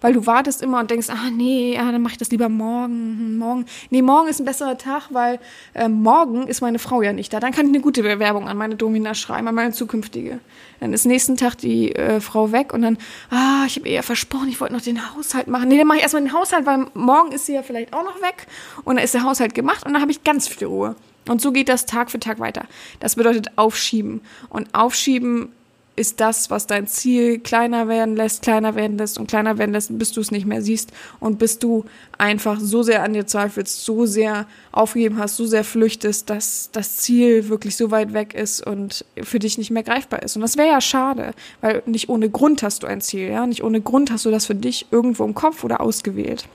weil 0.00 0.12
du 0.12 0.26
wartest 0.26 0.62
immer 0.62 0.80
und 0.80 0.90
denkst, 0.90 1.08
ah 1.10 1.30
nee, 1.30 1.74
ja, 1.74 1.90
dann 1.90 2.02
mache 2.02 2.12
ich 2.12 2.18
das 2.18 2.30
lieber 2.30 2.48
morgen, 2.48 2.92
hm, 2.92 3.38
morgen. 3.38 3.66
Nee, 3.90 4.02
morgen 4.02 4.28
ist 4.28 4.40
ein 4.40 4.44
besserer 4.44 4.78
Tag, 4.78 5.08
weil 5.10 5.38
äh, 5.74 5.88
morgen 5.88 6.46
ist 6.46 6.60
meine 6.60 6.78
Frau 6.78 7.02
ja 7.02 7.12
nicht 7.12 7.32
da. 7.32 7.40
Dann 7.40 7.52
kann 7.52 7.66
ich 7.66 7.72
eine 7.72 7.80
gute 7.80 8.02
Bewerbung 8.02 8.48
an 8.48 8.56
meine 8.56 8.76
Domina 8.76 9.14
schreiben, 9.14 9.48
an 9.48 9.54
meine 9.54 9.72
zukünftige. 9.72 10.40
Dann 10.80 10.92
ist 10.92 11.06
nächsten 11.06 11.36
Tag 11.36 11.56
die 11.56 11.94
äh, 11.94 12.20
Frau 12.20 12.52
weg 12.52 12.72
und 12.72 12.82
dann, 12.82 12.98
ah, 13.30 13.64
ich 13.66 13.76
habe 13.76 13.88
ja 13.88 14.02
versprochen, 14.02 14.48
ich 14.48 14.60
wollte 14.60 14.74
noch 14.74 14.82
den 14.82 15.14
Haushalt 15.14 15.48
machen. 15.48 15.68
Nee, 15.68 15.78
dann 15.78 15.86
mache 15.86 15.98
ich 15.98 16.02
erstmal 16.02 16.22
den 16.22 16.32
Haushalt, 16.32 16.66
weil 16.66 16.86
morgen 16.94 17.32
ist 17.32 17.46
sie 17.46 17.54
ja 17.54 17.62
vielleicht 17.62 17.92
auch 17.92 18.04
noch 18.04 18.20
weg 18.22 18.46
und 18.84 18.96
dann 18.96 19.04
ist 19.04 19.14
der 19.14 19.22
Haushalt 19.22 19.54
gemacht 19.54 19.84
und 19.86 19.92
dann 19.92 20.02
habe 20.02 20.10
ich 20.10 20.24
ganz 20.24 20.48
viel 20.48 20.66
Ruhe. 20.66 20.96
Und 21.28 21.40
so 21.40 21.52
geht 21.52 21.68
das 21.68 21.86
Tag 21.86 22.10
für 22.10 22.20
Tag 22.20 22.38
weiter. 22.38 22.66
Das 23.00 23.16
bedeutet 23.16 23.50
aufschieben. 23.56 24.20
Und 24.48 24.74
aufschieben 24.74 25.48
ist 25.96 26.20
das, 26.20 26.50
was 26.50 26.66
dein 26.66 26.86
Ziel 26.86 27.38
kleiner 27.38 27.88
werden 27.88 28.16
lässt, 28.16 28.42
kleiner 28.42 28.74
werden 28.74 28.98
lässt 28.98 29.18
und 29.18 29.28
kleiner 29.28 29.56
werden 29.56 29.72
lässt, 29.72 29.98
bis 29.98 30.12
du 30.12 30.20
es 30.20 30.30
nicht 30.30 30.44
mehr 30.44 30.60
siehst 30.60 30.92
und 31.20 31.38
bis 31.38 31.58
du 31.58 31.86
einfach 32.18 32.60
so 32.60 32.82
sehr 32.82 33.02
an 33.02 33.14
dir 33.14 33.26
zweifelst, 33.26 33.82
so 33.82 34.04
sehr 34.04 34.46
aufgegeben 34.72 35.18
hast, 35.18 35.36
so 35.36 35.46
sehr 35.46 35.64
flüchtest, 35.64 36.28
dass 36.28 36.70
das 36.70 36.98
Ziel 36.98 37.48
wirklich 37.48 37.76
so 37.76 37.90
weit 37.90 38.12
weg 38.12 38.34
ist 38.34 38.64
und 38.64 39.06
für 39.22 39.38
dich 39.38 39.56
nicht 39.56 39.70
mehr 39.70 39.82
greifbar 39.82 40.22
ist. 40.22 40.36
Und 40.36 40.42
das 40.42 40.58
wäre 40.58 40.68
ja 40.68 40.80
schade, 40.82 41.32
weil 41.62 41.82
nicht 41.86 42.10
ohne 42.10 42.28
Grund 42.28 42.62
hast 42.62 42.82
du 42.82 42.86
ein 42.86 43.00
Ziel, 43.00 43.30
ja, 43.30 43.46
nicht 43.46 43.64
ohne 43.64 43.80
Grund 43.80 44.10
hast 44.10 44.26
du 44.26 44.30
das 44.30 44.44
für 44.44 44.54
dich 44.54 44.86
irgendwo 44.90 45.24
im 45.24 45.34
Kopf 45.34 45.64
oder 45.64 45.80
ausgewählt. 45.80 46.46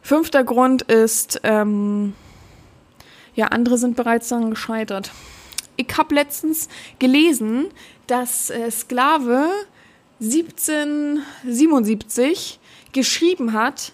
Fünfter 0.00 0.44
Grund 0.44 0.82
ist, 0.82 1.40
ähm, 1.44 2.14
ja, 3.34 3.46
andere 3.46 3.76
sind 3.76 3.96
bereits 3.96 4.28
daran 4.28 4.50
gescheitert 4.50 5.10
ich 5.86 5.98
habe 5.98 6.14
letztens 6.14 6.68
gelesen, 6.98 7.66
dass 8.06 8.48
äh, 8.50 8.70
Sklave 8.70 9.48
1777 10.20 12.58
geschrieben 12.92 13.52
hat, 13.52 13.92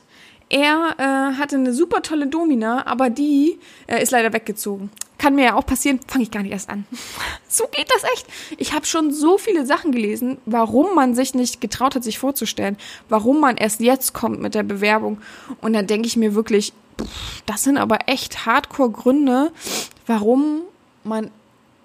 er 0.51 0.95
äh, 0.99 1.39
hatte 1.39 1.57
eine 1.57 1.75
super 1.75 2.03
tolle 2.03 2.27
Domina, 2.27 2.87
aber 2.87 3.11
die 3.11 3.59
äh, 3.87 4.03
ist 4.03 4.13
leider 4.13 4.33
weggezogen. 4.33 4.91
Kann 5.19 5.35
mir 5.35 5.47
ja 5.47 5.55
auch 5.57 5.67
passieren, 5.67 6.01
fange 6.07 6.25
ich 6.25 6.31
gar 6.31 6.43
nicht 6.43 6.53
erst 6.53 6.71
an. 6.71 6.87
so 7.49 7.65
geht 7.71 7.91
das 7.93 8.05
echt. 8.15 8.27
Ich 8.57 8.73
habe 8.73 8.87
schon 8.87 9.13
so 9.13 9.37
viele 9.37 9.67
Sachen 9.67 9.93
gelesen, 9.93 10.39
warum 10.47 10.95
man 10.95 11.15
sich 11.15 11.35
nicht 11.35 11.61
getraut 11.61 11.97
hat, 11.97 12.05
sich 12.05 12.19
vorzustellen, 12.19 12.79
warum 13.09 13.41
man 13.41 13.57
erst 13.57 13.81
jetzt 13.81 14.15
kommt 14.15 14.41
mit 14.41 14.55
der 14.55 14.63
Bewerbung. 14.63 15.19
Und 15.61 15.75
dann 15.75 15.87
denke 15.87 16.07
ich 16.07 16.17
mir 16.17 16.35
wirklich, 16.35 16.73
pff, 16.99 17.43
das 17.45 17.65
sind 17.65 17.77
aber 17.77 17.99
echt 18.07 18.47
Hardcore-Gründe, 18.47 19.53
warum 20.07 20.63
man 21.05 21.31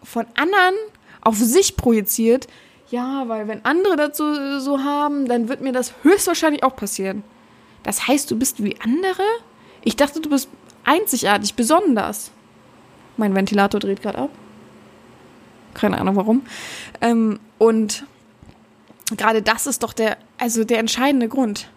von 0.04 0.26
anderen 0.36 0.76
auf 1.22 1.38
sich 1.38 1.78
projiziert, 1.78 2.48
ja, 2.90 3.28
weil 3.28 3.48
wenn 3.48 3.66
andere 3.66 3.96
das 3.96 4.18
so, 4.18 4.80
haben, 4.84 5.28
dann 5.28 5.50
wird 5.50 5.62
mir 5.62 5.72
das 5.72 5.94
höchstwahrscheinlich 6.04 6.64
auch 6.64 6.76
passieren. 6.76 7.24
Das 7.82 8.08
heißt, 8.08 8.30
du 8.30 8.38
bist 8.38 8.64
wie 8.64 8.80
andere? 8.82 9.24
Ich 9.84 9.96
dachte, 9.96 10.22
du 10.22 10.30
bist 10.30 10.48
einzigartig, 10.84 11.56
besonders. 11.56 12.32
Mein 13.18 13.36
Ventilator 13.36 13.80
dreht 13.80 14.02
gerade 14.02 14.20
ab. 14.20 14.30
Keine 15.74 16.00
Ahnung 16.00 16.16
warum. 16.16 16.44
Ähm, 17.02 17.40
und 17.58 18.06
gerade 19.18 19.42
das 19.42 19.68
ist 19.68 19.84
doch 19.84 19.94
der, 19.94 20.18
also 20.38 20.64
der 20.64 20.80
entscheidende 20.80 21.28
Grund. 21.28 21.70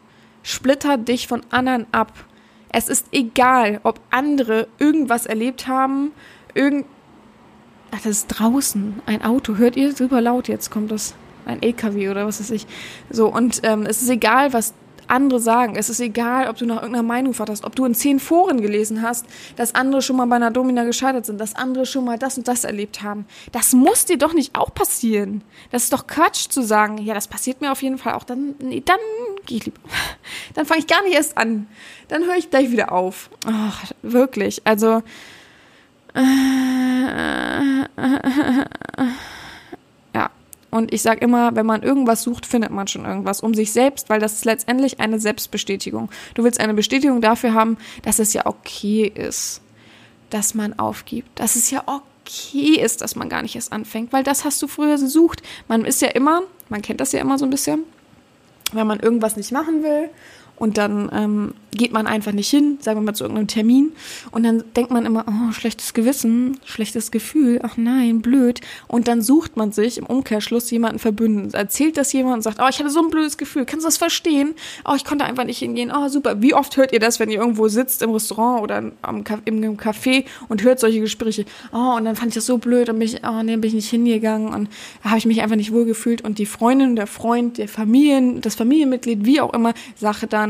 Splitter 0.43 0.99
dich 0.99 1.29
von 1.29 1.43
anderen 1.51 1.87
ab. 1.93 2.12
Es 2.69 2.89
ist 2.89 3.07
egal, 3.12 3.81
ob 3.85 4.01
andere 4.11 4.69
irgendwas 4.79 5.27
erlebt 5.27 5.67
haben, 5.67 6.12
irgend, 6.55 6.87
Ach, 7.90 7.99
das 7.99 8.07
ist 8.07 8.29
draußen. 8.29 9.01
Ein 9.07 9.22
Auto. 9.22 9.57
Hört 9.57 9.77
ihr 9.77 9.94
super 9.94 10.20
laut 10.20 10.49
jetzt? 10.49 10.70
Kommt 10.70 10.90
das 10.90 11.14
ein 11.44 11.62
LKW 11.62 12.09
oder 12.09 12.27
was 12.27 12.40
weiß 12.40 12.51
ich. 12.51 12.66
So, 13.11 13.33
und 13.33 13.61
ähm, 13.62 13.87
es 13.87 14.03
ist 14.03 14.09
egal, 14.09 14.53
was 14.53 14.75
andere 15.09 15.40
sagen. 15.40 15.77
Es 15.77 15.88
ist 15.88 16.01
egal, 16.01 16.49
ob 16.49 16.57
du 16.57 16.66
nach 16.66 16.77
irgendeiner 16.77 17.07
Meinung 17.07 17.35
hast, 17.38 17.64
ob 17.64 17.77
du 17.77 17.85
in 17.85 17.94
zehn 17.94 18.18
Foren 18.18 18.61
gelesen 18.61 19.03
hast, 19.03 19.27
dass 19.57 19.75
andere 19.75 20.03
schon 20.03 20.16
mal 20.16 20.27
bei 20.27 20.37
einer 20.37 20.51
Domina 20.51 20.85
gescheitert 20.85 21.27
sind, 21.27 21.40
dass 21.40 21.55
andere 21.55 21.87
schon 21.87 22.05
mal 22.05 22.18
das 22.18 22.38
und 22.38 22.49
das 22.49 22.64
erlebt 22.64 23.03
haben. 23.03 23.27
Das 23.53 23.72
muss 23.72 24.05
dir 24.05 24.18
doch 24.18 24.35
nicht 24.35 24.57
auch 24.57 24.72
passieren. 24.75 25.42
Das 25.70 25.85
ist 25.85 25.92
doch 25.92 26.07
Quatsch 26.07 26.49
zu 26.49 26.62
sagen, 26.62 26.99
ja, 26.99 27.14
das 27.14 27.29
passiert 27.29 27.61
mir 27.61 27.72
auf 27.72 27.83
jeden 27.83 27.99
Fall 27.99 28.14
auch. 28.14 28.25
Dann, 28.25 28.55
nee, 28.59 28.83
dann 28.85 28.99
gehe 29.46 29.59
ich 29.59 29.66
lieber. 29.66 29.81
Dann 30.55 30.66
fange 30.66 30.81
ich 30.81 30.87
gar 30.87 31.03
nicht 31.03 31.14
erst 31.14 31.37
an. 31.37 31.66
Dann 32.09 32.25
höre 32.25 32.37
ich 32.37 32.51
gleich 32.51 32.70
wieder 32.70 32.92
auf. 32.92 33.31
Ach, 33.46 33.85
wirklich. 34.03 34.62
Also, 34.64 35.03
ja. 40.15 40.31
Und 40.71 40.93
ich 40.93 41.03
sage 41.03 41.21
immer, 41.21 41.55
wenn 41.55 41.67
man 41.67 41.83
irgendwas 41.83 42.23
sucht, 42.23 42.47
findet 42.47 42.71
man 42.71 42.89
schon 42.89 43.05
irgendwas 43.05 43.41
um 43.41 43.55
sich 43.55 43.73
selbst, 43.73 44.09
weil 44.09 44.21
das 44.21 44.33
ist 44.35 44.45
letztendlich 44.45 45.01
eine 45.01 45.21
Selbstbestätigung. 45.21 46.11
Du 46.35 46.45
willst 46.45 46.61
eine 46.61 46.75
Bestätigung 46.75 47.21
dafür 47.21 47.55
haben, 47.55 47.77
dass 48.03 48.19
es 48.19 48.33
ja 48.33 48.47
okay 48.47 49.11
ist, 49.15 49.61
dass 50.31 50.55
man 50.55 50.79
aufgibt. 50.79 51.39
Dass 51.39 51.57
es 51.57 51.71
ja 51.71 51.83
okay 51.87 52.81
ist, 52.81 53.03
dass 53.03 53.17
man 53.17 53.29
gar 53.29 53.43
nicht 53.43 53.55
erst 53.55 53.73
anfängt, 53.73 54.13
weil 54.13 54.25
das 54.25 54.45
hast 54.45 54.61
du 54.63 54.67
früher 54.67 54.97
gesucht. 54.99 55.43
Man 55.69 55.85
ist 55.85 56.03
ja 56.03 56.09
immer, 56.09 56.43
man 56.69 56.83
kennt 56.83 57.01
das 57.01 57.13
ja 57.13 57.21
immer 57.21 57.39
so 57.39 57.45
ein 57.45 57.51
bisschen, 57.51 57.85
wenn 58.73 58.87
man 58.87 59.01
irgendwas 59.01 59.37
nicht 59.37 59.53
machen 59.53 59.83
will 59.83 60.11
und 60.57 60.79
dann 60.79 61.11
ähm, 61.12 61.55
geht 61.77 61.92
man 61.92 62.07
einfach 62.07 62.33
nicht 62.33 62.49
hin, 62.49 62.79
sagen 62.81 63.01
wir 63.01 63.05
mal 63.05 63.14
zu 63.14 63.25
irgendeinem 63.25 63.49
Termin. 63.49 63.92
Und 64.31 64.45
dann 64.45 64.64
denkt 64.75 64.90
man 64.90 65.05
immer, 65.05 65.25
oh, 65.29 65.53
schlechtes 65.53 65.95
Gewissen, 65.95 66.59
schlechtes 66.64 67.11
Gefühl, 67.11 67.61
ach 67.62 67.77
nein, 67.77 68.23
blöd. 68.23 68.61
Und 68.88 69.09
dann 69.09 69.23
sucht 69.23 69.57
man 69.57 69.73
sich 69.73 69.99
im 69.99 70.07
Umkehrschluss 70.07 70.71
jemanden 70.71 70.99
verbünden. 70.99 71.53
Erzählt 71.53 71.97
das 71.97 72.12
jemand 72.12 72.37
und 72.37 72.42
sagt, 72.42 72.59
oh, 72.61 72.66
ich 72.69 72.79
hatte 72.79 72.90
so 72.90 73.03
ein 73.03 73.11
blödes 73.11 73.37
Gefühl, 73.37 73.66
kannst 73.66 73.85
du 73.85 73.88
das 73.88 73.99
verstehen? 73.99 74.55
Oh, 74.85 74.95
ich 74.97 75.05
konnte 75.05 75.25
einfach 75.25 75.45
nicht 75.45 75.59
hingehen. 75.59 75.92
Oh, 75.95 76.09
super. 76.09 76.40
Wie 76.40 76.55
oft 76.55 76.77
hört 76.77 76.92
ihr 76.92 77.01
das, 77.01 77.21
wenn 77.21 77.31
ihr 77.31 77.38
irgendwo 77.38 77.69
sitzt 77.69 78.03
im 78.03 78.11
Restaurant 78.11 78.62
oder 78.62 78.92
am, 79.03 79.25
im 79.45 79.77
Café 79.77 80.25
und 80.49 80.62
hört 80.62 80.81
solche 80.81 81.01
Gespräche? 81.01 81.45
Oh, 81.73 81.97
und 81.97 82.05
dann 82.05 82.16
fand 82.16 82.29
ich 82.29 82.35
das 82.37 82.47
so 82.47 82.59
blöd 82.59 82.88
und 82.88 82.99
bin 82.99 83.09
ich, 83.09 83.21
oh, 83.29 83.42
nee, 83.42 83.57
bin 83.57 83.69
ich 83.69 83.75
nicht 83.75 83.90
hingegangen 83.90 84.55
und 84.55 84.69
habe 85.03 85.19
ich 85.19 85.27
mich 85.27 85.42
einfach 85.42 85.57
nicht 85.57 85.73
wohl 85.73 85.85
gefühlt. 85.85 86.23
Und 86.23 86.38
die 86.38 86.47
Freundin, 86.47 86.97
der 86.97 87.07
Freund, 87.07 87.59
der 87.59 87.69
Familien, 87.69 88.40
das 88.40 88.55
Familienmitglied, 88.55 89.25
wie 89.27 89.40
auch 89.40 89.53
immer, 89.53 89.75
sagt 89.97 90.33
dann, 90.33 90.45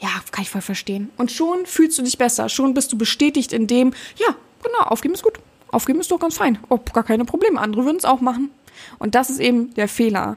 ja, 0.00 0.08
kann 0.30 0.42
ich 0.42 0.50
voll 0.50 0.62
verstehen. 0.62 1.10
Und 1.16 1.30
schon 1.30 1.66
fühlst 1.66 1.98
du 1.98 2.02
dich 2.02 2.16
besser. 2.18 2.48
Schon 2.48 2.74
bist 2.74 2.92
du 2.92 2.98
bestätigt 2.98 3.52
in 3.52 3.66
dem, 3.66 3.92
ja, 4.16 4.34
genau, 4.62 4.84
aufgeben 4.86 5.14
ist 5.14 5.22
gut. 5.22 5.38
Aufgeben 5.72 6.00
ist 6.00 6.10
doch 6.10 6.18
ganz 6.18 6.36
fein. 6.36 6.58
Oh, 6.68 6.78
gar 6.92 7.04
keine 7.04 7.24
Probleme. 7.24 7.60
Andere 7.60 7.84
würden 7.84 7.98
es 7.98 8.04
auch 8.04 8.20
machen. 8.20 8.50
Und 8.98 9.14
das 9.14 9.30
ist 9.30 9.40
eben 9.40 9.74
der 9.74 9.88
Fehler. 9.88 10.36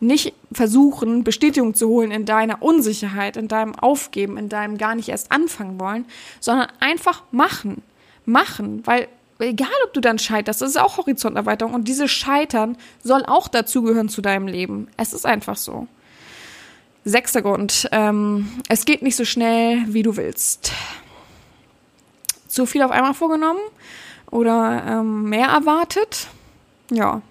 nicht 0.00 0.34
versuchen, 0.50 1.24
Bestätigung 1.24 1.74
zu 1.74 1.88
holen 1.88 2.10
in 2.10 2.24
deiner 2.24 2.62
Unsicherheit, 2.62 3.36
in 3.36 3.48
deinem 3.48 3.74
Aufgeben, 3.74 4.38
in 4.38 4.48
deinem 4.48 4.78
gar 4.78 4.94
nicht 4.94 5.10
erst 5.10 5.30
anfangen 5.30 5.78
wollen, 5.78 6.06
sondern 6.40 6.68
einfach 6.80 7.22
machen. 7.30 7.82
Machen, 8.24 8.82
weil 8.86 9.08
egal 9.38 9.68
ob 9.84 9.94
du 9.94 10.00
dann 10.00 10.18
scheiterst, 10.18 10.62
das 10.62 10.70
ist 10.70 10.80
auch 10.80 10.98
Horizonterweiterung 10.98 11.74
und 11.74 11.88
dieses 11.88 12.10
Scheitern 12.10 12.76
soll 13.02 13.24
auch 13.26 13.48
dazugehören 13.48 14.08
zu 14.08 14.22
deinem 14.22 14.46
Leben. 14.46 14.88
Es 14.96 15.12
ist 15.12 15.26
einfach 15.26 15.56
so. 15.56 15.86
Sechster 17.04 17.40
Grund, 17.40 17.88
ähm, 17.92 18.48
es 18.68 18.84
geht 18.84 19.02
nicht 19.02 19.16
so 19.16 19.24
schnell, 19.24 19.84
wie 19.88 20.02
du 20.02 20.16
willst. 20.16 20.72
Zu 22.46 22.66
viel 22.66 22.82
auf 22.82 22.90
einmal 22.90 23.14
vorgenommen 23.14 23.60
oder 24.30 24.84
ähm, 24.86 25.24
mehr 25.24 25.48
erwartet? 25.48 26.28
Ja, 26.90 27.22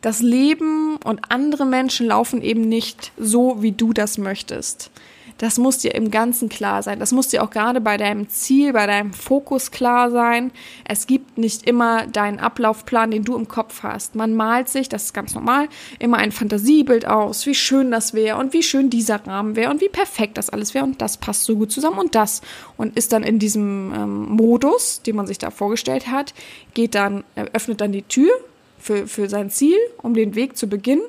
das 0.00 0.20
Leben 0.20 0.96
und 1.04 1.30
andere 1.30 1.64
Menschen 1.64 2.06
laufen 2.06 2.42
eben 2.42 2.62
nicht 2.62 3.12
so, 3.16 3.62
wie 3.62 3.72
du 3.72 3.92
das 3.92 4.18
möchtest. 4.18 4.90
Das 5.38 5.56
muss 5.56 5.78
dir 5.78 5.94
im 5.94 6.10
Ganzen 6.10 6.48
klar 6.48 6.82
sein. 6.82 6.98
Das 6.98 7.12
muss 7.12 7.28
dir 7.28 7.44
auch 7.44 7.50
gerade 7.50 7.80
bei 7.80 7.96
deinem 7.96 8.28
Ziel, 8.28 8.72
bei 8.72 8.86
deinem 8.86 9.12
Fokus 9.12 9.70
klar 9.70 10.10
sein. 10.10 10.50
Es 10.84 11.06
gibt 11.06 11.38
nicht 11.38 11.62
immer 11.62 12.06
deinen 12.08 12.40
Ablaufplan, 12.40 13.12
den 13.12 13.22
du 13.22 13.36
im 13.36 13.46
Kopf 13.46 13.84
hast. 13.84 14.16
Man 14.16 14.34
malt 14.34 14.68
sich, 14.68 14.88
das 14.88 15.04
ist 15.04 15.14
ganz 15.14 15.34
normal, 15.36 15.68
immer 16.00 16.16
ein 16.16 16.32
Fantasiebild 16.32 17.06
aus, 17.06 17.46
wie 17.46 17.54
schön 17.54 17.92
das 17.92 18.14
wäre 18.14 18.36
und 18.36 18.52
wie 18.52 18.64
schön 18.64 18.90
dieser 18.90 19.24
Rahmen 19.26 19.54
wäre 19.54 19.70
und 19.70 19.80
wie 19.80 19.88
perfekt 19.88 20.36
das 20.38 20.50
alles 20.50 20.74
wäre 20.74 20.84
und 20.84 21.00
das 21.00 21.16
passt 21.16 21.44
so 21.44 21.54
gut 21.54 21.70
zusammen 21.70 21.98
und 21.98 22.16
das 22.16 22.42
und 22.76 22.96
ist 22.96 23.12
dann 23.12 23.22
in 23.22 23.38
diesem 23.38 23.92
ähm, 23.94 24.24
Modus, 24.30 25.02
den 25.02 25.14
man 25.14 25.28
sich 25.28 25.38
da 25.38 25.50
vorgestellt 25.50 26.08
hat, 26.10 26.34
geht 26.74 26.96
dann, 26.96 27.22
öffnet 27.52 27.80
dann 27.80 27.92
die 27.92 28.02
Tür 28.02 28.30
für, 28.78 29.06
für 29.06 29.28
sein 29.28 29.50
Ziel, 29.50 29.78
um 30.02 30.14
den 30.14 30.34
Weg 30.34 30.56
zu 30.56 30.68
beginnen. 30.68 31.02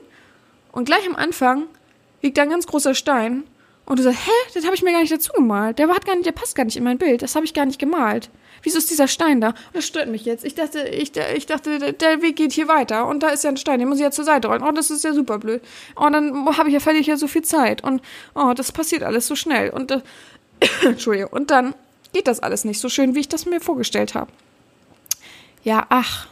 Und 0.72 0.86
gleich 0.86 1.08
am 1.08 1.16
Anfang 1.16 1.64
liegt 2.22 2.38
ein 2.38 2.50
ganz 2.50 2.68
großer 2.68 2.94
Stein. 2.94 3.44
Und 3.90 3.98
du 3.98 4.04
sagst, 4.04 4.20
hä, 4.24 4.32
das 4.54 4.66
habe 4.66 4.76
ich 4.76 4.84
mir 4.84 4.92
gar 4.92 5.02
nicht 5.02 5.12
dazu 5.12 5.34
gemalt. 5.34 5.80
Der, 5.80 5.90
hat 5.90 6.06
gar 6.06 6.14
nicht, 6.14 6.28
der 6.28 6.32
passt 6.32 6.56
gar 6.56 6.64
nicht 6.64 6.78
in 6.78 6.84
mein 6.84 7.00
Bild. 7.00 7.24
Das 7.24 7.36
habe 7.36 7.44
ich 7.44 7.56
gar 7.56 7.66
nicht 7.66 7.80
gemalt. 7.80 8.30
Wieso 8.62 8.78
ist 8.78 8.92
dieser 8.92 9.08
Stein 9.08 9.42
da? 9.42 9.56
Das 9.74 9.84
stört 9.84 10.10
mich 10.10 10.26
jetzt. 10.26 10.46
Ich 10.46 10.54
dachte, 10.54 10.88
ich, 10.88 11.12
ich 11.18 11.46
dachte, 11.48 11.94
der 11.94 12.22
Weg 12.22 12.36
geht 12.36 12.52
hier 12.52 12.68
weiter. 12.68 13.08
Und 13.08 13.24
da 13.24 13.30
ist 13.30 13.44
ja 13.44 13.50
ein 13.50 13.58
Stein, 13.58 13.80
den 13.80 13.90
muss 13.90 13.98
ich 13.98 14.04
ja 14.04 14.12
zur 14.12 14.26
Seite 14.26 14.48
rollen. 14.48 14.62
Oh, 14.62 14.72
das 14.72 14.92
ist 14.92 15.04
ja 15.04 15.12
super 15.12 15.40
blöd. 15.40 15.64
Oh, 15.96 16.08
dann 16.08 16.56
habe 16.56 16.70
ich 16.70 16.86
ja, 16.86 16.92
ich 16.92 17.08
ja 17.08 17.18
so 17.18 17.28
viel 17.28 17.42
Zeit. 17.42 17.84
Und 17.84 18.04
oh, 18.36 18.54
das 18.56 18.72
passiert 18.72 19.02
alles 19.02 19.26
so 19.26 19.36
schnell. 19.36 19.72
Und 19.72 19.90
äh, 19.90 20.02
Entschuldigung. 20.84 21.32
Und 21.32 21.50
dann 21.50 21.74
geht 22.14 22.28
das 22.28 22.42
alles 22.42 22.66
nicht 22.66 22.80
so 22.80 22.90
schön, 22.90 23.16
wie 23.16 23.22
ich 23.22 23.30
das 23.30 23.48
mir 23.48 23.60
vorgestellt 23.60 24.14
habe. 24.14 24.32
Ja, 25.64 25.88
ach, 25.90 26.28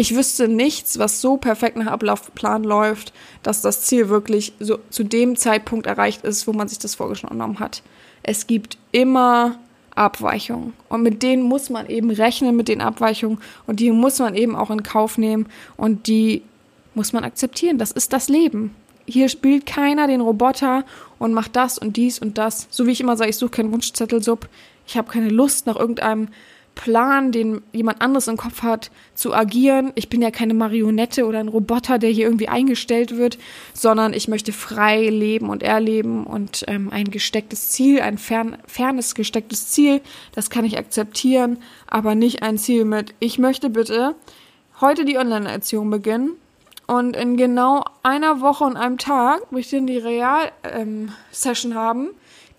ich 0.00 0.14
wüsste 0.14 0.46
nichts, 0.46 1.00
was 1.00 1.20
so 1.20 1.38
perfekt 1.38 1.76
nach 1.76 1.88
Ablaufplan 1.88 2.62
läuft, 2.62 3.12
dass 3.42 3.62
das 3.62 3.82
Ziel 3.82 4.08
wirklich 4.08 4.52
so 4.60 4.78
zu 4.90 5.02
dem 5.02 5.34
Zeitpunkt 5.34 5.86
erreicht 5.86 6.24
ist, 6.24 6.46
wo 6.46 6.52
man 6.52 6.68
sich 6.68 6.78
das 6.78 6.94
vorgenommen 6.94 7.58
hat. 7.58 7.82
Es 8.22 8.46
gibt 8.46 8.78
immer 8.92 9.58
Abweichungen. 9.96 10.74
Und 10.88 11.02
mit 11.02 11.24
denen 11.24 11.42
muss 11.42 11.68
man 11.68 11.88
eben 11.88 12.12
rechnen, 12.12 12.54
mit 12.54 12.68
den 12.68 12.80
Abweichungen. 12.80 13.40
Und 13.66 13.80
die 13.80 13.90
muss 13.90 14.20
man 14.20 14.36
eben 14.36 14.54
auch 14.54 14.70
in 14.70 14.84
Kauf 14.84 15.18
nehmen. 15.18 15.46
Und 15.76 16.06
die 16.06 16.42
muss 16.94 17.12
man 17.12 17.24
akzeptieren. 17.24 17.78
Das 17.78 17.90
ist 17.90 18.12
das 18.12 18.28
Leben. 18.28 18.76
Hier 19.04 19.28
spielt 19.28 19.66
keiner 19.66 20.06
den 20.06 20.20
Roboter 20.20 20.84
und 21.18 21.34
macht 21.34 21.56
das 21.56 21.76
und 21.76 21.96
dies 21.96 22.20
und 22.20 22.38
das. 22.38 22.68
So 22.70 22.86
wie 22.86 22.92
ich 22.92 23.00
immer 23.00 23.16
sage, 23.16 23.30
ich 23.30 23.36
suche 23.36 23.50
keinen 23.50 23.72
Wunschzettelsub. 23.72 24.48
Ich 24.86 24.96
habe 24.96 25.10
keine 25.10 25.28
Lust 25.28 25.66
nach 25.66 25.76
irgendeinem 25.76 26.28
Plan, 26.78 27.32
den 27.32 27.60
jemand 27.72 28.00
anderes 28.00 28.28
im 28.28 28.36
Kopf 28.36 28.62
hat, 28.62 28.92
zu 29.14 29.34
agieren. 29.34 29.90
Ich 29.96 30.08
bin 30.08 30.22
ja 30.22 30.30
keine 30.30 30.54
Marionette 30.54 31.26
oder 31.26 31.40
ein 31.40 31.48
Roboter, 31.48 31.98
der 31.98 32.10
hier 32.10 32.26
irgendwie 32.26 32.48
eingestellt 32.48 33.16
wird, 33.16 33.36
sondern 33.74 34.12
ich 34.12 34.28
möchte 34.28 34.52
frei 34.52 35.10
leben 35.10 35.50
und 35.50 35.64
erleben 35.64 36.24
und 36.24 36.64
ähm, 36.68 36.90
ein 36.90 37.10
gestecktes 37.10 37.70
Ziel, 37.70 38.00
ein 38.00 38.16
fern, 38.16 38.56
fernes 38.66 39.16
gestecktes 39.16 39.66
Ziel, 39.68 40.00
das 40.32 40.50
kann 40.50 40.64
ich 40.64 40.78
akzeptieren, 40.78 41.58
aber 41.88 42.14
nicht 42.14 42.44
ein 42.44 42.58
Ziel 42.58 42.84
mit, 42.84 43.12
ich 43.18 43.40
möchte 43.40 43.70
bitte 43.70 44.14
heute 44.80 45.04
die 45.04 45.18
Online-Erziehung 45.18 45.90
beginnen. 45.90 46.30
Und 46.86 47.16
in 47.16 47.36
genau 47.36 47.84
einer 48.02 48.40
Woche 48.40 48.64
und 48.64 48.76
einem 48.76 48.98
Tag 48.98 49.50
möchte 49.52 49.76
ich 49.76 49.80
dann 49.80 49.86
die 49.88 49.98
Real-Session 49.98 51.72
ähm, 51.72 51.76
haben 51.76 52.10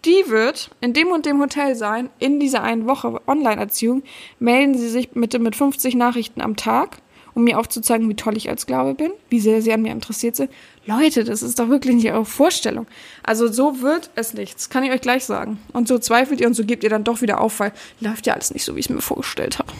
die 0.05 0.23
wird 0.27 0.69
in 0.81 0.93
dem 0.93 1.09
und 1.09 1.25
dem 1.25 1.41
Hotel 1.41 1.75
sein, 1.75 2.09
in 2.19 2.39
dieser 2.39 2.63
einen 2.63 2.87
Woche 2.87 3.21
Online-Erziehung. 3.27 4.03
Melden 4.39 4.77
Sie 4.77 4.89
sich 4.89 5.09
bitte 5.11 5.39
mit 5.39 5.55
50 5.55 5.95
Nachrichten 5.95 6.41
am 6.41 6.55
Tag, 6.55 6.97
um 7.33 7.43
mir 7.43 7.59
aufzuzeigen, 7.59 8.07
wie 8.07 8.15
toll 8.15 8.37
ich 8.37 8.49
als 8.49 8.65
Glaube 8.65 8.93
bin, 8.93 9.11
wie 9.29 9.39
sehr 9.39 9.61
Sie 9.61 9.73
an 9.73 9.81
mir 9.81 9.91
interessiert 9.91 10.35
sind. 10.35 10.51
Leute, 10.85 11.23
das 11.23 11.43
ist 11.43 11.59
doch 11.59 11.69
wirklich 11.69 11.95
nicht 11.95 12.05
Ihre 12.05 12.25
Vorstellung. 12.25 12.87
Also 13.23 13.51
so 13.51 13.81
wird 13.81 14.09
es 14.15 14.33
nichts, 14.33 14.69
kann 14.69 14.83
ich 14.83 14.91
euch 14.91 15.01
gleich 15.01 15.25
sagen. 15.25 15.59
Und 15.73 15.87
so 15.87 15.99
zweifelt 15.99 16.39
ihr 16.39 16.47
und 16.47 16.53
so 16.53 16.63
gebt 16.63 16.83
ihr 16.83 16.89
dann 16.89 17.03
doch 17.03 17.21
wieder 17.21 17.41
auf, 17.41 17.59
weil 17.59 17.73
läuft 17.99 18.25
ja 18.25 18.33
alles 18.33 18.53
nicht 18.53 18.63
so, 18.63 18.75
wie 18.75 18.79
ich 18.79 18.85
es 18.85 18.89
mir 18.89 19.01
vorgestellt 19.01 19.59
habe. 19.59 19.71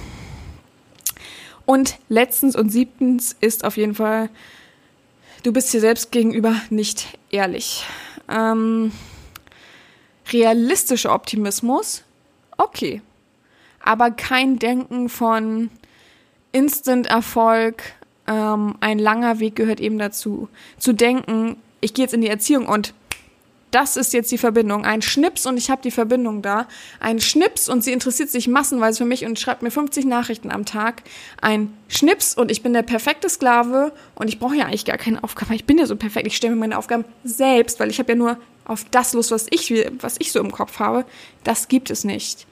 Und 1.65 1.97
letztens 2.09 2.55
und 2.55 2.71
siebtens 2.71 3.35
ist 3.39 3.63
auf 3.63 3.77
jeden 3.77 3.95
Fall, 3.95 4.29
du 5.43 5.53
bist 5.53 5.71
dir 5.71 5.79
selbst 5.79 6.11
gegenüber 6.11 6.55
nicht 6.69 7.19
ehrlich. 7.29 7.85
Ähm, 8.27 8.91
realistischer 10.33 11.13
Optimismus, 11.13 12.03
okay. 12.57 13.01
Aber 13.81 14.11
kein 14.11 14.59
Denken 14.59 15.09
von 15.09 15.69
Instant-Erfolg, 16.51 17.83
ähm, 18.27 18.75
ein 18.79 18.99
langer 18.99 19.39
Weg 19.39 19.55
gehört 19.55 19.79
eben 19.79 19.97
dazu. 19.97 20.49
Zu 20.77 20.93
denken, 20.93 21.57
ich 21.81 21.93
gehe 21.93 22.05
jetzt 22.05 22.13
in 22.13 22.21
die 22.21 22.27
Erziehung 22.27 22.67
und 22.67 22.93
das 23.71 23.97
ist 23.97 24.13
jetzt 24.13 24.31
die 24.31 24.37
Verbindung. 24.37 24.83
Ein 24.83 25.01
Schnips 25.01 25.45
und 25.45 25.57
ich 25.57 25.69
habe 25.69 25.81
die 25.81 25.91
Verbindung 25.91 26.41
da. 26.41 26.67
Ein 26.99 27.19
Schnips 27.19 27.69
und 27.69 27.83
sie 27.83 27.91
interessiert 27.91 28.29
sich 28.29 28.47
massenweise 28.47 28.99
für 28.99 29.05
mich 29.05 29.25
und 29.25 29.39
schreibt 29.39 29.61
mir 29.61 29.69
50 29.71 30.05
Nachrichten 30.05 30.51
am 30.51 30.65
Tag. 30.65 31.03
Ein 31.41 31.71
Schnips 31.87 32.35
und 32.35 32.49
ich 32.49 32.63
bin 32.63 32.73
der 32.73 32.81
perfekte 32.81 33.29
Sklave 33.29 33.91
und 34.15 34.27
ich 34.27 34.39
brauche 34.39 34.55
ja 34.55 34.65
eigentlich 34.65 34.85
gar 34.85 34.97
keine 34.97 35.23
Aufgaben. 35.23 35.53
Ich 35.53 35.65
bin 35.65 35.77
ja 35.77 35.85
so 35.85 35.95
perfekt. 35.95 36.25
Ich 36.25 36.35
stelle 36.35 36.55
mir 36.55 36.61
meine 36.61 36.77
Aufgaben 36.77 37.05
selbst, 37.23 37.79
weil 37.79 37.89
ich 37.89 37.99
habe 37.99 38.11
ja 38.11 38.17
nur 38.17 38.37
auf 38.69 38.85
das 38.91 39.13
los, 39.13 39.31
was 39.31 39.47
ich, 39.49 39.73
was 39.99 40.15
ich 40.19 40.31
so 40.31 40.39
im 40.39 40.51
Kopf 40.51 40.79
habe. 40.79 41.05
Das 41.43 41.67
gibt 41.67 41.89
es 41.89 42.03
nicht. 42.03 42.45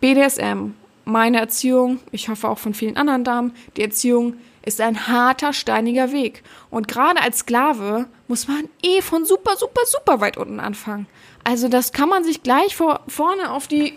BDSM, 0.00 0.72
meine 1.04 1.38
Erziehung, 1.38 2.00
ich 2.12 2.28
hoffe 2.28 2.48
auch 2.48 2.58
von 2.58 2.74
vielen 2.74 2.96
anderen 2.96 3.24
Damen, 3.24 3.54
die 3.76 3.82
Erziehung 3.82 4.34
ist 4.64 4.80
ein 4.80 5.06
harter, 5.08 5.52
steiniger 5.52 6.12
Weg. 6.12 6.42
Und 6.70 6.88
gerade 6.88 7.20
als 7.20 7.40
Sklave 7.40 8.06
muss 8.28 8.48
man 8.48 8.68
eh 8.82 9.02
von 9.02 9.24
super, 9.24 9.56
super, 9.56 9.82
super 9.86 10.20
weit 10.20 10.36
unten 10.36 10.58
anfangen. 10.58 11.06
Also 11.44 11.68
das 11.68 11.92
kann 11.92 12.08
man 12.08 12.24
sich 12.24 12.42
gleich 12.42 12.74
vor, 12.74 13.00
vorne 13.06 13.50
auf 13.50 13.68
die 13.68 13.94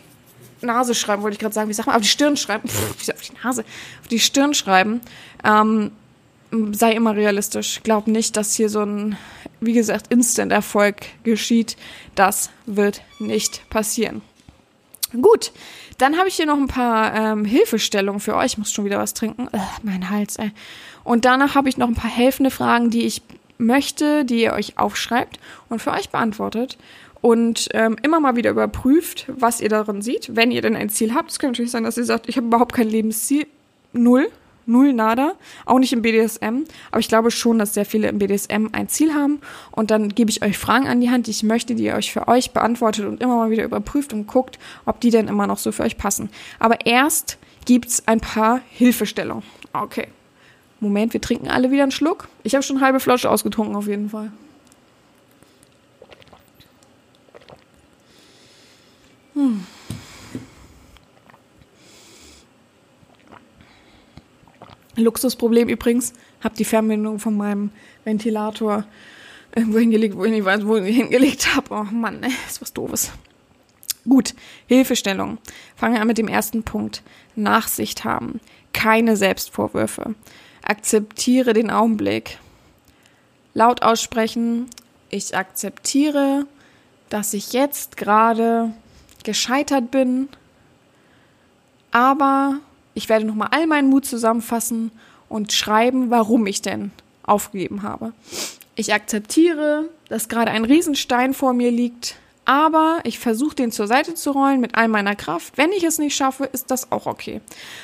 Nase 0.61 0.95
schreiben, 0.95 1.23
wollte 1.23 1.35
ich 1.35 1.39
gerade 1.39 1.53
sagen. 1.53 1.69
Wie 1.69 1.73
sagt 1.73 1.87
man? 1.87 1.95
Auf 1.95 2.01
die 2.01 2.07
Stirn 2.09 2.35
schreiben. 2.35 2.67
Pff, 2.67 3.09
auf 3.09 3.21
die 3.21 3.33
Nase. 3.43 3.63
Auf 4.01 4.07
die 4.09 4.19
Stirn 4.19 4.53
schreiben. 4.53 5.01
Ähm, 5.43 5.91
sei 6.71 6.93
immer 6.93 7.15
realistisch. 7.15 7.81
Glaub 7.83 8.07
nicht, 8.07 8.35
dass 8.35 8.53
hier 8.53 8.69
so 8.69 8.81
ein, 8.81 9.17
wie 9.59 9.73
gesagt, 9.73 10.07
Instant-Erfolg 10.11 10.97
geschieht. 11.23 11.77
Das 12.15 12.49
wird 12.65 13.01
nicht 13.19 13.67
passieren. 13.69 14.21
Gut, 15.21 15.51
dann 15.97 16.17
habe 16.17 16.27
ich 16.27 16.35
hier 16.35 16.45
noch 16.45 16.57
ein 16.57 16.67
paar 16.67 17.15
ähm, 17.15 17.45
Hilfestellungen 17.45 18.19
für 18.19 18.35
euch. 18.35 18.53
Ich 18.53 18.57
muss 18.57 18.71
schon 18.71 18.85
wieder 18.85 18.99
was 18.99 19.13
trinken. 19.13 19.47
Ugh, 19.51 19.61
mein 19.83 20.09
Hals, 20.09 20.35
ey. 20.35 20.51
Und 21.03 21.25
danach 21.25 21.55
habe 21.55 21.69
ich 21.69 21.77
noch 21.77 21.87
ein 21.87 21.95
paar 21.95 22.11
helfende 22.11 22.51
Fragen, 22.51 22.89
die 22.89 23.05
ich 23.05 23.21
möchte, 23.57 24.25
die 24.25 24.41
ihr 24.41 24.53
euch 24.53 24.77
aufschreibt 24.77 25.39
und 25.69 25.81
für 25.81 25.91
euch 25.91 26.09
beantwortet. 26.09 26.77
Und 27.21 27.69
ähm, 27.73 27.95
immer 28.03 28.19
mal 28.19 28.35
wieder 28.35 28.51
überprüft, 28.51 29.25
was 29.27 29.61
ihr 29.61 29.69
darin 29.69 30.01
seht, 30.01 30.35
wenn 30.35 30.51
ihr 30.51 30.61
denn 30.61 30.75
ein 30.75 30.89
Ziel 30.89 31.13
habt. 31.13 31.31
Es 31.31 31.39
kann 31.39 31.51
natürlich 31.51 31.71
sein, 31.71 31.83
dass 31.83 31.97
ihr 31.97 32.03
sagt, 32.03 32.29
ich 32.29 32.37
habe 32.37 32.47
überhaupt 32.47 32.73
kein 32.73 32.89
Lebensziel. 32.89 33.47
Null 33.93 34.27
null 34.67 34.93
nada, 34.93 35.33
auch 35.65 35.79
nicht 35.79 35.93
im 35.93 36.01
BDSM, 36.01 36.65
aber 36.91 36.99
ich 36.99 37.07
glaube 37.07 37.31
schon, 37.31 37.57
dass 37.57 37.73
sehr 37.73 37.85
viele 37.85 38.07
im 38.09 38.19
BDSM 38.19 38.67
ein 38.71 38.89
Ziel 38.89 39.13
haben 39.13 39.39
und 39.71 39.89
dann 39.91 40.09
gebe 40.09 40.29
ich 40.29 40.43
euch 40.43 40.57
Fragen 40.57 40.87
an 40.87 41.01
die 41.01 41.09
Hand, 41.09 41.27
die 41.27 41.31
ich 41.31 41.43
möchte, 41.43 41.75
die 41.75 41.85
ihr 41.85 41.95
euch 41.95 42.11
für 42.11 42.27
euch 42.27 42.51
beantwortet 42.51 43.05
und 43.05 43.21
immer 43.21 43.37
mal 43.37 43.49
wieder 43.49 43.63
überprüft 43.63 44.13
und 44.13 44.27
guckt, 44.27 44.59
ob 44.85 44.99
die 44.99 45.09
denn 45.09 45.27
immer 45.27 45.47
noch 45.47 45.57
so 45.57 45.71
für 45.71 45.83
euch 45.83 45.97
passen. 45.97 46.29
Aber 46.59 46.85
erst 46.85 47.37
gibt's 47.65 48.03
ein 48.07 48.19
paar 48.19 48.61
Hilfestellungen. 48.69 49.43
Okay. 49.73 50.07
Moment, 50.79 51.13
wir 51.13 51.21
trinken 51.21 51.47
alle 51.47 51.71
wieder 51.71 51.83
einen 51.83 51.91
Schluck. 51.91 52.27
Ich 52.43 52.53
habe 52.53 52.63
schon 52.63 52.81
halbe 52.81 52.99
Flasche 52.99 53.29
ausgetrunken 53.29 53.75
auf 53.75 53.87
jeden 53.87 54.09
Fall. 54.09 54.31
Hm. 59.33 59.65
Luxusproblem 65.03 65.69
übrigens, 65.69 66.13
habe 66.41 66.55
die 66.55 66.65
Fernbindung 66.65 67.19
von 67.19 67.37
meinem 67.37 67.71
Ventilator 68.03 68.85
irgendwo 69.55 69.79
hingelegt, 69.79 70.15
wo 70.17 70.25
ich 70.25 70.31
nicht 70.31 70.45
weiß, 70.45 70.65
wo 70.65 70.77
ich 70.77 70.95
hingelegt 70.95 71.55
habe. 71.55 71.73
Oh 71.73 71.83
Mann, 71.83 72.23
ey, 72.23 72.31
ist 72.47 72.61
was 72.61 72.73
doofes. 72.73 73.11
Gut, 74.07 74.33
Hilfestellung. 74.67 75.37
Fangen 75.75 75.95
wir 75.95 76.01
an 76.01 76.07
mit 76.07 76.17
dem 76.17 76.27
ersten 76.27 76.63
Punkt. 76.63 77.03
Nachsicht 77.35 78.03
haben. 78.05 78.39
Keine 78.73 79.17
Selbstvorwürfe. 79.17 80.15
Akzeptiere 80.63 81.53
den 81.53 81.71
Augenblick. 81.71 82.37
laut 83.57 83.81
aussprechen, 83.81 84.67
ich 85.09 85.35
akzeptiere, 85.35 86.45
dass 87.09 87.33
ich 87.33 87.53
jetzt 87.53 87.97
gerade 87.97 88.71
gescheitert 89.23 89.89
bin, 89.89 90.29
aber 91.91 92.59
ich 92.97 93.09
werde 93.09 93.25
nochmal 93.25 93.49
all 93.51 93.67
meinen 93.67 93.89
Mut 93.89 94.05
zusammenfassen 94.05 94.91
und 95.29 95.53
schreiben, 95.53 96.09
warum 96.09 96.47
ich 96.47 96.63
denn 96.63 96.91
aufgegeben 97.21 97.83
habe. 97.83 98.11
Ich 98.75 98.91
akzeptiere, 98.91 99.87
dass 100.09 100.29
gerade 100.29 100.49
ein 100.49 100.65
Riesenstein 100.65 101.35
vor 101.35 101.53
mir 101.53 101.69
liegt, 101.69 102.15
aber 102.45 102.99
ich 103.03 103.19
versuche 103.19 103.55
den 103.55 103.71
zur 103.71 103.85
Seite 103.85 104.15
zu 104.15 104.31
rollen 104.31 104.59
mit 104.61 104.73
all 104.73 104.87
meiner 104.87 105.15
Kraft. 105.15 105.57
Wenn 105.57 105.71
ich 105.73 105.83
es 105.83 105.99
nicht 105.99 106.15
schaffe, 106.15 106.45
ist 106.45 106.71
das 106.71 106.91
auch 106.91 107.05
okay. 107.05 107.41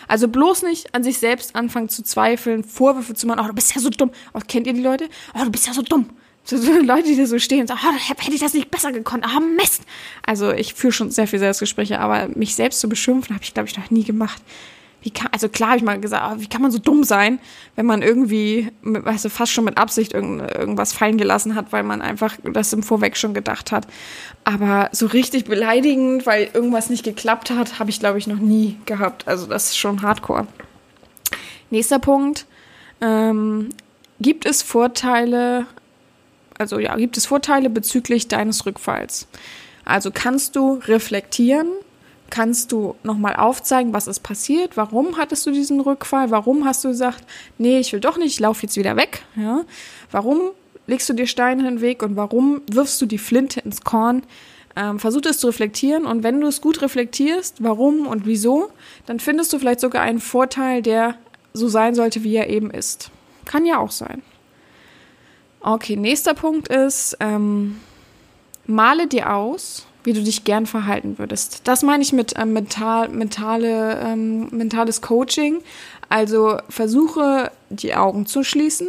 Also 0.07 0.27
bloß 0.27 0.63
nicht 0.63 0.95
an 0.95 1.03
sich 1.03 1.19
selbst 1.19 1.55
anfangen 1.55 1.89
zu 1.89 2.01
zweifeln, 2.01 2.63
Vorwürfe 2.63 3.13
zu 3.13 3.27
machen, 3.27 3.41
oh, 3.43 3.47
du 3.47 3.53
bist 3.53 3.75
ja 3.75 3.81
so 3.81 3.91
dumm. 3.91 4.09
Oh, 4.33 4.39
kennt 4.47 4.65
ihr 4.65 4.73
die 4.73 4.81
Leute? 4.81 5.09
Oh, 5.35 5.43
du 5.43 5.51
bist 5.51 5.67
ja 5.67 5.73
so 5.73 5.83
dumm. 5.83 6.09
So, 6.43 6.57
so 6.57 6.73
Leute, 6.73 7.03
die 7.03 7.17
da 7.17 7.27
so 7.27 7.37
stehen 7.37 7.61
und 7.61 7.67
sagen, 7.67 7.81
oh, 7.83 7.93
hätte 7.93 8.33
ich 8.33 8.41
das 8.41 8.55
nicht 8.55 8.71
besser 8.71 8.91
gekonnt. 8.91 9.25
Ah, 9.25 9.37
oh, 9.37 9.41
Mist. 9.41 9.83
Also 10.25 10.51
ich 10.51 10.73
führe 10.73 10.91
schon 10.91 11.11
sehr 11.11 11.27
viel 11.27 11.39
Selbstgespräche, 11.39 11.99
aber 11.99 12.29
mich 12.29 12.55
selbst 12.55 12.79
zu 12.79 12.89
beschimpfen, 12.89 13.35
habe 13.35 13.43
ich, 13.43 13.53
glaube 13.53 13.69
ich, 13.69 13.77
noch 13.77 13.91
nie 13.91 14.03
gemacht 14.03 14.41
wie 15.03 15.11
kann, 15.11 15.29
also 15.31 15.49
klar 15.49 15.71
habe 15.71 15.77
ich 15.77 15.83
mal 15.83 15.99
gesagt, 15.99 16.39
wie 16.39 16.47
kann 16.47 16.61
man 16.61 16.71
so 16.71 16.79
dumm 16.79 17.03
sein, 17.03 17.39
wenn 17.75 17.85
man 17.85 18.01
irgendwie, 18.01 18.71
weißt 18.81 19.25
du, 19.25 19.29
fast 19.29 19.51
schon 19.51 19.65
mit 19.65 19.77
Absicht 19.77 20.13
irgend, 20.13 20.41
irgendwas 20.41 20.93
fallen 20.93 21.17
gelassen 21.17 21.55
hat, 21.55 21.71
weil 21.71 21.83
man 21.83 22.01
einfach 22.01 22.37
das 22.43 22.71
im 22.73 22.83
Vorweg 22.83 23.17
schon 23.17 23.33
gedacht 23.33 23.71
hat. 23.71 23.85
Aber 24.45 24.89
so 24.93 25.05
richtig 25.05 25.45
beleidigend, 25.45 26.25
weil 26.25 26.49
irgendwas 26.53 26.89
nicht 26.89 27.03
geklappt 27.03 27.51
hat, 27.51 27.79
habe 27.79 27.89
ich, 27.89 27.99
glaube 27.99 28.17
ich, 28.17 28.27
noch 28.27 28.39
nie 28.39 28.79
gehabt. 28.85 29.27
Also 29.27 29.45
das 29.45 29.65
ist 29.65 29.77
schon 29.77 30.01
hardcore. 30.01 30.47
Nächster 31.69 31.99
Punkt. 31.99 32.45
Ähm, 33.01 33.69
gibt 34.21 34.45
es 34.45 34.61
Vorteile, 34.61 35.65
also 36.57 36.79
ja, 36.79 36.95
gibt 36.95 37.17
es 37.17 37.25
Vorteile 37.25 37.69
bezüglich 37.69 38.29
deines 38.29 38.65
Rückfalls? 38.65 39.27
Also 39.83 40.11
kannst 40.13 40.55
du 40.55 40.79
reflektieren, 40.85 41.67
kannst 42.33 42.71
du 42.71 42.95
nochmal 43.03 43.35
aufzeigen, 43.35 43.93
was 43.93 44.07
ist 44.07 44.21
passiert, 44.21 44.75
warum 44.75 45.17
hattest 45.17 45.45
du 45.45 45.51
diesen 45.51 45.79
Rückfall, 45.79 46.31
warum 46.31 46.65
hast 46.65 46.83
du 46.83 46.87
gesagt, 46.87 47.23
nee, 47.59 47.77
ich 47.77 47.93
will 47.93 47.99
doch 47.99 48.17
nicht, 48.17 48.33
ich 48.33 48.39
laufe 48.39 48.63
jetzt 48.63 48.75
wieder 48.75 48.95
weg, 48.95 49.21
ja? 49.35 49.61
Warum 50.09 50.49
legst 50.87 51.07
du 51.07 51.13
dir 51.13 51.27
Steine 51.27 51.61
in 51.61 51.75
den 51.75 51.81
Weg 51.81 52.01
und 52.01 52.15
warum 52.15 52.63
wirfst 52.71 52.99
du 52.99 53.05
die 53.05 53.19
Flinte 53.19 53.59
ins 53.59 53.81
Korn? 53.81 54.23
Ähm, 54.75 54.97
versuch 54.97 55.21
es 55.25 55.37
zu 55.37 55.45
reflektieren 55.45 56.05
und 56.05 56.23
wenn 56.23 56.41
du 56.41 56.47
es 56.47 56.59
gut 56.59 56.81
reflektierst, 56.81 57.63
warum 57.63 58.07
und 58.07 58.25
wieso, 58.25 58.71
dann 59.05 59.19
findest 59.19 59.53
du 59.53 59.59
vielleicht 59.59 59.79
sogar 59.79 60.01
einen 60.01 60.19
Vorteil, 60.19 60.81
der 60.81 61.13
so 61.53 61.67
sein 61.67 61.93
sollte, 61.93 62.23
wie 62.23 62.35
er 62.35 62.49
eben 62.49 62.71
ist. 62.71 63.11
Kann 63.45 63.67
ja 63.67 63.77
auch 63.77 63.91
sein. 63.91 64.23
Okay, 65.61 65.97
nächster 65.97 66.33
Punkt 66.33 66.67
ist, 66.69 67.15
ähm, 67.19 67.79
male 68.65 69.05
dir 69.05 69.35
aus, 69.35 69.85
wie 70.03 70.13
du 70.13 70.21
dich 70.21 70.43
gern 70.43 70.65
verhalten 70.65 71.17
würdest. 71.17 71.61
Das 71.63 71.81
meine 71.83 72.03
ich 72.03 72.13
mit 72.13 72.33
ähm, 72.37 72.53
mental, 72.53 73.09
mentale, 73.09 73.99
ähm, 74.01 74.49
mentales 74.51 75.01
Coaching. 75.01 75.61
Also 76.09 76.57
versuche 76.69 77.51
die 77.69 77.95
Augen 77.95 78.25
zu 78.25 78.43
schließen, 78.43 78.87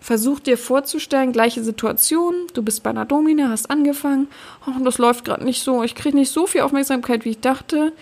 versuch 0.00 0.40
dir 0.40 0.58
vorzustellen, 0.58 1.32
gleiche 1.32 1.64
Situation, 1.64 2.34
du 2.54 2.62
bist 2.62 2.82
bei 2.82 2.90
einer 2.90 3.04
Domina, 3.04 3.48
hast 3.48 3.70
angefangen, 3.70 4.28
oh, 4.66 4.82
das 4.84 4.98
läuft 4.98 5.24
gerade 5.24 5.44
nicht 5.44 5.62
so, 5.62 5.82
ich 5.82 5.94
kriege 5.94 6.16
nicht 6.16 6.30
so 6.30 6.46
viel 6.46 6.60
Aufmerksamkeit, 6.60 7.24
wie 7.24 7.30
ich 7.30 7.40
dachte. 7.40 7.92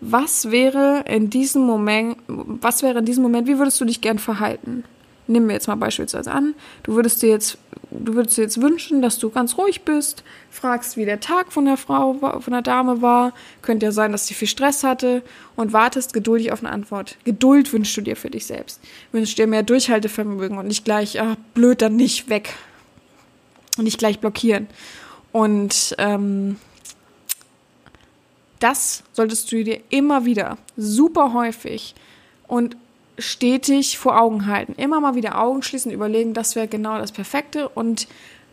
Was 0.00 0.52
wäre 0.52 1.04
in 1.08 1.28
diesem 1.28 1.62
Moment, 1.62 2.16
was 2.28 2.82
wäre 2.82 3.00
in 3.00 3.04
diesem 3.04 3.24
Moment, 3.24 3.48
wie 3.48 3.58
würdest 3.58 3.80
du 3.80 3.84
dich 3.84 4.00
gern 4.00 4.18
verhalten? 4.18 4.84
Nehmen 5.26 5.48
wir 5.48 5.54
jetzt 5.54 5.66
mal 5.68 5.74
beispielsweise 5.74 6.30
an, 6.32 6.54
du 6.84 6.94
würdest 6.94 7.20
dir 7.22 7.28
jetzt 7.28 7.58
du 7.90 8.14
würdest 8.14 8.36
dir 8.36 8.42
jetzt 8.42 8.60
wünschen, 8.60 9.02
dass 9.02 9.18
du 9.18 9.30
ganz 9.30 9.56
ruhig 9.56 9.82
bist, 9.82 10.22
fragst, 10.50 10.96
wie 10.96 11.04
der 11.04 11.20
Tag 11.20 11.52
von 11.52 11.64
der 11.64 11.76
Frau, 11.76 12.14
von 12.14 12.52
der 12.52 12.62
Dame 12.62 13.02
war. 13.02 13.32
Könnte 13.62 13.86
ja 13.86 13.92
sein, 13.92 14.12
dass 14.12 14.26
sie 14.26 14.34
viel 14.34 14.48
Stress 14.48 14.84
hatte 14.84 15.22
und 15.56 15.72
wartest 15.72 16.12
geduldig 16.12 16.52
auf 16.52 16.60
eine 16.60 16.72
Antwort. 16.72 17.16
Geduld 17.24 17.72
wünschst 17.72 17.96
du 17.96 18.00
dir 18.00 18.16
für 18.16 18.30
dich 18.30 18.46
selbst. 18.46 18.80
Wünschst 19.12 19.38
dir 19.38 19.46
mehr 19.46 19.62
Durchhaltevermögen 19.62 20.58
und 20.58 20.66
nicht 20.66 20.84
gleich, 20.84 21.20
ach, 21.20 21.36
blöd, 21.54 21.82
dann 21.82 21.96
nicht 21.96 22.28
weg. 22.28 22.54
Und 23.76 23.84
nicht 23.84 23.98
gleich 23.98 24.18
blockieren. 24.18 24.66
Und 25.32 25.94
ähm, 25.98 26.56
das 28.58 29.04
solltest 29.12 29.50
du 29.52 29.62
dir 29.62 29.80
immer 29.88 30.24
wieder 30.24 30.58
super 30.76 31.32
häufig 31.32 31.94
und 32.46 32.76
stetig 33.18 33.98
vor 33.98 34.20
Augen 34.20 34.46
halten. 34.46 34.74
Immer 34.76 35.00
mal 35.00 35.14
wieder 35.14 35.40
Augen 35.40 35.62
schließen, 35.62 35.92
überlegen, 35.92 36.34
das 36.34 36.56
wäre 36.56 36.68
genau 36.68 36.98
das 36.98 37.12
Perfekte 37.12 37.68
und 37.68 38.08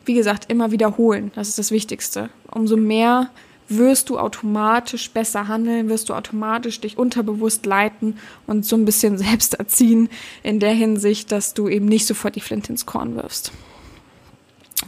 wie 0.05 0.13
gesagt, 0.13 0.51
immer 0.51 0.72
wiederholen. 0.72 1.32
Das 1.36 1.49
ist 1.49 1.57
das 1.57 1.72
Wichtigste. 1.72 2.30
Umso 2.51 2.78
mehr 2.78 3.30
wirst 3.68 4.09
du 4.09 4.20
automatisch 4.20 5.09
besser 5.09 5.47
handeln, 5.47 5.89
wirst 5.89 6.09
du 6.09 6.13
automatisch 6.13 6.80
dich 6.82 6.97
unterbewusst 6.97 7.66
leiten 7.66 8.20
und 8.45 8.66
so 8.66 8.76
ein 8.76 8.86
bisschen 8.86 9.18
selbst 9.20 9.55
erziehen 9.55 10.09
in 10.43 10.59
der 10.59 10.74
Hinsicht, 10.74 11.32
dass 11.32 11.53
du 11.53 11.68
eben 11.68 11.86
nicht 11.86 12.05
sofort 12.05 12.36
die 12.36 12.41
Flinte 12.41 12.72
ins 12.72 12.86
Korn 12.86 13.16
wirfst. 13.16 13.51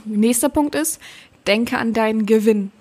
Nächster 0.05 0.49
Punkt 0.49 0.75
ist, 0.75 0.99
denke 1.47 1.77
an 1.77 1.93
deinen 1.93 2.25
Gewinn. 2.25 2.71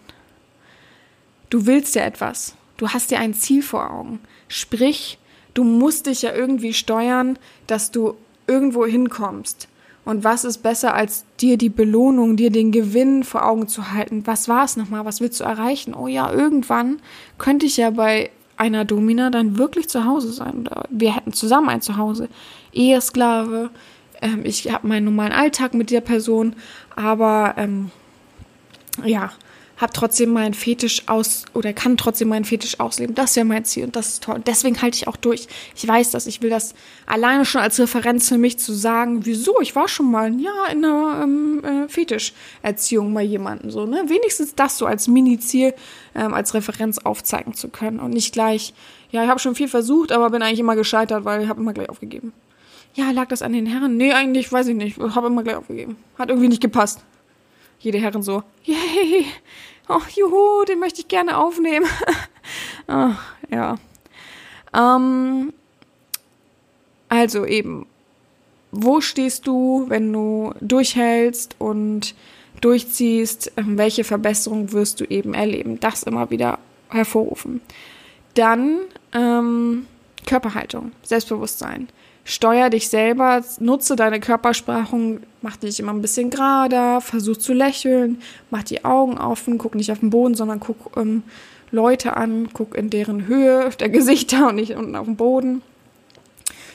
Du 1.51 1.66
willst 1.66 1.94
ja 1.94 2.03
etwas. 2.03 2.55
Du 2.76 2.88
hast 2.90 3.11
dir 3.11 3.18
ein 3.18 3.32
Ziel 3.32 3.62
vor 3.62 3.90
Augen. 3.90 4.20
Sprich, 4.49 5.18
du 5.57 5.64
musst 5.64 6.07
dich 6.07 6.22
ja 6.22 6.34
irgendwie 6.34 6.72
steuern, 6.72 7.38
dass 7.66 7.90
du 7.90 8.14
irgendwo 8.46 8.86
hinkommst. 8.86 9.68
Und 10.04 10.22
was 10.22 10.44
ist 10.44 10.59
besser, 10.59 10.94
als 10.94 11.24
dir 11.40 11.59
die 11.59 11.68
Belohnung, 11.68 12.36
dir 12.36 12.50
den 12.50 12.70
Gewinn 12.70 13.24
vor 13.24 13.44
Augen 13.44 13.66
zu 13.66 13.90
halten? 13.90 14.24
Was 14.24 14.48
war 14.48 14.64
es 14.64 14.76
nochmal? 14.76 15.04
Was 15.04 15.20
willst 15.20 15.40
du 15.40 15.44
erreichen? 15.44 15.94
Oh 15.94 16.07
ja, 16.07 16.32
irgendwann 16.32 17.00
könnte 17.38 17.66
ich 17.66 17.76
ja 17.76 17.90
bei 17.90 18.30
einer 18.57 18.84
Domina 18.84 19.30
dann 19.30 19.59
wirklich 19.59 19.88
zu 19.88 20.04
Hause 20.04 20.30
sein. 20.30 20.61
Oder 20.61 20.84
wir 20.90 21.14
hätten 21.14 21.32
zusammen 21.32 21.68
ein 21.68 21.82
Zuhause. 21.82 22.28
Ehesklave. 22.72 23.70
Ähm, 24.22 24.42
ich 24.44 24.70
habe 24.70 24.86
meinen 24.86 25.07
normalen 25.07 25.32
Alltag 25.32 25.74
mit 25.74 25.90
der 25.90 26.02
Person. 26.02 26.54
Aber 26.94 27.54
ähm, 27.57 27.90
ja, 29.04 29.32
habe 29.77 29.93
trotzdem 29.93 30.33
meinen 30.33 30.55
Fetisch 30.55 31.03
aus 31.07 31.45
oder 31.53 31.72
kann 31.72 31.97
trotzdem 31.97 32.29
meinen 32.29 32.45
Fetisch 32.45 32.81
ausleben. 32.81 33.14
Das 33.14 33.37
wäre 33.37 33.45
mein 33.45 33.64
Ziel 33.64 33.85
und 33.85 33.97
das 33.97 34.09
ist 34.09 34.22
toll. 34.22 34.43
Deswegen 34.47 34.81
halte 34.81 34.97
ich 34.97 35.07
auch 35.07 35.16
durch. 35.16 35.49
Ich 35.74 35.87
weiß 35.87 36.11
das, 36.12 36.27
ich 36.27 36.41
will 36.41 36.51
das 36.51 36.74
alleine 37.05 37.45
schon 37.45 37.61
als 37.61 37.79
Referenz 37.79 38.29
für 38.29 38.39
mich 38.39 38.59
zu 38.59 38.72
sagen, 38.72 39.27
wieso, 39.27 39.61
ich 39.61 39.77
war 39.77 39.89
schon 39.89 40.11
mal 40.11 40.33
ja 40.41 40.66
in 40.72 40.85
einer 40.85 41.22
ähm, 41.22 41.62
äh, 41.64 41.89
Fetischerziehung 41.89 43.12
bei 43.12 43.22
jemandem 43.22 43.70
so, 43.70 43.85
ne? 43.85 44.05
Wenigstens 44.07 44.55
das 44.55 44.79
so 44.79 44.87
als 44.87 45.09
Mini-Ziel 45.09 45.74
ähm, 46.14 46.33
als 46.33 46.55
Referenz 46.55 46.99
aufzeigen 46.99 47.53
zu 47.53 47.68
können 47.68 48.01
und 48.01 48.11
nicht 48.11 48.33
gleich, 48.33 48.72
ja, 49.11 49.24
ich 49.24 49.29
habe 49.29 49.41
schon 49.41 49.55
viel 49.55 49.68
versucht, 49.68 50.11
aber 50.11 50.31
bin 50.31 50.43
eigentlich 50.43 50.61
immer 50.61 50.77
gescheitert, 50.77 51.24
weil 51.24 51.43
ich 51.43 51.49
habe 51.49 51.61
immer 51.61 51.74
gleich 51.74 51.91
aufgegeben. 51.91 52.33
Ja, 52.95 53.11
lag 53.11 53.29
das 53.29 53.43
an 53.43 53.53
den 53.53 53.66
Herren? 53.66 53.99
Nee, 53.99 54.12
eigentlich 54.14 54.51
weiß 54.51 54.68
ich 54.68 54.74
nicht. 54.74 54.97
Ich 54.97 55.14
habe 55.14 55.27
immer 55.27 55.43
gleich 55.43 55.57
aufgegeben. 55.57 55.97
Hat 56.18 56.31
irgendwie 56.31 56.49
nicht 56.49 56.62
gepasst 56.62 57.05
jede 57.79 57.99
Herren 57.99 58.22
so, 58.22 58.43
yay, 58.64 59.27
oh, 59.89 60.01
juhu, 60.14 60.64
den 60.64 60.79
möchte 60.79 61.01
ich 61.01 61.09
gerne 61.09 61.37
aufnehmen. 61.39 61.87
oh, 62.89 63.12
ja. 63.51 63.77
Ähm, 64.74 65.53
also 67.09 67.47
eben, 67.47 67.87
wo 68.72 69.01
stehst 69.01 69.47
du, 69.47 69.87
wenn 69.89 70.12
du 70.12 70.53
durchhältst 70.61 71.57
und 71.59 72.14
durchziehst, 72.61 73.53
ähm, 73.57 73.79
welche 73.79 74.05
Verbesserung 74.05 74.72
wirst 74.72 75.01
du 75.01 75.05
eben 75.05 75.35
erleben? 75.35 75.81
Das 75.81 76.03
immer 76.03 76.31
wieder 76.31 76.59
hervorrufen. 76.89 77.61
Dann 78.35 78.81
ähm, 79.12 79.87
Körperhaltung, 80.27 80.93
Selbstbewusstsein 81.03 81.89
steuer 82.27 82.70
dich 82.70 82.89
selber, 82.89 83.43
nutze 83.61 83.95
deine 83.95 84.18
Körpersprache, 84.18 85.20
mach 85.43 85.57
dich 85.57 85.79
immer 85.79 85.93
ein 85.93 86.03
bisschen 86.03 86.29
gerader, 86.29 87.01
versuch 87.01 87.37
zu 87.37 87.53
lächeln, 87.53 88.18
mach 88.51 88.64
die 88.64 88.85
Augen 88.85 89.16
offen, 89.16 89.59
guck 89.59 89.77
nicht 89.77 89.93
auf 89.93 90.01
den 90.01 90.11
Boden, 90.11 90.35
sondern 90.35 90.59
guck 90.59 90.97
ähm, 90.97 91.22
Leute 91.70 92.16
an, 92.16 92.49
guck 92.53 92.77
in 92.77 92.91
deren 92.91 93.29
Höhe 93.29 93.70
der 93.81 93.89
Gesichter 93.89 94.49
und 94.49 94.57
nicht 94.57 94.74
unten 94.74 94.97
auf 94.97 95.07
dem 95.07 95.14
Boden. 95.14 95.62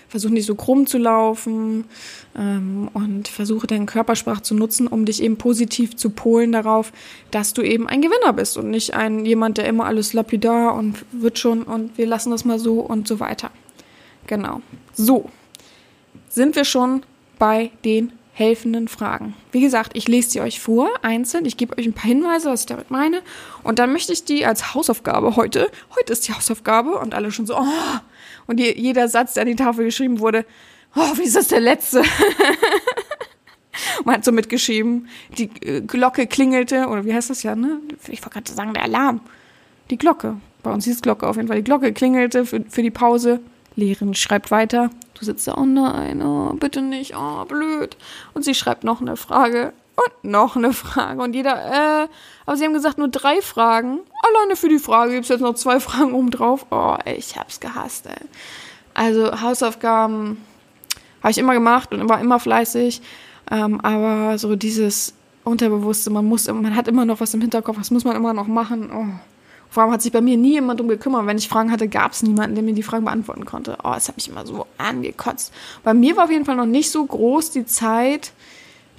Versuch 0.07 0.29
nicht 0.29 0.45
so 0.45 0.55
krumm 0.55 0.87
zu 0.87 0.97
laufen 0.97 1.85
ähm, 2.37 2.89
und 2.93 3.27
versuche 3.27 3.67
deine 3.67 3.85
Körpersprache 3.85 4.41
zu 4.43 4.55
nutzen, 4.55 4.87
um 4.87 5.05
dich 5.05 5.21
eben 5.21 5.35
positiv 5.37 5.97
zu 5.97 6.11
polen 6.11 6.53
darauf, 6.53 6.93
dass 7.29 7.53
du 7.53 7.61
eben 7.61 7.87
ein 7.87 8.01
Gewinner 8.01 8.31
bist 8.31 8.57
und 8.57 8.69
nicht 8.69 8.93
ein 8.93 9.25
jemand, 9.25 9.57
der 9.57 9.67
immer 9.67 9.85
alles 9.85 10.13
lapidar 10.13 10.75
und 10.75 11.05
wird 11.11 11.39
schon 11.39 11.63
und 11.63 11.97
wir 11.97 12.07
lassen 12.07 12.31
das 12.31 12.45
mal 12.45 12.59
so 12.59 12.79
und 12.79 13.05
so 13.05 13.19
weiter. 13.19 13.51
Genau. 14.27 14.61
So, 14.93 15.29
sind 16.31 16.55
wir 16.55 16.65
schon 16.65 17.03
bei 17.37 17.71
den 17.83 18.13
helfenden 18.33 18.87
Fragen. 18.87 19.35
Wie 19.51 19.61
gesagt, 19.61 19.91
ich 19.95 20.07
lese 20.07 20.31
sie 20.31 20.41
euch 20.41 20.59
vor, 20.61 20.89
einzeln. 21.01 21.45
Ich 21.45 21.57
gebe 21.57 21.77
euch 21.77 21.85
ein 21.85 21.93
paar 21.93 22.07
Hinweise, 22.07 22.49
was 22.49 22.61
ich 22.61 22.65
damit 22.65 22.89
meine. 22.89 23.21
Und 23.63 23.77
dann 23.77 23.91
möchte 23.91 24.13
ich 24.13 24.23
die 24.23 24.45
als 24.45 24.73
Hausaufgabe 24.73 25.35
heute, 25.35 25.69
heute 25.95 26.13
ist 26.13 26.27
die 26.27 26.33
Hausaufgabe 26.33 26.97
und 26.97 27.13
alle 27.13 27.31
schon 27.31 27.45
so, 27.45 27.57
oh, 27.57 27.99
und 28.47 28.57
die, 28.57 28.79
jeder 28.79 29.09
Satz, 29.09 29.33
der 29.33 29.41
an 29.41 29.47
die 29.47 29.55
Tafel 29.55 29.85
geschrieben 29.85 30.19
wurde, 30.19 30.45
oh, 30.95 31.17
wie 31.17 31.23
ist 31.23 31.35
das 31.35 31.49
der 31.49 31.59
letzte? 31.59 32.03
Man 34.05 34.15
hat 34.15 34.25
so 34.25 34.31
mitgeschrieben, 34.31 35.07
die 35.37 35.49
äh, 35.61 35.81
Glocke 35.81 36.27
klingelte, 36.27 36.87
oder 36.87 37.05
wie 37.05 37.13
heißt 37.13 37.29
das 37.29 37.43
ja, 37.43 37.55
ne? 37.55 37.79
Ich 38.07 38.21
wollte 38.21 38.39
gerade 38.39 38.51
sagen, 38.51 38.73
der 38.73 38.83
Alarm. 38.83 39.21
Die 39.89 39.97
Glocke. 39.97 40.37
Bei 40.63 40.71
uns 40.71 40.85
hieß 40.85 41.01
Glocke 41.01 41.27
auf 41.27 41.35
jeden 41.35 41.47
Fall. 41.47 41.57
Die 41.57 41.63
Glocke 41.63 41.91
klingelte 41.93 42.45
für, 42.45 42.63
für 42.67 42.81
die 42.81 42.91
Pause. 42.91 43.39
Lehrerin 43.75 44.13
schreibt 44.13 44.51
weiter. 44.51 44.89
Du 45.21 45.25
sitzt 45.25 45.47
da, 45.47 45.53
oh 45.55 45.65
nein, 45.65 46.23
oh, 46.23 46.53
bitte 46.53 46.81
nicht, 46.81 47.15
oh, 47.15 47.45
blöd. 47.45 47.95
Und 48.33 48.43
sie 48.43 48.55
schreibt 48.55 48.83
noch 48.83 49.01
eine 49.01 49.15
Frage 49.15 49.71
und 49.95 50.31
noch 50.31 50.55
eine 50.55 50.73
Frage. 50.73 51.21
Und 51.21 51.35
jeder, 51.35 51.53
äh, 52.03 52.07
aber 52.47 52.57
sie 52.57 52.65
haben 52.65 52.73
gesagt, 52.73 52.97
nur 52.97 53.07
drei 53.07 53.39
Fragen. 53.43 53.99
Alleine 54.27 54.55
für 54.55 54.67
die 54.67 54.79
Frage 54.79 55.11
gibt 55.11 55.25
es 55.25 55.29
jetzt 55.29 55.41
noch 55.41 55.53
zwei 55.53 55.79
Fragen 55.79 56.13
oben 56.13 56.31
drauf. 56.31 56.65
Oh, 56.71 56.97
ich 57.05 57.37
hab's 57.37 57.59
gehasst, 57.59 58.07
ey. 58.07 58.27
Also 58.95 59.39
Hausaufgaben 59.41 60.43
habe 61.21 61.29
ich 61.29 61.37
immer 61.37 61.53
gemacht 61.53 61.93
und 61.93 62.09
war 62.09 62.19
immer 62.19 62.39
fleißig. 62.39 63.03
Ähm, 63.51 63.79
aber 63.81 64.39
so 64.39 64.55
dieses 64.55 65.13
Unterbewusste, 65.43 66.09
man 66.09 66.25
muss, 66.25 66.47
man 66.47 66.75
hat 66.75 66.87
immer 66.87 67.05
noch 67.05 67.19
was 67.19 67.35
im 67.35 67.41
Hinterkopf, 67.41 67.77
was 67.77 67.91
muss 67.91 68.05
man 68.05 68.15
immer 68.15 68.33
noch 68.33 68.47
machen. 68.47 68.89
Oh. 68.91 69.05
Vor 69.71 69.83
allem 69.83 69.93
hat 69.93 70.01
sich 70.01 70.11
bei 70.11 70.19
mir 70.19 70.35
nie 70.35 70.51
jemand 70.51 70.81
drum 70.81 70.89
gekümmert. 70.89 71.25
Wenn 71.25 71.37
ich 71.37 71.47
Fragen 71.47 71.71
hatte, 71.71 71.87
gab 71.87 72.11
es 72.11 72.23
niemanden, 72.23 72.55
der 72.55 72.63
mir 72.63 72.73
die 72.73 72.83
Fragen 72.83 73.05
beantworten 73.05 73.45
konnte. 73.45 73.77
Oh, 73.85 73.93
das 73.93 74.09
hat 74.09 74.17
mich 74.17 74.27
immer 74.27 74.45
so 74.45 74.67
angekotzt. 74.77 75.53
Bei 75.83 75.93
mir 75.93 76.17
war 76.17 76.25
auf 76.25 76.29
jeden 76.29 76.43
Fall 76.43 76.57
noch 76.57 76.65
nicht 76.65 76.91
so 76.91 77.05
groß 77.05 77.51
die 77.51 77.65
Zeit, 77.65 78.33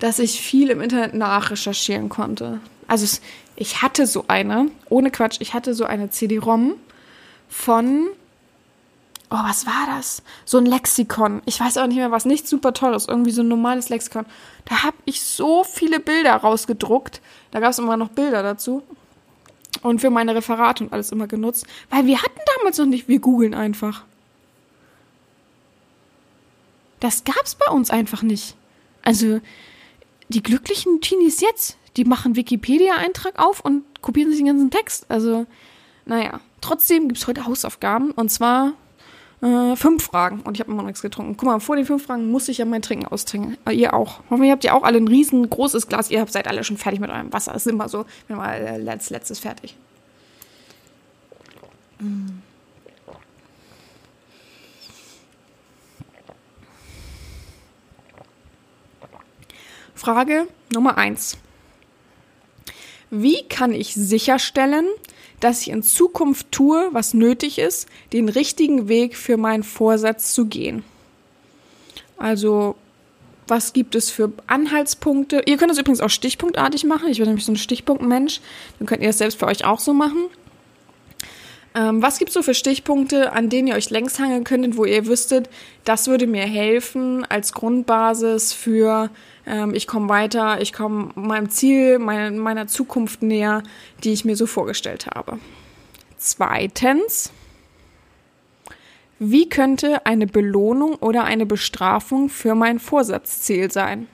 dass 0.01 0.18
ich 0.18 0.41
viel 0.41 0.70
im 0.70 0.81
Internet 0.81 1.12
nachrecherchieren 1.12 2.09
konnte. 2.09 2.59
Also 2.89 3.18
ich 3.55 3.83
hatte 3.83 4.07
so 4.07 4.25
eine, 4.29 4.70
ohne 4.89 5.11
Quatsch, 5.11 5.37
ich 5.41 5.53
hatte 5.53 5.75
so 5.75 5.85
eine 5.85 6.09
CD-ROM 6.09 6.73
von 7.51 8.07
oh, 9.31 9.39
was 9.45 9.66
war 9.66 9.87
das? 9.95 10.23
So 10.47 10.57
ein 10.57 10.66
Lexikon. 10.66 11.43
Ich 11.45 11.61
weiß 11.61 11.77
auch 11.77 11.87
nicht 11.87 11.97
mehr, 11.97 12.11
was 12.11 12.25
nicht 12.25 12.49
super 12.49 12.73
toll 12.73 12.95
ist. 12.95 13.09
Irgendwie 13.09 13.31
so 13.31 13.43
ein 13.43 13.49
normales 13.49 13.91
Lexikon. 13.91 14.25
Da 14.64 14.85
habe 14.85 14.97
ich 15.05 15.23
so 15.23 15.64
viele 15.64 16.01
Bilder 16.01 16.35
rausgedruckt. 16.35 17.20
Da 17.51 17.61
gab 17.61 17.70
es 17.70 17.79
immer 17.79 17.99
noch 17.99 18.09
Bilder 18.09 18.43
dazu. 18.43 18.83
Und 19.83 20.01
für 20.01 20.11
meine 20.11 20.35
Referate 20.35 20.85
und 20.85 20.93
alles 20.93 21.12
immer 21.12 21.26
genutzt. 21.26 21.66
Weil 21.91 22.07
wir 22.07 22.22
hatten 22.22 22.41
damals 22.57 22.78
noch 22.78 22.87
nicht, 22.87 23.09
wir 23.09 23.18
googeln 23.18 23.55
einfach. 23.55 24.05
Das 27.01 27.24
gab's 27.24 27.57
bei 27.57 27.66
uns 27.72 27.91
einfach 27.91 28.22
nicht. 28.22 28.57
Also, 29.03 29.41
die 30.28 30.43
glücklichen 30.43 31.01
Teenies 31.01 31.41
jetzt, 31.41 31.76
die 31.97 32.05
machen 32.05 32.37
Wikipedia-Eintrag 32.37 33.39
auf 33.39 33.61
und 33.61 33.83
kopieren 34.03 34.30
sich 34.30 34.39
den 34.39 34.47
ganzen 34.47 34.70
Text. 34.70 35.07
Also, 35.09 35.47
naja. 36.05 36.41
Trotzdem 36.61 37.09
gibt's 37.09 37.26
heute 37.26 37.45
Hausaufgaben. 37.45 38.12
Und 38.12 38.30
zwar 38.30 38.74
äh, 39.43 39.76
fünf 39.76 40.05
Fragen 40.05 40.40
und 40.40 40.57
ich 40.57 40.61
habe 40.61 40.70
immer 40.70 40.82
noch 40.82 40.86
nichts 40.86 41.03
getrunken. 41.03 41.36
Guck 41.36 41.49
mal, 41.49 41.61
vor 41.61 41.76
den 41.76 41.84
fünf 41.84 42.07
Fragen 42.07 42.30
muss 42.30 42.49
ich 42.49 42.59
ja 42.59 42.64
mein 42.64 42.80
Trinken 42.80 43.07
austrinken. 43.07 43.59
Äh, 43.66 43.72
ihr 43.72 43.93
auch. 43.93 44.20
Hoffentlich 44.30 44.53
habt 44.53 44.64
ihr 44.64 44.74
auch 44.74 44.84
alle 44.84 44.99
ein 44.99 45.09
riesengroßes 45.09 45.88
Glas. 45.88 46.11
Ihr 46.11 46.24
seid 46.28 46.47
alle 46.47 46.62
schon 46.64 46.76
fertig 46.76 47.01
mit 47.01 47.11
eurem 47.11 47.32
Wasser. 47.32 47.53
Das 47.53 47.66
ist 47.66 47.72
immer 47.72 47.88
so, 47.88 48.07
wenn 48.28 48.36
mal 48.36 48.55
äh, 48.55 48.78
letzt, 48.78 49.11
letztes 49.11 49.40
fertig. 49.40 49.76
Mm. 51.99 52.28
Frage 59.95 60.49
Nummer 60.72 60.99
eins. 60.99 61.36
Wie 63.11 63.47
kann 63.49 63.72
ich 63.72 63.95
sicherstellen, 63.95 64.86
dass 65.43 65.62
ich 65.62 65.70
in 65.70 65.82
Zukunft 65.82 66.53
tue, 66.53 66.88
was 66.93 67.14
nötig 67.14 67.59
ist, 67.59 67.88
den 68.12 68.28
richtigen 68.28 68.88
Weg 68.88 69.16
für 69.16 69.36
meinen 69.36 69.64
Vorsatz 69.64 70.32
zu 70.32 70.47
gehen. 70.47 70.84
Also, 72.16 72.76
was 73.49 73.72
gibt 73.72 73.97
es 73.97 74.09
für 74.09 74.32
Anhaltspunkte? 74.47 75.43
Ihr 75.47 75.57
könnt 75.57 75.72
das 75.72 75.78
übrigens 75.78 76.01
auch 76.01 76.11
stichpunktartig 76.11 76.84
machen. 76.84 77.09
Ich 77.09 77.18
bin 77.18 77.26
nämlich 77.26 77.45
so 77.45 77.53
ein 77.53 77.57
Stichpunktmensch. 77.57 78.40
Dann 78.78 78.86
könnt 78.86 79.03
ihr 79.03 79.09
das 79.09 79.18
selbst 79.18 79.40
für 79.40 79.47
euch 79.47 79.64
auch 79.64 79.80
so 79.80 79.93
machen. 79.93 80.26
Ähm, 81.74 82.01
was 82.03 82.18
gibt 82.18 82.28
es 82.28 82.34
so 82.34 82.43
für 82.43 82.55
Stichpunkte, 82.55 83.32
an 83.32 83.49
denen 83.49 83.66
ihr 83.66 83.74
euch 83.74 83.90
längs 83.90 84.20
hangeln 84.20 84.45
könntet, 84.45 84.76
wo 84.76 84.84
ihr 84.84 85.07
wüsstet, 85.07 85.49
das 85.84 86.07
würde 86.07 86.28
mir 86.28 86.45
helfen 86.45 87.24
als 87.28 87.53
Grundbasis 87.53 88.53
für 88.53 89.11
ich 89.72 89.86
komme 89.86 90.09
weiter, 90.09 90.61
ich 90.61 90.72
komme 90.72 91.11
meinem 91.14 91.51
Ziel, 91.51 91.99
mein, 91.99 92.38
meiner 92.38 92.66
Zukunft 92.66 93.22
näher, 93.22 93.62
die 94.05 94.12
ich 94.12 94.24
mir 94.24 94.36
so 94.36 94.47
vorgestellt 94.47 95.07
habe. 95.07 95.38
Zweitens, 96.16 97.32
wie 99.18 99.49
könnte 99.49 100.07
eine 100.07 100.26
Belohnung 100.26 100.95
oder 100.97 101.24
eine 101.24 101.47
Bestrafung 101.47 102.28
für 102.28 102.55
mein 102.55 102.78
Vorsatzziel 102.78 103.70
sein? 103.70 104.09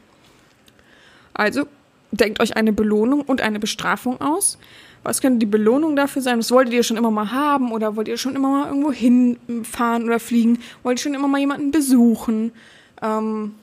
Also, 1.34 1.66
denkt 2.10 2.40
euch 2.40 2.56
eine 2.56 2.72
Belohnung 2.72 3.22
und 3.22 3.40
eine 3.40 3.60
Bestrafung 3.60 4.20
aus. 4.20 4.58
Was 5.02 5.20
könnte 5.20 5.38
die 5.38 5.46
Belohnung 5.46 5.96
dafür 5.96 6.22
sein? 6.22 6.38
Was 6.38 6.50
wolltet 6.50 6.74
ihr 6.74 6.82
schon 6.82 6.96
immer 6.96 7.10
mal 7.10 7.30
haben? 7.30 7.72
Oder 7.72 7.96
wollt 7.96 8.08
ihr 8.08 8.18
schon 8.18 8.34
immer 8.34 8.48
mal 8.50 8.68
irgendwo 8.68 8.92
hinfahren 8.92 10.04
oder 10.04 10.18
fliegen? 10.18 10.58
Wollt 10.82 10.98
ihr 10.98 11.02
schon 11.02 11.14
immer 11.14 11.28
mal 11.28 11.38
jemanden 11.38 11.70
besuchen? 11.70 12.52
Ähm, 13.00 13.54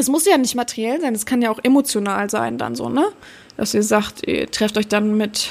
es 0.00 0.08
muss 0.08 0.26
ja 0.26 0.36
nicht 0.36 0.54
materiell 0.54 1.00
sein, 1.00 1.14
es 1.14 1.26
kann 1.26 1.42
ja 1.42 1.50
auch 1.50 1.60
emotional 1.62 2.28
sein 2.30 2.58
dann 2.58 2.74
so, 2.74 2.88
ne? 2.88 3.06
Dass 3.56 3.74
ihr 3.74 3.82
sagt, 3.82 4.26
ihr 4.26 4.50
trefft 4.50 4.76
euch 4.78 4.88
dann 4.88 5.16
mit 5.16 5.50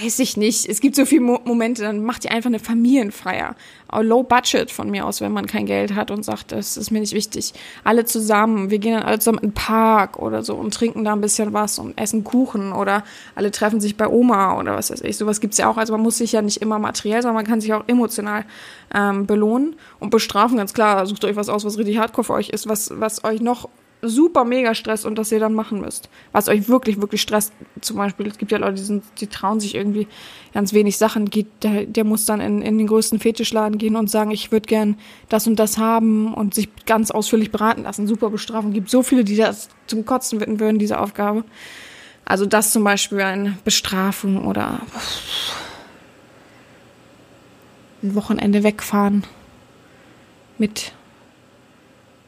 weiß 0.00 0.18
ich 0.18 0.36
nicht. 0.36 0.68
Es 0.68 0.80
gibt 0.80 0.96
so 0.96 1.04
viele 1.04 1.20
Mo 1.20 1.40
Momente, 1.44 1.82
dann 1.82 2.04
macht 2.04 2.24
ihr 2.24 2.32
einfach 2.32 2.48
eine 2.48 2.58
Familienfeier. 2.58 3.54
Low 4.00 4.24
Budget 4.24 4.72
von 4.72 4.90
mir 4.90 5.06
aus, 5.06 5.20
wenn 5.20 5.30
man 5.30 5.46
kein 5.46 5.66
Geld 5.66 5.94
hat 5.94 6.10
und 6.10 6.24
sagt, 6.24 6.50
das 6.50 6.76
ist 6.76 6.90
mir 6.90 6.98
nicht 7.00 7.12
wichtig. 7.12 7.54
Alle 7.84 8.04
zusammen, 8.04 8.70
wir 8.70 8.78
gehen 8.78 8.94
dann 8.94 9.04
alle 9.04 9.20
zusammen 9.20 9.38
in 9.38 9.48
den 9.50 9.54
Park 9.54 10.18
oder 10.18 10.42
so 10.42 10.56
und 10.56 10.74
trinken 10.74 11.04
da 11.04 11.12
ein 11.12 11.20
bisschen 11.20 11.52
was 11.52 11.78
und 11.78 11.96
essen 11.96 12.24
Kuchen 12.24 12.72
oder 12.72 13.04
alle 13.36 13.52
treffen 13.52 13.80
sich 13.80 13.96
bei 13.96 14.08
Oma 14.08 14.58
oder 14.58 14.74
was 14.74 14.90
weiß 14.90 15.02
ich. 15.02 15.16
Sowas 15.16 15.40
gibt's 15.40 15.58
ja 15.58 15.68
auch. 15.68 15.76
Also 15.76 15.92
man 15.92 16.02
muss 16.02 16.18
sich 16.18 16.32
ja 16.32 16.42
nicht 16.42 16.60
immer 16.60 16.80
materiell, 16.80 17.22
sondern 17.22 17.36
man 17.36 17.46
kann 17.46 17.60
sich 17.60 17.72
auch 17.72 17.84
emotional 17.86 18.44
ähm, 18.92 19.26
belohnen 19.26 19.76
und 20.00 20.10
bestrafen, 20.10 20.56
ganz 20.56 20.74
klar. 20.74 21.06
Sucht 21.06 21.24
euch 21.24 21.36
was 21.36 21.48
aus, 21.48 21.64
was 21.64 21.78
richtig 21.78 21.98
hardcore 21.98 22.24
für 22.24 22.32
euch 22.32 22.48
ist, 22.48 22.68
was, 22.68 22.90
was 22.98 23.22
euch 23.22 23.40
noch 23.40 23.68
super 24.08 24.44
mega 24.44 24.74
Stress 24.74 25.04
und 25.04 25.16
das 25.16 25.32
ihr 25.32 25.40
dann 25.40 25.54
machen 25.54 25.80
müsst. 25.80 26.08
Was 26.32 26.48
euch 26.48 26.68
wirklich, 26.68 27.00
wirklich 27.00 27.22
stresst. 27.22 27.52
Zum 27.80 27.96
Beispiel, 27.96 28.26
es 28.26 28.38
gibt 28.38 28.52
ja 28.52 28.58
Leute, 28.58 28.74
die, 28.74 28.82
sind, 28.82 29.04
die 29.20 29.26
trauen 29.26 29.60
sich 29.60 29.74
irgendwie 29.74 30.06
ganz 30.52 30.72
wenig 30.72 30.98
Sachen. 30.98 31.30
Geht, 31.30 31.46
der, 31.62 31.86
der 31.86 32.04
muss 32.04 32.26
dann 32.26 32.40
in, 32.40 32.62
in 32.62 32.78
den 32.78 32.86
größten 32.86 33.18
Fetischladen 33.18 33.78
gehen 33.78 33.96
und 33.96 34.10
sagen, 34.10 34.30
ich 34.30 34.52
würde 34.52 34.66
gern 34.66 34.96
das 35.28 35.46
und 35.46 35.56
das 35.56 35.78
haben 35.78 36.32
und 36.34 36.54
sich 36.54 36.68
ganz 36.86 37.10
ausführlich 37.10 37.50
beraten 37.50 37.82
lassen. 37.82 38.06
Super 38.06 38.30
Bestrafung. 38.30 38.72
Gibt 38.72 38.90
so 38.90 39.02
viele, 39.02 39.24
die 39.24 39.36
das 39.36 39.68
zum 39.86 40.04
Kotzen 40.04 40.40
witten 40.40 40.60
würden, 40.60 40.78
diese 40.78 41.00
Aufgabe. 41.00 41.44
Also 42.24 42.46
das 42.46 42.72
zum 42.72 42.84
Beispiel 42.84 43.20
eine 43.20 43.58
Bestrafung 43.64 44.46
oder 44.46 44.80
ein 48.02 48.14
Wochenende 48.14 48.62
wegfahren 48.62 49.24
mit 50.58 50.92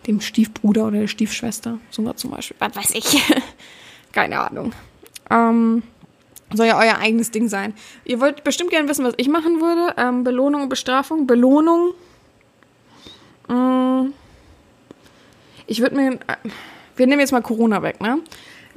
dem 0.06 0.20
Stiefbruder 0.20 0.86
oder 0.86 1.00
der 1.00 1.08
Stiefschwester. 1.08 1.78
So 1.90 2.04
war 2.04 2.16
zum 2.16 2.30
Beispiel. 2.30 2.56
Was 2.58 2.76
weiß 2.76 2.90
ich. 2.94 3.22
Keine 4.12 4.40
Ahnung. 4.40 4.72
Ähm, 5.30 5.82
soll 6.52 6.66
ja 6.66 6.78
euer 6.78 6.98
eigenes 6.98 7.30
Ding 7.30 7.48
sein. 7.48 7.74
Ihr 8.04 8.20
wollt 8.20 8.44
bestimmt 8.44 8.70
gerne 8.70 8.88
wissen, 8.88 9.04
was 9.04 9.14
ich 9.16 9.28
machen 9.28 9.60
würde. 9.60 9.94
Ähm, 9.96 10.24
Belohnung 10.24 10.62
und 10.62 10.68
Bestrafung. 10.68 11.26
Belohnung. 11.26 11.92
Ähm, 13.48 14.12
ich 15.66 15.80
würde 15.80 15.96
mir. 15.96 16.12
Äh, 16.12 16.36
wir 16.96 17.06
nehmen 17.06 17.20
jetzt 17.20 17.32
mal 17.32 17.42
Corona 17.42 17.82
weg, 17.82 18.00
ne? 18.00 18.20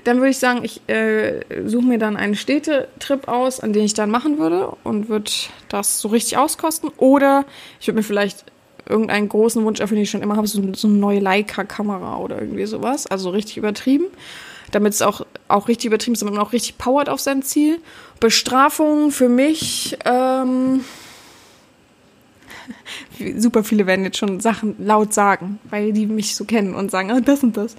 Dann 0.04 0.18
würde 0.18 0.30
ich 0.30 0.40
sagen, 0.40 0.64
ich 0.64 0.82
äh, 0.90 1.42
suche 1.66 1.86
mir 1.86 1.98
dann 1.98 2.18
einen 2.18 2.36
Städtetrip 2.36 3.28
aus, 3.28 3.60
an 3.60 3.74
den 3.74 3.84
ich 3.84 3.94
dann 3.94 4.10
machen 4.10 4.38
würde 4.38 4.76
und 4.84 5.10
würde 5.10 5.32
das 5.68 6.00
so 6.00 6.10
richtig 6.10 6.38
auskosten. 6.38 6.90
Oder 6.98 7.46
ich 7.80 7.88
würde 7.88 7.98
mir 7.98 8.04
vielleicht 8.04 8.46
irgendeinen 8.90 9.30
großen 9.30 9.64
Wunsch 9.64 9.80
erfüllen, 9.80 9.98
den 10.00 10.04
ich 10.04 10.10
schon 10.10 10.22
immer 10.22 10.36
habe, 10.36 10.48
so, 10.48 10.62
so 10.74 10.88
eine 10.88 10.98
neue 10.98 11.20
Leica-Kamera 11.20 12.18
oder 12.18 12.42
irgendwie 12.42 12.66
sowas. 12.66 13.08
Also 13.08 13.30
richtig 13.30 13.58
übertrieben. 13.58 14.06
Damit 14.72 14.94
es 14.94 15.02
auch, 15.02 15.26
auch 15.48 15.68
richtig 15.68 15.86
übertrieben 15.86 16.14
ist, 16.14 16.22
damit 16.22 16.36
man 16.36 16.44
auch 16.44 16.54
richtig 16.54 16.78
powert 16.78 17.10
auf 17.10 17.20
sein 17.20 17.42
Ziel. 17.42 17.80
Bestrafung 18.20 19.12
für 19.12 19.30
mich, 19.30 19.98
ähm, 20.06 20.84
super 23.38 23.64
viele 23.64 23.88
werden 23.88 24.06
jetzt 24.06 24.18
schon 24.18 24.40
Sachen 24.40 24.76
laut 24.80 25.14
sagen, 25.14 25.60
weil 25.70 25.94
die 25.94 26.06
mich 26.06 26.36
so 26.36 26.46
kennen 26.46 26.76
und 26.76 26.92
sagen, 26.92 27.12
ah, 27.12 27.22
das 27.22 27.44
und 27.44 27.58
das. 27.58 27.76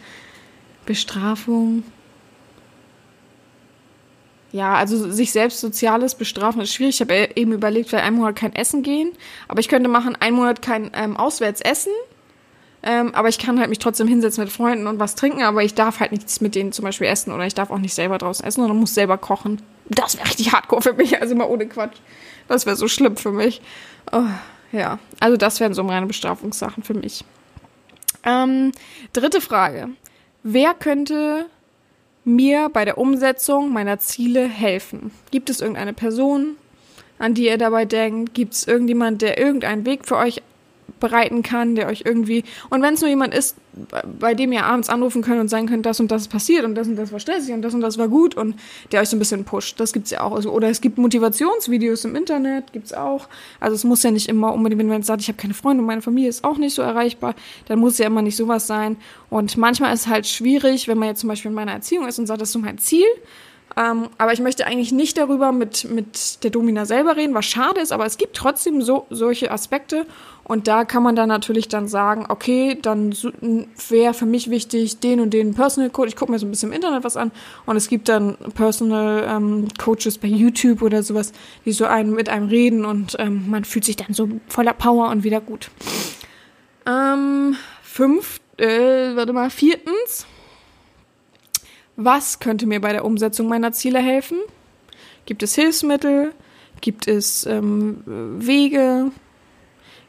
Bestrafung, 0.87 1.85
ja, 4.53 4.75
also 4.75 5.11
sich 5.11 5.33
selbst 5.33 5.61
soziales 5.61 6.15
bestrafen 6.15 6.61
ist 6.61 6.75
schwierig. 6.75 6.97
Ich 6.97 7.01
habe 7.01 7.31
eben 7.37 7.53
überlegt, 7.53 7.89
vielleicht 7.89 8.05
einen 8.05 8.17
Monat 8.17 8.37
kein 8.37 8.55
Essen 8.55 8.83
gehen. 8.83 9.13
Aber 9.49 9.61
ich 9.61 9.69
könnte 9.69 9.89
machen, 9.89 10.17
einen 10.19 10.37
Monat 10.37 10.61
kein 10.61 10.91
ähm, 10.95 11.17
auswärts 11.17 11.61
essen. 11.61 11.93
Ähm, 12.83 13.15
aber 13.15 13.29
ich 13.29 13.39
kann 13.39 13.61
halt 13.61 13.69
mich 13.69 13.79
trotzdem 13.79 14.09
hinsetzen 14.09 14.43
mit 14.43 14.53
Freunden 14.53 14.87
und 14.87 14.99
was 14.99 15.15
trinken. 15.15 15.43
Aber 15.43 15.63
ich 15.63 15.75
darf 15.75 16.01
halt 16.01 16.11
nichts 16.13 16.41
mit 16.41 16.55
denen 16.55 16.73
zum 16.73 16.85
Beispiel 16.85 17.07
essen. 17.07 17.33
Oder 17.33 17.47
ich 17.47 17.55
darf 17.55 17.71
auch 17.71 17.79
nicht 17.79 17.95
selber 17.95 18.19
draußen 18.19 18.45
essen, 18.45 18.63
sondern 18.63 18.79
muss 18.79 18.95
selber 18.95 19.19
kochen. 19.19 19.63
Das 19.89 20.17
wäre 20.17 20.27
richtig 20.29 20.53
hardcore 20.53 20.83
für 20.83 20.93
mich. 20.95 21.21
Also 21.21 21.35
mal 21.37 21.47
ohne 21.47 21.67
Quatsch. 21.67 21.97
Das 22.49 22.67
wäre 22.67 22.77
so 22.77 22.89
schlimm 22.89 23.17
für 23.17 23.31
mich. 23.33 23.63
Oh, 24.11 24.25
ja, 24.73 24.99
also 25.21 25.37
das 25.37 25.61
wären 25.61 25.75
so 25.75 25.85
meine 25.85 26.07
Bestrafungssachen 26.07 26.83
für 26.83 26.95
mich. 26.95 27.25
Ähm, 28.25 28.73
dritte 29.13 29.41
Frage. 29.41 29.91
wer 30.43 30.75
könnte 30.75 31.47
mir 32.25 32.69
bei 32.69 32.85
der 32.85 32.99
Umsetzung 32.99 33.73
meiner 33.73 33.99
Ziele 33.99 34.47
helfen? 34.47 35.11
Gibt 35.31 35.51
es 35.51 35.61
irgendeine 35.61 35.93
Person, 35.93 36.57
an 37.19 37.35
die 37.35 37.47
ihr 37.47 37.59
dabei 37.59 37.85
denkt? 37.85 38.35
Gibt 38.35 38.55
es 38.55 38.67
irgendjemand, 38.67 39.23
der 39.23 39.39
irgendeinen 39.39 39.87
Weg 39.87 40.07
für 40.07 40.17
euch 40.17 40.43
bereiten 41.01 41.43
kann, 41.43 41.75
der 41.75 41.89
euch 41.89 42.03
irgendwie. 42.05 42.45
Und 42.69 42.83
wenn 42.83 42.95
es 42.95 43.01
nur 43.01 43.11
jemand 43.11 43.35
ist, 43.35 43.57
bei 44.19 44.35
dem 44.35 44.53
ihr 44.53 44.65
abends 44.65 44.89
anrufen 44.89 45.23
könnt 45.23 45.41
und 45.41 45.49
sagen 45.49 45.67
könnt, 45.67 45.87
das 45.87 46.01
und 46.01 46.11
das 46.11 46.23
ist 46.23 46.29
passiert 46.29 46.65
und 46.65 46.75
das 46.75 46.89
und 46.89 46.97
das 46.97 47.13
war 47.13 47.21
stressig 47.21 47.55
und 47.55 47.63
das 47.63 47.75
und 47.75 47.81
das 47.81 47.99
war 47.99 48.09
gut 48.09 48.35
und 48.35 48.57
der 48.93 49.01
euch 49.01 49.09
so 49.09 49.17
ein 49.17 49.19
bisschen 49.19 49.45
pusht. 49.45 49.79
Das 49.81 49.93
gibt's 49.93 50.11
ja 50.11 50.23
auch. 50.23 50.33
Also, 50.33 50.51
oder 50.51 50.69
es 50.69 50.81
gibt 50.81 50.99
Motivationsvideos 50.99 52.05
im 52.05 52.17
Internet, 52.17 52.73
gibt's 52.73 52.93
auch. 52.93 53.29
Also 53.61 53.75
es 53.75 53.85
muss 53.85 54.03
ja 54.03 54.11
nicht 54.11 54.29
immer 54.29 54.53
unbedingt, 54.53 54.81
wenn 54.81 54.89
man 54.89 55.03
sagt, 55.03 55.23
ich 55.23 55.29
habe 55.29 55.39
keine 55.39 55.55
Freunde 55.55 55.81
und 55.81 55.87
meine 55.87 56.03
Familie 56.03 56.29
ist 56.29 56.45
auch 56.45 56.59
nicht 56.59 56.75
so 56.75 56.83
erreichbar, 56.83 57.35
dann 57.67 57.79
muss 57.79 57.99
ja 57.99 58.07
immer 58.07 58.23
nicht 58.23 58.37
sowas 58.37 58.67
sein. 58.67 58.97
Und 59.29 59.57
manchmal 59.57 59.95
ist 59.95 60.01
es 60.01 60.07
halt 60.09 60.27
schwierig, 60.27 60.89
wenn 60.89 60.99
man 60.99 61.09
jetzt 61.09 61.21
zum 61.21 61.29
Beispiel 61.29 61.51
in 61.51 61.55
meiner 61.55 61.73
Erziehung 61.73 62.07
ist 62.07 62.19
und 62.19 62.27
sagt, 62.27 62.41
das 62.41 62.49
ist 62.49 62.53
so 62.53 62.59
mein 62.59 62.79
Ziel. 62.79 63.07
Ähm, 63.81 64.11
aber 64.19 64.35
ich 64.35 64.41
möchte 64.41 64.67
eigentlich 64.67 64.93
nicht 64.93 65.17
darüber 65.17 65.53
mit, 65.53 65.89
mit 65.89 66.45
der 66.45 66.51
Domina 66.51 66.85
selber 66.85 67.17
reden, 67.17 67.33
was 67.35 67.47
schade 67.47 67.81
ist, 67.81 67.93
aber 67.93 68.05
es 68.05 68.19
gibt 68.19 68.37
trotzdem 68.37 68.83
so, 68.83 69.07
solche 69.09 69.51
Aspekte. 69.51 70.05
Und 70.45 70.67
da 70.69 70.85
kann 70.85 71.03
man 71.03 71.17
dann 71.17 71.29
natürlich 71.29 71.69
dann 71.69 71.89
sagen, 71.89 72.27
okay, 72.29 72.77
dann 72.81 73.15
wäre 73.89 74.13
für 74.13 74.27
mich 74.27 74.51
wichtig, 74.51 75.01
den 75.01 75.21
und 75.21 75.33
den 75.33 75.55
Personal 75.55 75.89
Code. 75.89 76.09
Ich 76.09 76.17
gucke 76.17 76.31
mir 76.31 76.39
so 76.39 76.47
ein 76.47 76.51
bisschen 76.51 76.71
im 76.71 76.75
Internet 76.75 77.05
was 77.05 77.17
an 77.17 77.31
und 77.65 77.77
es 77.77 77.89
gibt 77.89 78.09
dann 78.11 78.37
Personal 78.55 79.25
ähm, 79.27 79.69
Coaches 79.79 80.19
bei 80.19 80.29
YouTube 80.29 80.83
oder 80.83 81.03
sowas, 81.03 81.33
die 81.65 81.73
so 81.73 81.87
einen 81.87 82.13
mit 82.13 82.29
einem 82.29 82.49
reden 82.49 82.85
und 82.85 83.17
ähm, 83.19 83.49
man 83.49 83.65
fühlt 83.65 83.87
sich 83.87 83.97
dann 83.97 84.13
so 84.13 84.29
voller 84.49 84.75
Power 84.75 85.09
und 85.09 85.25
wieder 85.25 85.41
gut. 85.41 85.71
Ähm, 86.87 87.57
fünf, 87.83 88.41
äh, 88.59 89.15
warte 89.15 89.33
mal, 89.33 89.49
viertens. 89.49 90.27
Was 92.03 92.39
könnte 92.39 92.65
mir 92.65 92.81
bei 92.81 92.93
der 92.93 93.05
Umsetzung 93.05 93.47
meiner 93.47 93.73
Ziele 93.73 93.99
helfen? 93.99 94.39
Gibt 95.27 95.43
es 95.43 95.55
Hilfsmittel? 95.55 96.33
Gibt 96.81 97.07
es 97.07 97.45
ähm, 97.45 98.03
Wege? 98.07 99.13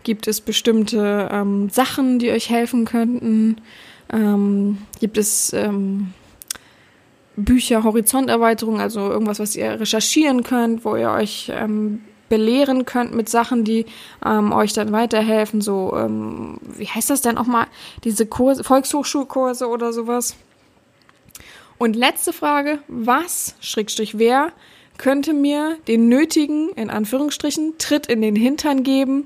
Gibt 0.04 0.26
es 0.28 0.40
bestimmte 0.40 1.28
ähm, 1.30 1.70
Sachen, 1.70 2.18
die 2.18 2.32
euch 2.32 2.50
helfen 2.50 2.86
könnten? 2.86 3.58
Ähm, 4.10 4.78
gibt 5.02 5.18
es 5.18 5.52
ähm, 5.52 6.14
Bücher, 7.36 7.84
Horizonterweiterung, 7.84 8.80
also 8.80 9.12
irgendwas, 9.12 9.40
was 9.40 9.58
ihr 9.58 9.78
recherchieren 9.78 10.44
könnt, 10.44 10.86
wo 10.86 10.96
ihr 10.96 11.12
euch 11.12 11.52
ähm, 11.54 12.04
belehren 12.30 12.86
könnt 12.86 13.14
mit 13.14 13.28
Sachen, 13.28 13.66
die 13.66 13.86
ähm, 14.26 14.54
euch 14.54 14.72
dann 14.72 14.94
weiterhelfen? 14.94 15.60
So, 15.60 15.92
wie 16.78 16.88
heißt 16.88 17.10
das 17.10 17.22
denn 17.22 17.38
auch 17.38 17.48
mal? 17.48 17.68
Diese 18.06 18.26
Kurse, 18.28 18.64
Volkshochschulkurse 18.64 19.68
oder 19.68 19.92
sowas? 19.92 20.38
Und 21.82 21.96
letzte 21.96 22.32
Frage, 22.32 22.78
was, 22.88 23.56
Schrägstrich 23.60 24.20
wer, 24.20 24.52
könnte 25.00 25.34
mir 25.34 25.80
den 25.88 26.10
nötigen, 26.10 26.70
in 26.74 26.92
Anführungsstrichen, 26.92 27.80
Tritt 27.80 28.06
in 28.06 28.22
den 28.22 28.36
Hintern 28.36 28.84
geben, 28.84 29.26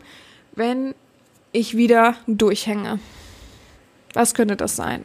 wenn 0.54 0.96
ich 1.52 1.76
wieder 1.76 2.16
durchhänge. 2.28 3.00
Was 4.14 4.34
könnte 4.34 4.56
das 4.56 4.78
sein? 4.78 5.04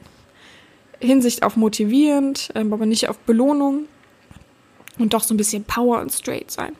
Hinsicht 1.01 1.42
auf 1.42 1.57
motivierend, 1.57 2.53
ähm, 2.55 2.72
aber 2.72 2.86
nicht 2.86 3.09
auf 3.09 3.18
Belohnung 3.18 3.86
und 5.01 5.12
doch 5.12 5.24
so 5.24 5.34
ein 5.34 5.36
bisschen 5.36 5.64
Power 5.64 6.01
und 6.03 6.12
straight 6.12 6.53
sein. 6.53 6.76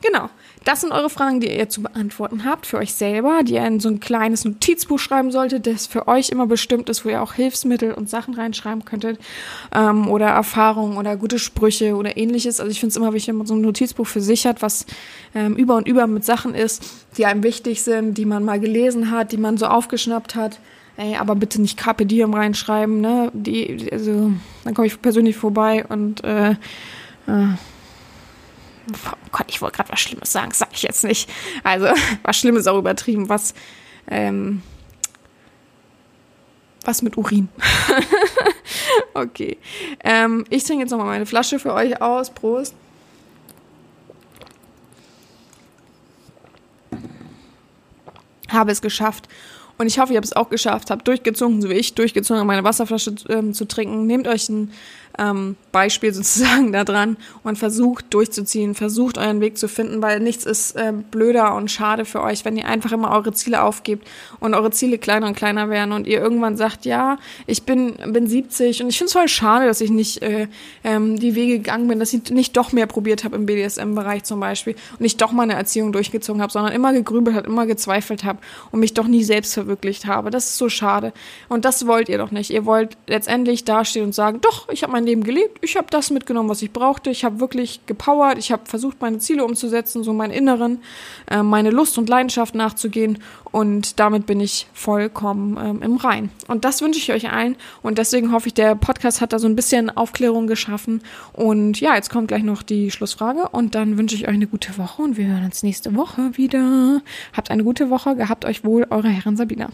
Genau. 0.00 0.30
Das 0.66 0.80
sind 0.80 0.90
eure 0.90 1.08
Fragen, 1.08 1.38
die 1.38 1.46
ihr 1.46 1.68
zu 1.68 1.80
beantworten 1.80 2.44
habt 2.44 2.66
für 2.66 2.78
euch 2.78 2.92
selber, 2.92 3.42
die 3.44 3.54
ihr 3.54 3.64
in 3.64 3.78
so 3.78 3.88
ein 3.88 4.00
kleines 4.00 4.44
Notizbuch 4.44 4.98
schreiben 4.98 5.30
solltet, 5.30 5.64
das 5.68 5.86
für 5.86 6.08
euch 6.08 6.30
immer 6.30 6.48
bestimmt 6.48 6.88
ist, 6.88 7.04
wo 7.04 7.08
ihr 7.08 7.22
auch 7.22 7.34
Hilfsmittel 7.34 7.92
und 7.94 8.10
Sachen 8.10 8.34
reinschreiben 8.34 8.84
könntet 8.84 9.20
ähm, 9.72 10.08
oder 10.08 10.26
Erfahrungen 10.26 10.98
oder 10.98 11.16
gute 11.16 11.38
Sprüche 11.38 11.94
oder 11.94 12.16
ähnliches. 12.16 12.58
Also 12.58 12.72
ich 12.72 12.80
finde 12.80 12.90
es 12.90 12.96
immer 12.96 13.12
wichtig, 13.12 13.28
wenn 13.28 13.36
man 13.36 13.46
so 13.46 13.54
ein 13.54 13.60
Notizbuch 13.60 14.08
für 14.08 14.20
sich 14.20 14.44
hat, 14.44 14.60
was 14.60 14.86
ähm, 15.36 15.54
über 15.54 15.76
und 15.76 15.86
über 15.86 16.08
mit 16.08 16.24
Sachen 16.24 16.52
ist, 16.52 16.82
die 17.16 17.26
einem 17.26 17.44
wichtig 17.44 17.82
sind, 17.82 18.18
die 18.18 18.24
man 18.24 18.44
mal 18.44 18.58
gelesen 18.58 19.12
hat, 19.12 19.30
die 19.30 19.38
man 19.38 19.58
so 19.58 19.66
aufgeschnappt 19.66 20.34
hat. 20.34 20.58
Ey, 20.96 21.14
aber 21.14 21.36
bitte 21.36 21.62
nicht 21.62 21.76
Carpe 21.76 22.06
Diem 22.06 22.34
reinschreiben, 22.34 23.00
ne? 23.00 23.30
Die, 23.34 23.88
also, 23.92 24.32
dann 24.64 24.74
komme 24.74 24.88
ich 24.88 25.00
persönlich 25.00 25.36
vorbei 25.36 25.84
und 25.88 26.24
äh, 26.24 26.56
äh, 27.28 27.54
oh 28.88 29.28
Gott, 29.32 29.46
ich 29.48 29.60
wollte 29.60 29.76
gerade 29.76 29.90
was 29.90 30.00
Schlimmes 30.00 30.32
sagen, 30.32 30.52
sage 30.52 30.72
ich 30.74 30.82
jetzt 30.82 31.04
nicht. 31.04 31.28
Also, 31.64 31.88
was 32.22 32.36
Schlimmes 32.36 32.66
auch 32.66 32.78
übertrieben, 32.78 33.28
was, 33.28 33.54
ähm, 34.08 34.62
was 36.84 37.02
mit 37.02 37.16
Urin. 37.16 37.48
okay. 39.14 39.58
Ähm, 40.04 40.44
ich 40.50 40.64
trinke 40.64 40.82
jetzt 40.82 40.90
nochmal 40.90 41.06
meine 41.06 41.26
Flasche 41.26 41.58
für 41.58 41.72
euch 41.72 42.00
aus. 42.00 42.30
Prost. 42.30 42.74
Habe 48.48 48.70
es 48.70 48.80
geschafft. 48.80 49.28
Und 49.78 49.88
ich 49.88 49.98
hoffe, 49.98 50.12
ihr 50.12 50.16
habt 50.16 50.26
es 50.26 50.34
auch 50.34 50.48
geschafft, 50.48 50.90
habt 50.90 51.06
durchgezogen, 51.06 51.60
so 51.60 51.68
wie 51.68 51.74
ich, 51.74 51.94
durchgezogen, 51.94 52.46
meine 52.46 52.64
Wasserflasche 52.64 53.14
ähm, 53.28 53.52
zu 53.52 53.66
trinken. 53.66 54.06
Nehmt 54.06 54.26
euch 54.26 54.48
ein 54.48 54.72
ähm, 55.18 55.56
Beispiel 55.72 56.12
sozusagen 56.12 56.72
da 56.74 56.84
dran 56.84 57.16
und 57.42 57.58
versucht 57.58 58.12
durchzuziehen, 58.14 58.74
versucht 58.74 59.18
euren 59.18 59.40
Weg 59.40 59.58
zu 59.58 59.68
finden, 59.68 60.02
weil 60.02 60.20
nichts 60.20 60.44
ist 60.44 60.76
äh, 60.76 60.92
blöder 61.10 61.54
und 61.54 61.70
schade 61.70 62.04
für 62.04 62.22
euch, 62.22 62.44
wenn 62.44 62.56
ihr 62.56 62.66
einfach 62.66 62.92
immer 62.92 63.10
eure 63.12 63.32
Ziele 63.32 63.62
aufgebt 63.62 64.06
und 64.40 64.54
eure 64.54 64.70
Ziele 64.70 64.98
kleiner 64.98 65.26
und 65.26 65.36
kleiner 65.36 65.70
werden 65.70 65.92
und 65.92 66.06
ihr 66.06 66.20
irgendwann 66.20 66.56
sagt, 66.56 66.84
ja, 66.84 67.18
ich 67.46 67.62
bin, 67.64 67.94
bin 68.06 68.26
70 68.26 68.82
und 68.82 68.88
ich 68.88 68.98
finde 68.98 69.08
es 69.08 69.12
voll 69.12 69.28
schade, 69.28 69.66
dass 69.66 69.80
ich 69.80 69.90
nicht 69.90 70.22
äh, 70.22 70.48
ähm, 70.84 71.18
die 71.18 71.34
Wege 71.34 71.58
gegangen 71.58 71.88
bin, 71.88 71.98
dass 71.98 72.12
ich 72.12 72.30
nicht 72.30 72.56
doch 72.56 72.72
mehr 72.72 72.86
probiert 72.86 73.24
habe 73.24 73.36
im 73.36 73.46
BDSM-Bereich 73.46 74.24
zum 74.24 74.40
Beispiel 74.40 74.74
und 74.92 75.00
nicht 75.00 75.20
doch 75.20 75.32
meine 75.32 75.54
Erziehung 75.54 75.92
durchgezogen 75.92 76.42
habe, 76.42 76.52
sondern 76.52 76.72
immer 76.72 76.92
gegrübelt 76.92 77.36
habe, 77.36 77.46
immer 77.46 77.66
gezweifelt 77.66 78.24
habe 78.24 78.38
und 78.70 78.80
mich 78.80 78.94
doch 78.94 79.06
nie 79.06 79.24
selbst 79.24 79.54
verwirklicht 79.54 80.06
habe. 80.06 80.30
Das 80.30 80.46
ist 80.46 80.58
so 80.58 80.68
schade. 80.68 81.12
Und 81.48 81.64
das 81.64 81.86
wollt 81.86 82.08
ihr 82.08 82.18
doch 82.18 82.30
nicht. 82.30 82.50
Ihr 82.50 82.66
wollt 82.66 82.96
letztendlich 83.06 83.64
dastehen 83.64 84.06
und 84.06 84.14
sagen, 84.14 84.40
doch, 84.40 84.68
ich 84.68 84.82
habe 84.82 84.92
mein 84.92 85.05
Leben 85.06 85.24
gelebt. 85.24 85.58
Ich 85.62 85.76
habe 85.76 85.86
das 85.90 86.10
mitgenommen, 86.10 86.48
was 86.48 86.62
ich 86.62 86.72
brauchte. 86.72 87.10
Ich 87.10 87.24
habe 87.24 87.40
wirklich 87.40 87.86
gepowert. 87.86 88.38
Ich 88.38 88.52
habe 88.52 88.66
versucht, 88.66 89.00
meine 89.00 89.18
Ziele 89.18 89.44
umzusetzen, 89.44 90.04
so 90.04 90.12
meinen 90.12 90.32
Inneren, 90.32 90.80
äh, 91.30 91.42
meine 91.42 91.70
Lust 91.70 91.96
und 91.96 92.08
Leidenschaft 92.08 92.54
nachzugehen. 92.54 93.18
Und 93.52 93.98
damit 93.98 94.26
bin 94.26 94.40
ich 94.40 94.66
vollkommen 94.74 95.56
ähm, 95.58 95.82
im 95.82 95.96
Rein. 95.96 96.30
Und 96.48 96.64
das 96.64 96.82
wünsche 96.82 96.98
ich 96.98 97.12
euch 97.12 97.32
allen. 97.32 97.56
Und 97.82 97.98
deswegen 97.98 98.32
hoffe 98.32 98.48
ich, 98.48 98.54
der 98.54 98.74
Podcast 98.74 99.20
hat 99.20 99.32
da 99.32 99.38
so 99.38 99.46
ein 99.46 99.56
bisschen 99.56 99.88
Aufklärung 99.88 100.46
geschaffen. 100.46 101.02
Und 101.32 101.80
ja, 101.80 101.94
jetzt 101.94 102.10
kommt 102.10 102.28
gleich 102.28 102.42
noch 102.42 102.62
die 102.62 102.90
Schlussfrage. 102.90 103.48
Und 103.50 103.74
dann 103.74 103.96
wünsche 103.96 104.14
ich 104.16 104.28
euch 104.28 104.34
eine 104.34 104.46
gute 104.46 104.76
Woche. 104.76 105.02
Und 105.02 105.16
wir 105.16 105.26
hören 105.26 105.44
uns 105.44 105.62
nächste 105.62 105.94
Woche 105.96 106.36
wieder. 106.36 107.00
Habt 107.32 107.50
eine 107.50 107.64
gute 107.64 107.88
Woche. 107.88 108.16
Gehabt 108.16 108.44
euch 108.44 108.64
wohl, 108.64 108.86
eure 108.90 109.08
Herren 109.08 109.36
Sabina. 109.36 109.70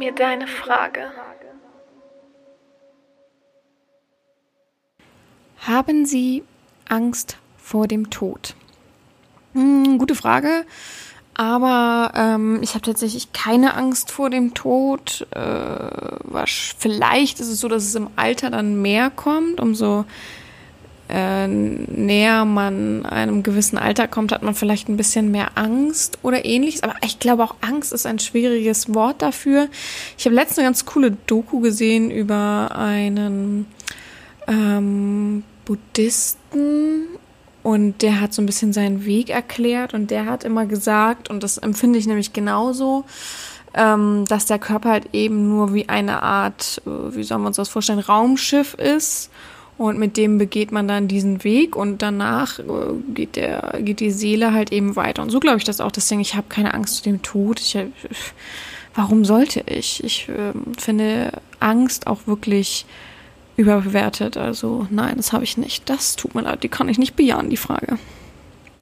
Mir 0.00 0.12
deine 0.12 0.46
Frage. 0.46 1.12
Haben 5.58 6.06
Sie 6.06 6.42
Angst 6.88 7.36
vor 7.58 7.86
dem 7.86 8.08
Tod? 8.08 8.54
Hm, 9.52 9.98
gute 9.98 10.14
Frage. 10.14 10.64
Aber 11.34 12.12
ähm, 12.16 12.60
ich 12.62 12.70
habe 12.70 12.82
tatsächlich 12.82 13.32
keine 13.32 13.74
Angst 13.74 14.10
vor 14.10 14.30
dem 14.30 14.54
Tod. 14.54 15.26
Äh, 15.32 15.38
was, 15.38 16.74
vielleicht 16.78 17.38
ist 17.38 17.48
es 17.48 17.60
so, 17.60 17.68
dass 17.68 17.84
es 17.84 17.94
im 17.94 18.08
Alter 18.16 18.50
dann 18.50 18.80
mehr 18.80 19.10
kommt, 19.10 19.60
umso 19.60 20.06
äh, 21.10 21.46
näher 21.46 22.44
man 22.44 23.04
einem 23.04 23.42
gewissen 23.42 23.78
Alter 23.78 24.08
kommt, 24.08 24.32
hat 24.32 24.42
man 24.42 24.54
vielleicht 24.54 24.88
ein 24.88 24.96
bisschen 24.96 25.30
mehr 25.30 25.48
Angst 25.56 26.18
oder 26.22 26.44
ähnliches. 26.44 26.82
Aber 26.82 26.94
ich 27.04 27.18
glaube 27.18 27.44
auch 27.44 27.56
Angst 27.60 27.92
ist 27.92 28.06
ein 28.06 28.18
schwieriges 28.18 28.94
Wort 28.94 29.22
dafür. 29.22 29.68
Ich 30.16 30.24
habe 30.24 30.34
letztens 30.34 30.58
eine 30.58 30.68
ganz 30.68 30.86
coole 30.86 31.16
Doku 31.26 31.60
gesehen 31.60 32.10
über 32.10 32.70
einen 32.74 33.66
ähm, 34.46 35.42
Buddhisten 35.64 37.06
und 37.62 38.02
der 38.02 38.20
hat 38.20 38.32
so 38.32 38.42
ein 38.42 38.46
bisschen 38.46 38.72
seinen 38.72 39.04
Weg 39.04 39.30
erklärt 39.30 39.94
und 39.94 40.10
der 40.10 40.26
hat 40.26 40.44
immer 40.44 40.66
gesagt, 40.66 41.28
und 41.28 41.42
das 41.42 41.58
empfinde 41.58 41.98
ich 41.98 42.06
nämlich 42.06 42.32
genauso, 42.32 43.04
ähm, 43.74 44.24
dass 44.26 44.46
der 44.46 44.58
Körper 44.58 44.90
halt 44.90 45.08
eben 45.12 45.48
nur 45.48 45.74
wie 45.74 45.88
eine 45.88 46.22
Art, 46.22 46.82
äh, 46.86 47.14
wie 47.14 47.22
sollen 47.22 47.42
wir 47.42 47.48
uns 47.48 47.56
das 47.56 47.68
vorstellen, 47.68 47.98
Raumschiff 47.98 48.74
ist 48.74 49.30
und 49.80 49.98
mit 49.98 50.16
dem 50.16 50.38
begeht 50.38 50.72
man 50.72 50.86
dann 50.86 51.08
diesen 51.08 51.42
Weg 51.42 51.74
und 51.74 52.02
danach 52.02 52.58
äh, 52.58 52.62
geht 53.14 53.36
der 53.36 53.78
geht 53.80 54.00
die 54.00 54.10
Seele 54.10 54.52
halt 54.52 54.72
eben 54.72 54.96
weiter 54.96 55.22
und 55.22 55.30
so 55.30 55.40
glaube 55.40 55.58
ich 55.58 55.64
das 55.64 55.80
auch 55.80 55.92
deswegen 55.92 56.20
ich 56.20 56.34
habe 56.34 56.46
keine 56.48 56.74
Angst 56.74 57.02
vor 57.02 57.12
dem 57.12 57.22
Tod 57.22 57.60
ich 57.60 57.78
warum 58.94 59.24
sollte 59.24 59.64
ich 59.66 60.04
ich 60.04 60.28
äh, 60.28 60.52
finde 60.78 61.32
Angst 61.60 62.06
auch 62.06 62.26
wirklich 62.26 62.86
überbewertet. 63.60 64.36
Also 64.36 64.86
nein, 64.90 65.16
das 65.16 65.32
habe 65.32 65.44
ich 65.44 65.56
nicht. 65.56 65.88
Das 65.88 66.16
tut 66.16 66.34
mir 66.34 66.42
leid, 66.42 66.62
die 66.62 66.68
kann 66.68 66.88
ich 66.88 66.98
nicht 66.98 67.14
bejahen, 67.14 67.50
die 67.50 67.56
Frage. 67.56 67.98